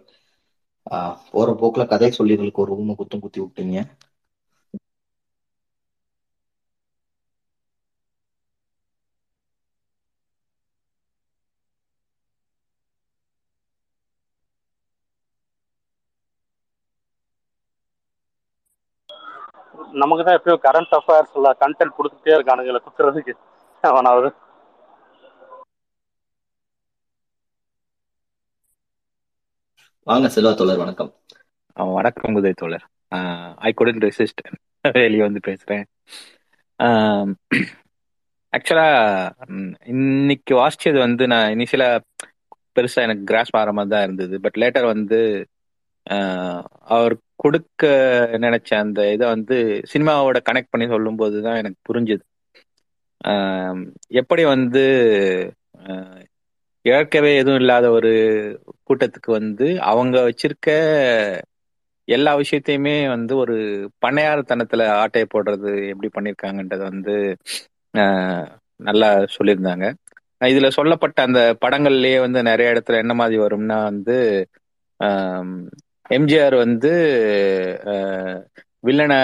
[0.86, 3.76] ஆஹ் போற போக்குல கதை சொல்லிகளுக்கு ஒரு ஊம குத்தும் குத்தி விட்டீங்க.
[19.94, 23.34] நமக்கு தான் எப்பயும் கரண்ட் அஃபேர்ஸ் எல்லாம் கண்டென்ட் கொடுத்துட்டே இருக்கானுங்களே குத்துறதுக்கு.
[23.84, 24.28] அவனாவது
[30.06, 31.10] வாங்க செல்வா தோழர் வணக்கம்.
[31.94, 32.84] வணக்கம் உதய தோழர்.
[33.60, 34.42] ஐ குடன் ரெசிஸ்ட்
[34.98, 35.84] வெளியே வந்து பேசுறேன்.
[38.52, 38.88] ஆக்சுவலா
[39.92, 41.88] இன்னைக்கு வாசிச்சது வந்து நான் இனிஷியலா
[42.76, 44.34] பெருசா எனக்கு கிராஸ் ஆகிற மாதிரி தான் இருந்தது.
[44.40, 45.20] பட் லேட்டர் வந்து
[46.06, 47.82] ஆஹ், அவர் கொடுக்க
[48.40, 49.56] நினைச்ச அந்த இதை வந்து
[49.92, 52.24] சினிமாவோட கனெக்ட் பண்ணி சொல்லும்போது தான் எனக்கு புரிஞ்சுது.
[53.24, 53.80] ஆஹ்,
[54.20, 54.82] எப்படி வந்து
[55.84, 56.20] ஆஹ்,
[56.84, 58.10] இழக்கவே எதுவும் இல்லாத ஒரு
[58.86, 60.68] கூட்டத்துக்கு வந்து அவங்க வச்சிருக்க
[62.08, 63.54] எல்லா விஷயத்தையுமே வந்து ஒரு
[64.02, 67.14] பண்ணையாரத்தனத்துல ஆட்டையை போடுறது எப்படி பண்ணிருக்காங்கன்றது வந்து
[68.80, 69.06] நல்லா
[69.36, 69.86] சொல்லியிருந்தாங்க.
[70.40, 74.16] இதுல சொல்லப்பட்ட அந்த படங்கள்லயே வந்து நிறைய இடத்துல என்ன மாதிரி வரும்னா வந்து
[76.10, 76.90] எம்ஜிஆர் வந்து
[78.84, 79.18] வில்லனை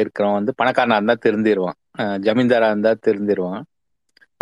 [0.00, 1.78] இருக்கிறவன் வந்து பணக்காரனா இருந்தா திருந்திடுவான்
[2.26, 3.62] ஜமீன்தாரா இருந்தா திருந்திடுவான்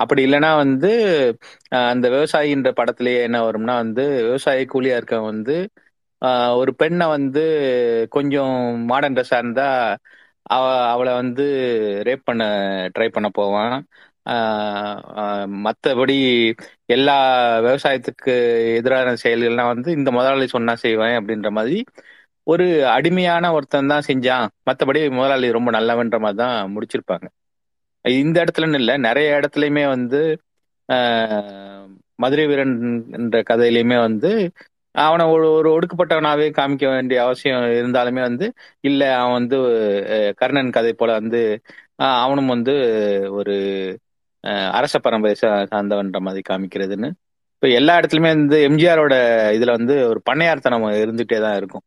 [0.03, 0.91] அப்படி இல்லைன்னா வந்து
[1.91, 5.57] அந்த விவசாயின்ற படத்திலேயே என்ன வரும்னா வந்து விவசாயி கூலியா இருக்கவன் வந்து
[6.61, 7.41] ஒரு பெண்ணை வந்து
[8.17, 8.55] கொஞ்சம்
[8.91, 9.69] மாடர்ன் ட்ரெஸ்ஸா இருந்தா
[10.47, 11.43] அவ அவளை வந்து
[12.09, 12.43] ரேப் பண்ண
[12.95, 13.75] ட்ரை பண்ண போவான்.
[15.65, 16.17] மற்றபடி
[16.95, 17.13] எல்லா
[17.67, 18.35] விவசாயத்துக்கு
[18.79, 21.79] எதிரான செயல்கள்லாம் வந்து இந்த முதலாளி சொன்னா செய்வேன் அப்படின்ற மாதிரி
[22.47, 22.65] ஒரு
[22.97, 24.47] அடிமையான ஒருத்தன் தான் செஞ்சான்.
[24.69, 27.27] மற்றபடி முதலாளி ரொம்ப நல்லவன்ற மாதிரி தான் முடிச்சிருப்பாங்க.
[28.05, 30.21] இந்த இடத்துலன்னு இல்லை நிறைய இடத்துலயுமே வந்து
[30.89, 31.85] ஆஹ்,
[32.19, 32.75] மதுரை வீரன்
[33.19, 34.31] என்ற கதையிலயுமே வந்து
[34.95, 38.47] அவனை ஒரு ஒரு ஒடுக்கப்பட்டவனாவே காமிக்க வேண்டிய அவசியம் இருந்தாலுமே வந்து
[38.89, 39.59] இல்ல அவன் வந்து
[40.41, 41.41] கர்ணன் கதை போல வந்து
[42.19, 42.75] அவனும் வந்து
[43.39, 43.55] ஒரு
[44.75, 45.35] அரச பரம்பரை
[45.73, 47.09] சார்ந்தவன்ற மாதிரி காமிக்கிறதுன்னு.
[47.57, 49.15] இப்போ எல்லா இடத்துலயுமே வந்து எம்ஜிஆரோட
[49.57, 51.85] இதுல வந்து ஒரு பண்ணையார்த்தனம் இருந்துகிட்டே தான் இருக்கும்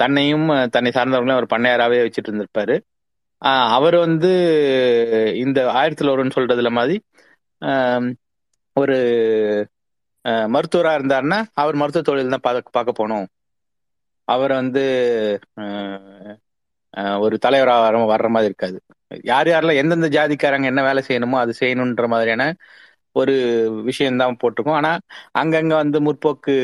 [0.00, 2.74] தன்னையும் தன்னை சார்ந்தவர்களையும் ஒரு பண்ணையாராவே வச்சுட்டு இருந்திருப்பாரு.
[3.76, 4.30] அவர் வந்து
[5.44, 6.96] இந்த ஆயிரத்தில் ஒருன்னு சொல்றதுல மாதிரி
[7.62, 8.08] ஆஹ்,
[8.76, 8.96] ஒரு
[10.24, 13.26] மருத்துவராக மருத்துவரா இருந்தாருன்னா அவர் மருத்துவ தொழில் தான் பார்க்க பார்க்க போனோம்
[14.28, 14.82] அவர் வந்து
[17.22, 18.78] ஒரு தலைவராக வர வர்ற மாதிரி இருக்காது.
[19.24, 22.44] யார் யாரெல்லாம் எந்தெந்த ஜாதிக்காரங்க என்ன வேலை செய்யணுமோ அது செய்யணுன்ற மாதிரியான
[23.16, 23.34] ஒரு
[23.88, 24.78] விஷயம்தான் போட்டிருக்கோம்.
[24.80, 24.92] ஆனா
[25.40, 26.54] அங்கங்க வந்து முற்போக்கு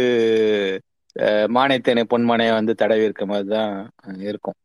[1.57, 3.74] மானியத்தேனை பொன்மானையை வந்து தடவி இருக்க மாதிரி தான்
[4.31, 4.57] இருக்கும்.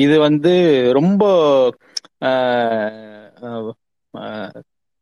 [0.00, 0.52] இது வந்து
[0.98, 1.22] ரொம்ப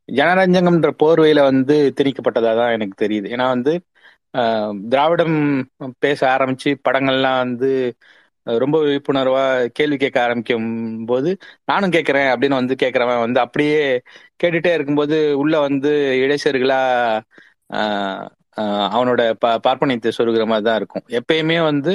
[0.09, 3.27] ஜனரஞ்சகம்ன்ற போர்வையில வந்து திணிக்கப்பட்டதா தான் எனக்கு தெரியுது.
[3.35, 3.73] ஏன்னா வந்து
[4.35, 5.37] ஆஹ், திராவிடம்
[6.03, 7.69] பேச ஆரம்பிச்சு படங்கள்லாம் வந்து
[8.47, 9.43] ரொம்ப விழிப்புணர்வா
[9.77, 10.67] கேள்வி கேட்க ஆரம்பிக்கும்
[11.09, 11.31] போது
[11.71, 13.79] நானும் கேட்கறேன் அப்படின்னு வந்து கேட்கிறவன் வந்து அப்படியே
[14.41, 15.93] கேட்டுட்டே இருக்கும்போது உள்ள வந்து
[16.25, 16.81] இடைச்சர்களா
[17.71, 18.27] ஆஹ்,
[18.95, 21.05] அவனோட ப பார்ப்பனியத்தை சொருகிற மாதிரி தான் இருக்கும்.
[21.19, 21.93] எப்பயுமே வந்து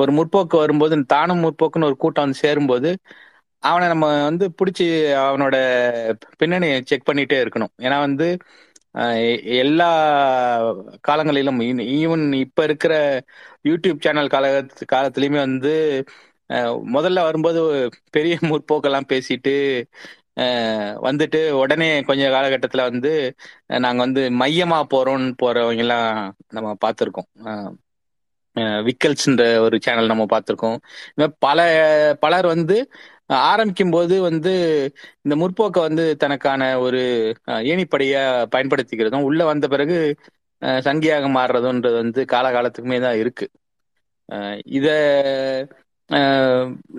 [0.00, 2.90] ஒரு முற்போக்கு வரும்போது தானும் முற்போக்குன்னு ஒரு கூட்டம் வந்து சேரும்போது
[3.62, 4.84] அவனை நம்ம வந்து பிடிச்சி
[5.22, 5.56] அவனோட
[6.38, 7.72] பின்னணியை செக் பண்ணிட்டே இருக்கணும்.
[7.78, 8.26] ஏன்னா வந்து
[9.60, 9.88] எல்லா
[11.08, 11.58] காலங்களிலும்
[11.96, 12.94] ஈவன் இப்ப இருக்கிற
[13.64, 14.46] யூடியூப் சேனல் கால
[14.92, 15.72] காலத்திலயுமே வந்து
[16.92, 17.60] முதல்ல வரும்போது
[18.10, 19.54] பெரிய முற்போக்கெல்லாம் பேசிட்டு
[21.06, 23.12] வந்துட்டு உடனே கொஞ்ச காலகட்டத்துல வந்து
[23.78, 26.08] நாங்கள் நாங்க வந்து மையமா போறோம்னு போறவங்க எல்லாம்
[26.48, 27.28] நம்ம பார்த்திருக்கோம்.
[27.44, 27.72] ஆஹ்
[28.86, 30.78] விக்கல்ஸ்ன்ற ஒரு சேனல் நம்ம பார்த்திருக்கோம்.
[31.16, 31.58] மாதிரி பல
[32.22, 32.76] பலர் வந்து
[33.44, 34.52] ஆரம்பிக்கும் போது வந்து
[35.24, 37.02] இந்த முற்போக்கை வந்து தனக்கான ஒரு
[37.68, 38.22] ஏணிப்படையா
[38.54, 39.98] பயன்படுத்திக்கிறதும் உள்ள வந்த பிறகு
[40.62, 43.46] அஹ், சங்கியாக மாறுறதுன்றது வந்து காலகாலத்துக்குமே தான் இருக்கு.
[44.78, 44.88] இத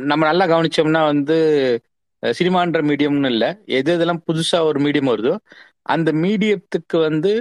[0.09, 1.35] நம்ம நல்லா கவனிச்சோம்னா வந்து
[2.23, 3.49] சினிமான்ற மீடியம்னு இல்லை.
[3.77, 5.33] எது எதெல்லாம் புதுசா ஒரு மீடியம் வருதோ
[5.85, 7.31] அந்த மீடியத்துக்கு வந்து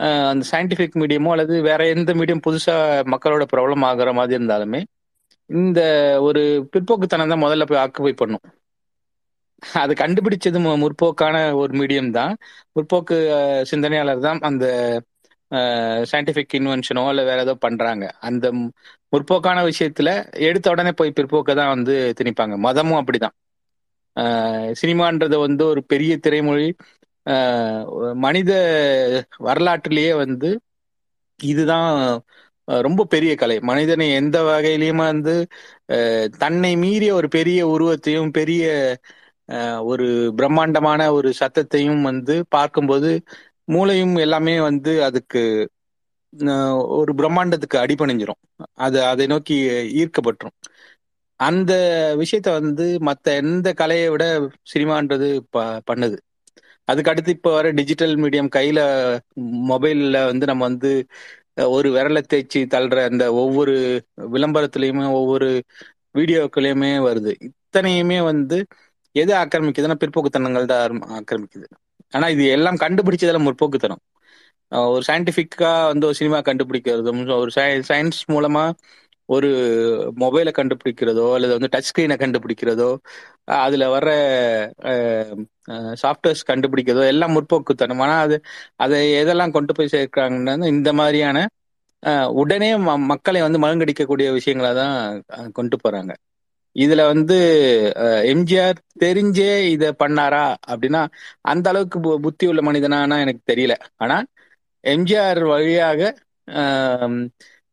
[0.00, 2.74] அந்த சயின்டிஃபிக் மீடியமோ அல்லது வேற எந்த மீடியம் புதுசா
[3.06, 4.82] மக்களோட ப்ராப்ளம் ஆகுற மாதிரி இருந்தாலுமே
[5.46, 5.80] இந்த
[6.20, 8.40] ஒரு பிற்போக்குத்தனம் தான் முதல்ல போய் ஆக்குபை பண்ணும்.
[9.72, 12.36] அது கண்டுபிடிச்சது மு- முற்போக்கான ஒரு மீடியம் தான்.
[12.74, 13.16] முற்போக்கு
[13.62, 14.66] சிந்தனையாளர் தான் அந்த
[16.12, 18.14] சயின்டிஃபிக் இன்வென்ஷனோ இல்லை வேற ஏதோ பண்றாங்க.
[18.20, 18.52] அந்த
[19.08, 22.56] முற்போக்கான விஷயத்துல எடுத்த உடனே போய் பிற்போக்க தான் வந்து திணிப்பாங்க.
[22.56, 23.34] மதமும் அப்படிதான்.
[24.20, 26.74] ஆஹ் சினிமான்றது வந்து ஒரு பெரிய திரைமொழி
[28.14, 28.52] மனித
[29.36, 30.60] வரலாற்றிலேயே வந்து
[31.42, 32.20] இதுதான்
[32.64, 33.60] ரொம்ப பெரிய கலை.
[33.60, 35.46] மனிதனை எந்த வகையிலயுமே வந்து
[36.38, 38.96] தன்னை மீறிய ஒரு பெரிய உருவத்தையும் பெரிய
[39.82, 43.22] ஒரு பிரம்மாண்டமான ஒரு சத்தத்தையும் வந்து பார்க்கும்போது
[43.64, 45.70] மூளையும் எல்லாமே வந்து அதுக்கு
[46.86, 48.42] ஒரு பிரம்மாண்டத்துக்கு அடிபணிஞ்சிரும்.
[48.74, 50.56] அது அதை நோக்கி ஈர்க்கப்பட்டுரும்.
[51.36, 51.72] அந்த
[52.18, 56.16] விஷயத்த வந்து மற்ற எந்த கலையை விட சினிமான்றது ப- பண்ணுது.
[56.88, 58.80] அதுக்கு அடுத்து இப்போ வர டிஜிட்டல் மீடியம் கையில
[59.70, 60.90] மொபைல்ல வந்து நம்ம வந்து
[61.74, 63.74] ஒரு விரலை தேய்ச்சி தள்ளுற அந்த ஒவ்வொரு
[64.34, 65.48] விளம்பரத்திலயுமே ஒவ்வொரு
[66.14, 67.32] வீடியோக்களையுமே வருது.
[67.48, 68.58] இத்தனையுமே வந்து
[69.14, 70.82] எது ஆக்கிரமிக்குதுன்னா பிற்போக்குத்தனங்கள் தான்
[71.18, 71.66] ஆக்கிரமிக்குது.
[72.12, 74.02] ஆனா இது எல்லாம் கண்டுபிடிச்சதெல்லாம் முற்போக்குத்தனம்.
[74.92, 77.50] ஒரு சயின்டிபிக்கா வந்து ஒரு சினிமா கண்டுபிடிக்கிறதும் ஒரு
[77.90, 78.64] சயின்ஸ் மூலமா
[79.26, 79.48] ஒரு
[80.20, 82.90] மொபைலை கண்டுபிடிக்கிறதோ அல்லது வந்து டச் ஸ்கிரீனை கண்டுபிடிக்கிறதோ
[83.44, 84.10] அதுல வர்ற
[86.02, 88.00] சாஃப்ட்வேர்ஸ் கண்டுபிடிக்கிறதோ எல்லாம் முற்போக்குத்தனம்.
[88.04, 88.36] ஆனா அது
[88.76, 91.46] அதை எதெல்லாம் கொண்டு போய் சேர்க்கிறாங்கன்னா இந்த மாதிரியான
[92.40, 95.22] உடனே ம- மக்களை வந்து மழுங்கடிக்கக்கூடிய விஷயங்களை தான்
[95.52, 96.12] கொண்டு போறாங்க.
[96.76, 97.36] இதுல வந்து
[98.32, 100.44] எம்ஜிஆர் தெரிஞ்சே இத பண்ணாரா?
[100.68, 101.02] அப்படின்னா
[101.40, 103.74] அந்த அளவுக்கு பு- புத்தி உள்ள மனிதனானா எனக்கு தெரியல.
[103.96, 104.18] ஆனா
[104.84, 106.00] எம்ஜிஆர் வழியாக
[106.50, 107.28] ஆஹ்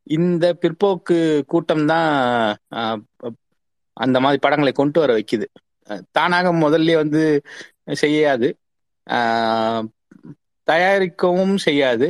[0.07, 1.17] இந்த பிற்போக்கு
[1.51, 2.09] கூட்டம் தான்
[3.97, 5.45] அந்த மாதிரி படங்களை கொண்டு வர வைக்குது.
[6.17, 7.21] தானாக முதல்ல வந்து
[8.03, 8.47] செய்யாது.
[9.07, 9.83] ஆஹ்,
[10.67, 12.07] தயாரிக்கவும் செய்யாது.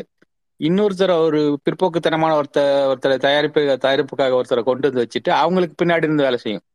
[0.59, 2.59] இன்னொருத்தரை ஒரு பிற்போக்குத்தனமான ஒருத்தர்
[2.91, 3.53] ஒருத்தரை தயாரிப்பு
[3.85, 6.65] தயாரிப்புக்காக ஒருத்தரை கொண்டு வந்து வச்சுட்டு அவங்களுக்கு பின்னாடி இருந்து வேலை செய்யும்.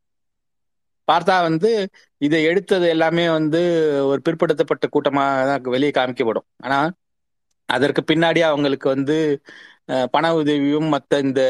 [1.09, 1.71] பார்த்தா வந்து
[2.21, 3.61] இதை எடுத்தது எல்லாமே வந்து
[4.11, 6.47] ஒரு பிற்படுத்தப்பட்ட கூட்டமாக தான் வெளியே காமிக்கப்படும்.
[6.65, 6.79] ஆனா
[7.69, 9.17] அதற்கு பின்னாடி அவங்களுக்கு வந்து
[10.13, 11.41] பண உதவியும் மற்ற இந்த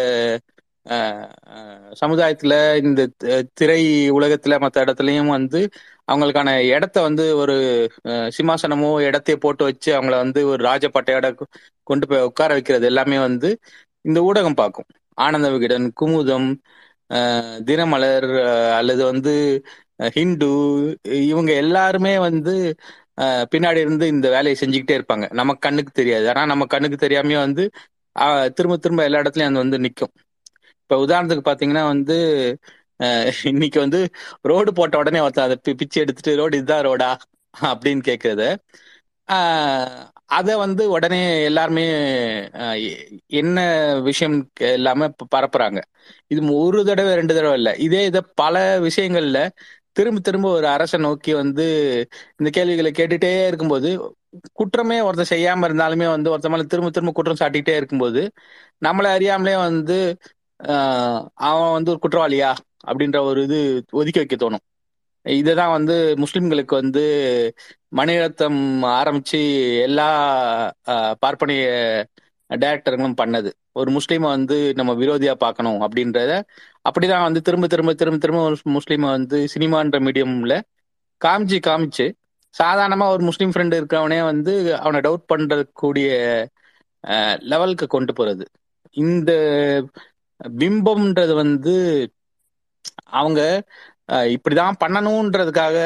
[2.01, 3.01] சமுதாயத்துல இந்த
[3.55, 3.81] திரை
[4.11, 5.61] உலகத்துல மற்ற இடத்துலயும் வந்து
[6.09, 7.57] அவங்களுக்கான இடத்த வந்து ஒரு
[8.37, 11.29] சிம்மாசனமோ இடத்தையோ போட்டு வச்சு அவங்கள வந்து ஒரு ராஜபட்டையோட
[11.87, 13.51] கொண்டு போய் உட்கார வைக்கிறது எல்லாமே வந்து
[14.05, 14.89] இந்த ஊடகம் பார்க்கும்.
[15.19, 16.49] ஆனந்த விகடன் குமுதம்
[17.67, 18.29] தினமலர்
[18.79, 19.33] அல்லது வந்து
[20.17, 20.49] ஹிந்து
[21.29, 22.55] இவங்க எல்லாருமே வந்து
[23.53, 25.27] பின்னாடி இருந்து இந்த வேலையை செஞ்சுக்கிட்டே இருப்பாங்க.
[25.33, 26.27] நம்ம கண்ணுக்கு தெரியாது.
[26.31, 27.65] ஆனா நம்ம கண்ணுக்கு தெரியாமயே வந்து
[28.49, 30.13] திரும்ப திரும்ப எல்லா இடத்துலயும் அது வந்து நிக்கும்.
[30.83, 32.17] இப்ப உதாரணத்துக்கு பாத்தீங்கன்னா வந்து
[33.45, 33.99] இன்னைக்கு வந்து
[34.43, 37.11] ரோடு போட்ட உடனே ஒருத்தன் அதை பி- எடுத்துட்டு ரோடு இதுதான் ரோடா?
[37.55, 38.43] அப்படின்னு கேக்குறத
[39.29, 41.85] ஆஹ் அத வந்து உடனே எல்லாருமே
[42.57, 42.79] ஆஹ்
[43.33, 43.59] என்ன
[44.01, 45.81] விஷயம் கே- இல்லாம பரப்புறாங்க.
[46.27, 47.75] இது ஒரு தடவை ரெண்டு தடவை இல்ல.
[47.79, 49.41] இதே இதை பல விஷயங்கள்ல
[49.99, 51.65] திரும்ப திரும்ப ஒரு அரசை நோக்கி வந்து
[52.39, 53.91] இந்த கேள்விகளை கேட்டுட்டே இருக்கும்போது
[54.59, 58.23] குற்றமே ஒருத்தன் செய்யாம இருந்தாலுமே வந்து ஒருத்தன் மேல திரும்ப திரும்ப குற்றம் சாட்டிக்கிட்டே இருக்கும்போது
[58.83, 59.99] நம்மளை அறியாமலே வந்து
[60.61, 62.51] ஆஹ் அவன் வந்து ஒரு குற்றவாளியா
[62.87, 63.59] அப்படின்ற ஒரு இது
[63.93, 64.65] ஒதுக்கி வைக்க தோணும்.
[65.27, 67.03] இதுதான் வந்து முஸ்லிம்களுக்கு வந்து
[67.93, 68.61] மணிரத்னம்
[68.95, 69.41] ஆரம்பிச்சு
[69.87, 70.07] எல்லா
[70.87, 71.65] ஆஹ், பார்ப்பனிய
[72.51, 73.51] டைரக்டர்களும் பண்ணது.
[73.73, 76.33] ஒரு முஸ்லீமை வந்து நம்ம விரோதியா பார்க்கணும் அப்படின்றத
[76.85, 80.55] அப்படிதான் வந்து திரும்ப திரும்ப திரும்ப திரும்ப ஒரு முஸ்லீமை வந்து சினிமான்ற மீடியம்ல
[81.21, 82.07] காமிச்சு காமிச்சு
[82.55, 86.09] சாதாரணமா ஒரு முஸ்லீம் ஃப்ரெண்டு இருக்கவனே வந்து அவனை டவுட் பண்றக்கூடிய
[87.45, 88.45] லெவலுக்கு கொண்டு போறது.
[88.97, 89.31] இந்த
[90.57, 91.75] பிம்பம்ன்றது வந்து
[93.19, 93.41] அவங்க
[94.09, 95.77] அஹ், இப்படிதான் பண்ணணும்ன்றதுக்காக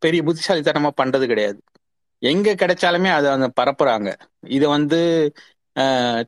[0.00, 1.58] பெரிய புத்திசாலித்தனமா பண்றது கிடையாது.
[2.22, 4.08] எங்க கிடைச்சாலுமே அதை அவங்க பரப்புறாங்க.
[4.48, 4.98] இதை வந்து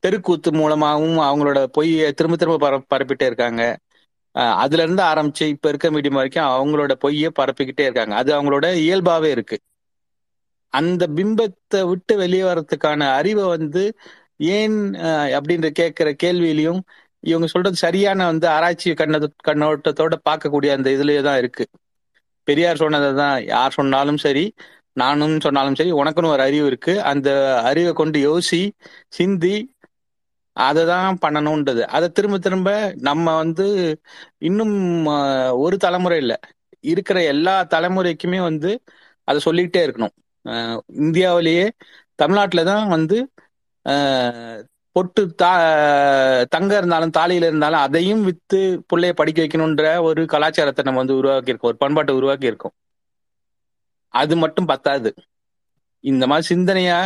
[0.03, 3.63] தெருக்கூத்து மூலமாகவும் அவங்களோட பொய்யை திரும்ப திரும்ப பர பரப்பிட்டே இருக்காங்க.
[4.35, 8.15] அஹ், அதுல இருந்து ஆரம்பிச்சு இப்ப இருக்க மீடியம் வரைக்கும் அவங்களோட பொய்யை பரப்பிக்கிட்டே இருக்காங்க.
[8.21, 9.57] அது அவங்களோட இயல்பாவே இருக்கு.
[10.73, 13.83] அந்த பிம்பத்தை விட்டு வெளியே வர்றதுக்கான அறிவை வந்து
[14.53, 14.77] ஏன்
[15.07, 16.81] அஹ், அப்படின்ற கேட்கிற கேள்வியிலையும்
[17.25, 19.17] இவங்க சொல்றது சரியான வந்து ஆராய்ச்சி கண்ண
[19.49, 21.65] கண்ணோட்டத்தோட பார்க்கக்கூடிய அந்த இதுலயே தான் இருக்கு.
[22.49, 24.45] பெரியார் சொன்னதை தான் யார் சொன்னாலும் சரி
[24.97, 26.95] நானும் சொன்னாலும் சரி உனக்குன்னு ஒரு அறிவு இருக்கு.
[27.13, 27.29] அந்த
[27.71, 28.63] அறிவை கொண்டு யோசி
[29.11, 29.55] சிந்தி
[30.57, 32.71] அதை தான் பண்ணணும்ன்றது அதை திரும்ப திரும்ப
[33.09, 33.67] நம்ம வந்து
[34.49, 34.75] இன்னும்
[35.65, 36.37] ஒரு தலைமுறை இல்லை.
[36.85, 38.71] இருக்கிற எல்லா தலைமுறைக்குமே வந்து
[39.29, 40.15] அதை சொல்லிக்கிட்டே இருக்கணும்.
[41.03, 41.67] இந்தியாவிலேயே
[42.19, 43.17] தமிழ்நாட்டில் தான் வந்து
[44.97, 45.51] பொட்டு தா
[46.55, 48.59] தங்க இருந்தாலும் தாலியில இருந்தாலும் அதையும் வித்து
[48.91, 52.75] பிள்ளைய படிக்க வைக்கணுன்ற ஒரு கலாச்சாரத்தை நம்ம வந்து உருவாக்கி இருக்கோம் ஒரு பண்பாட்டை உருவாக்கி இருக்கோம்
[54.15, 55.11] அது மட்டும் பத்தாது.
[56.05, 56.99] இந்த மாதிரி சிந்தனையா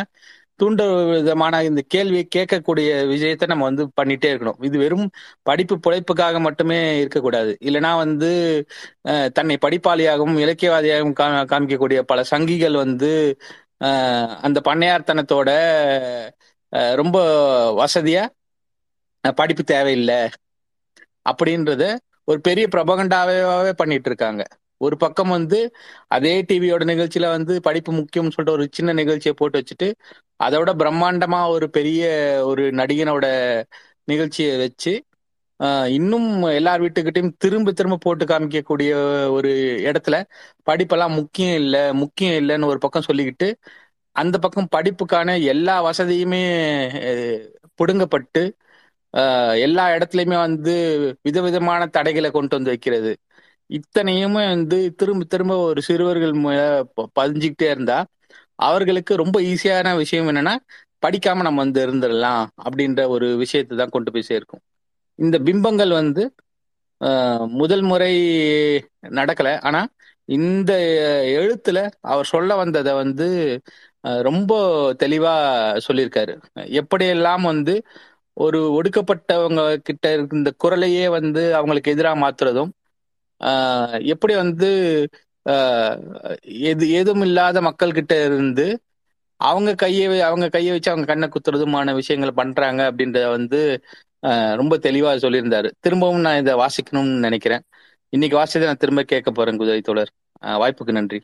[0.61, 4.61] தூண்ட விதமான இந்த கேள்வியை கேட்கக்கூடிய விஷயத்த நம்ம வந்து பண்ணிட்டே இருக்கணும்.
[4.69, 5.07] இது வெறும்
[5.49, 7.53] படிப்பு பிழைப்புக்காக மட்டுமே இருக்கக்கூடாது.
[7.69, 8.31] இல்லைன்னா வந்து
[9.39, 11.17] தன்னை படிப்பாளியாகவும் இலக்கியவாதியாகவும்
[11.53, 13.11] காமிக்கக்கூடிய பல சங்கிகள் வந்து
[14.47, 15.51] அந்த பண்ணையார்த்தனத்தோட
[17.01, 17.17] ரொம்ப
[17.81, 18.25] வசதியா
[19.39, 20.21] படிப்பு தேவையில்லை.
[21.27, 21.85] அப்படின்றத
[22.29, 23.37] ஒரு பெரிய பிரபகண்டாவே
[23.81, 24.43] பண்ணிட்டு இருக்காங்க.
[24.81, 25.59] ஒரு பக்கம் வந்து
[26.17, 29.89] அதே டிவியோட நிகழ்ச்சியில வந்து படிப்பு முக்கியம்னு சொல்லிட்டு ஒரு சின்ன நிகழ்ச்சியை போட்டு வச்சுட்டு
[30.41, 32.03] அதை விட பிரம்மாண்டமா ஒரு பெரிய
[32.47, 33.27] ஒரு நடிகனோட
[34.09, 34.93] நிகழ்ச்சியை வச்சு
[35.97, 38.91] இன்னும் எல்லார் வீட்டுக்கிட்டையும் திரும்ப திரும்ப போட்டு காமிக்கக்கூடிய
[39.37, 39.51] ஒரு
[39.87, 40.17] இடத்துல
[40.67, 43.49] படிப்பெல்லாம் முக்கியம் இல்லை முக்கியம் இல்லைன்னு ஒரு பக்கம் சொல்லிக்கிட்டு
[44.17, 46.43] அந்த பக்கம் படிப்புக்கான எல்லா வசதியுமே
[47.79, 48.43] பிடுங்கப்பட்டு
[49.65, 50.73] எல்லா இடத்துலையுமே வந்து
[51.25, 53.13] விதவிதமான தடைகளை கொண்டு வந்து வைக்கிறது.
[53.71, 56.61] இத்தனையுமே வந்து திரும்ப திரும்ப ஒரு சிறுவர்கள் மேல
[56.95, 57.99] ப- பதிஞ்சுக்கிட்டே இருந்தா
[58.59, 60.55] அவர்களுக்கு ரொம்ப ஈஸியான விஷயம் என்னன்னா
[61.03, 64.63] படிக்காம நம்ம வந்து இருந்துடலாம் அப்படின்ற ஒரு விஷயத்தை தான் கொண்டு போய் சேர்க்கும்.
[65.19, 66.23] இந்த பிம்பங்கள் வந்து
[67.57, 68.13] முதல் முறை
[69.11, 69.49] நடக்கல.
[69.63, 69.81] ஆனா
[70.29, 70.73] இந்த
[71.39, 73.27] எழுத்துல அவர் சொல்ல வந்ததை வந்து
[74.29, 74.53] ரொம்ப
[75.03, 75.35] தெளிவா
[75.87, 76.35] சொல்லியிருக்காரு.
[76.81, 77.75] எப்படியெல்லாம் வந்து
[78.37, 82.73] ஒரு ஒடுக்கப்பட்டவங்க கிட்ட இருந்த குரலையே வந்து அவங்களுக்கு எதிராக மாத்துறதும்
[84.11, 84.69] எப்படி வந்து
[85.47, 85.97] ஆஹ்,
[86.65, 88.65] எது ஏதும் இல்லாத மக்கள் கிட்ட இருந்து
[89.41, 93.61] அவங்க கையை அவங்க கையை வச்சு அவங்க கண்ணை குத்துறதுமான விஷயங்களை பண்றாங்க அப்படின்றத வந்து
[94.23, 95.69] ஆஹ், ரொம்ப தெளிவா சொல்லியிருந்தாரு.
[95.81, 97.65] திரும்பவும் நான் இதை வாசிக்கணும்னு நினைக்கிறேன்.
[98.13, 100.13] இன்னைக்கு வாசிச்சதை நான் திரும்ப கேட்க போறேன் குதிரை தோழர்.
[100.43, 101.21] ஆஹ், வாய்ப்புக்கு நன்றி.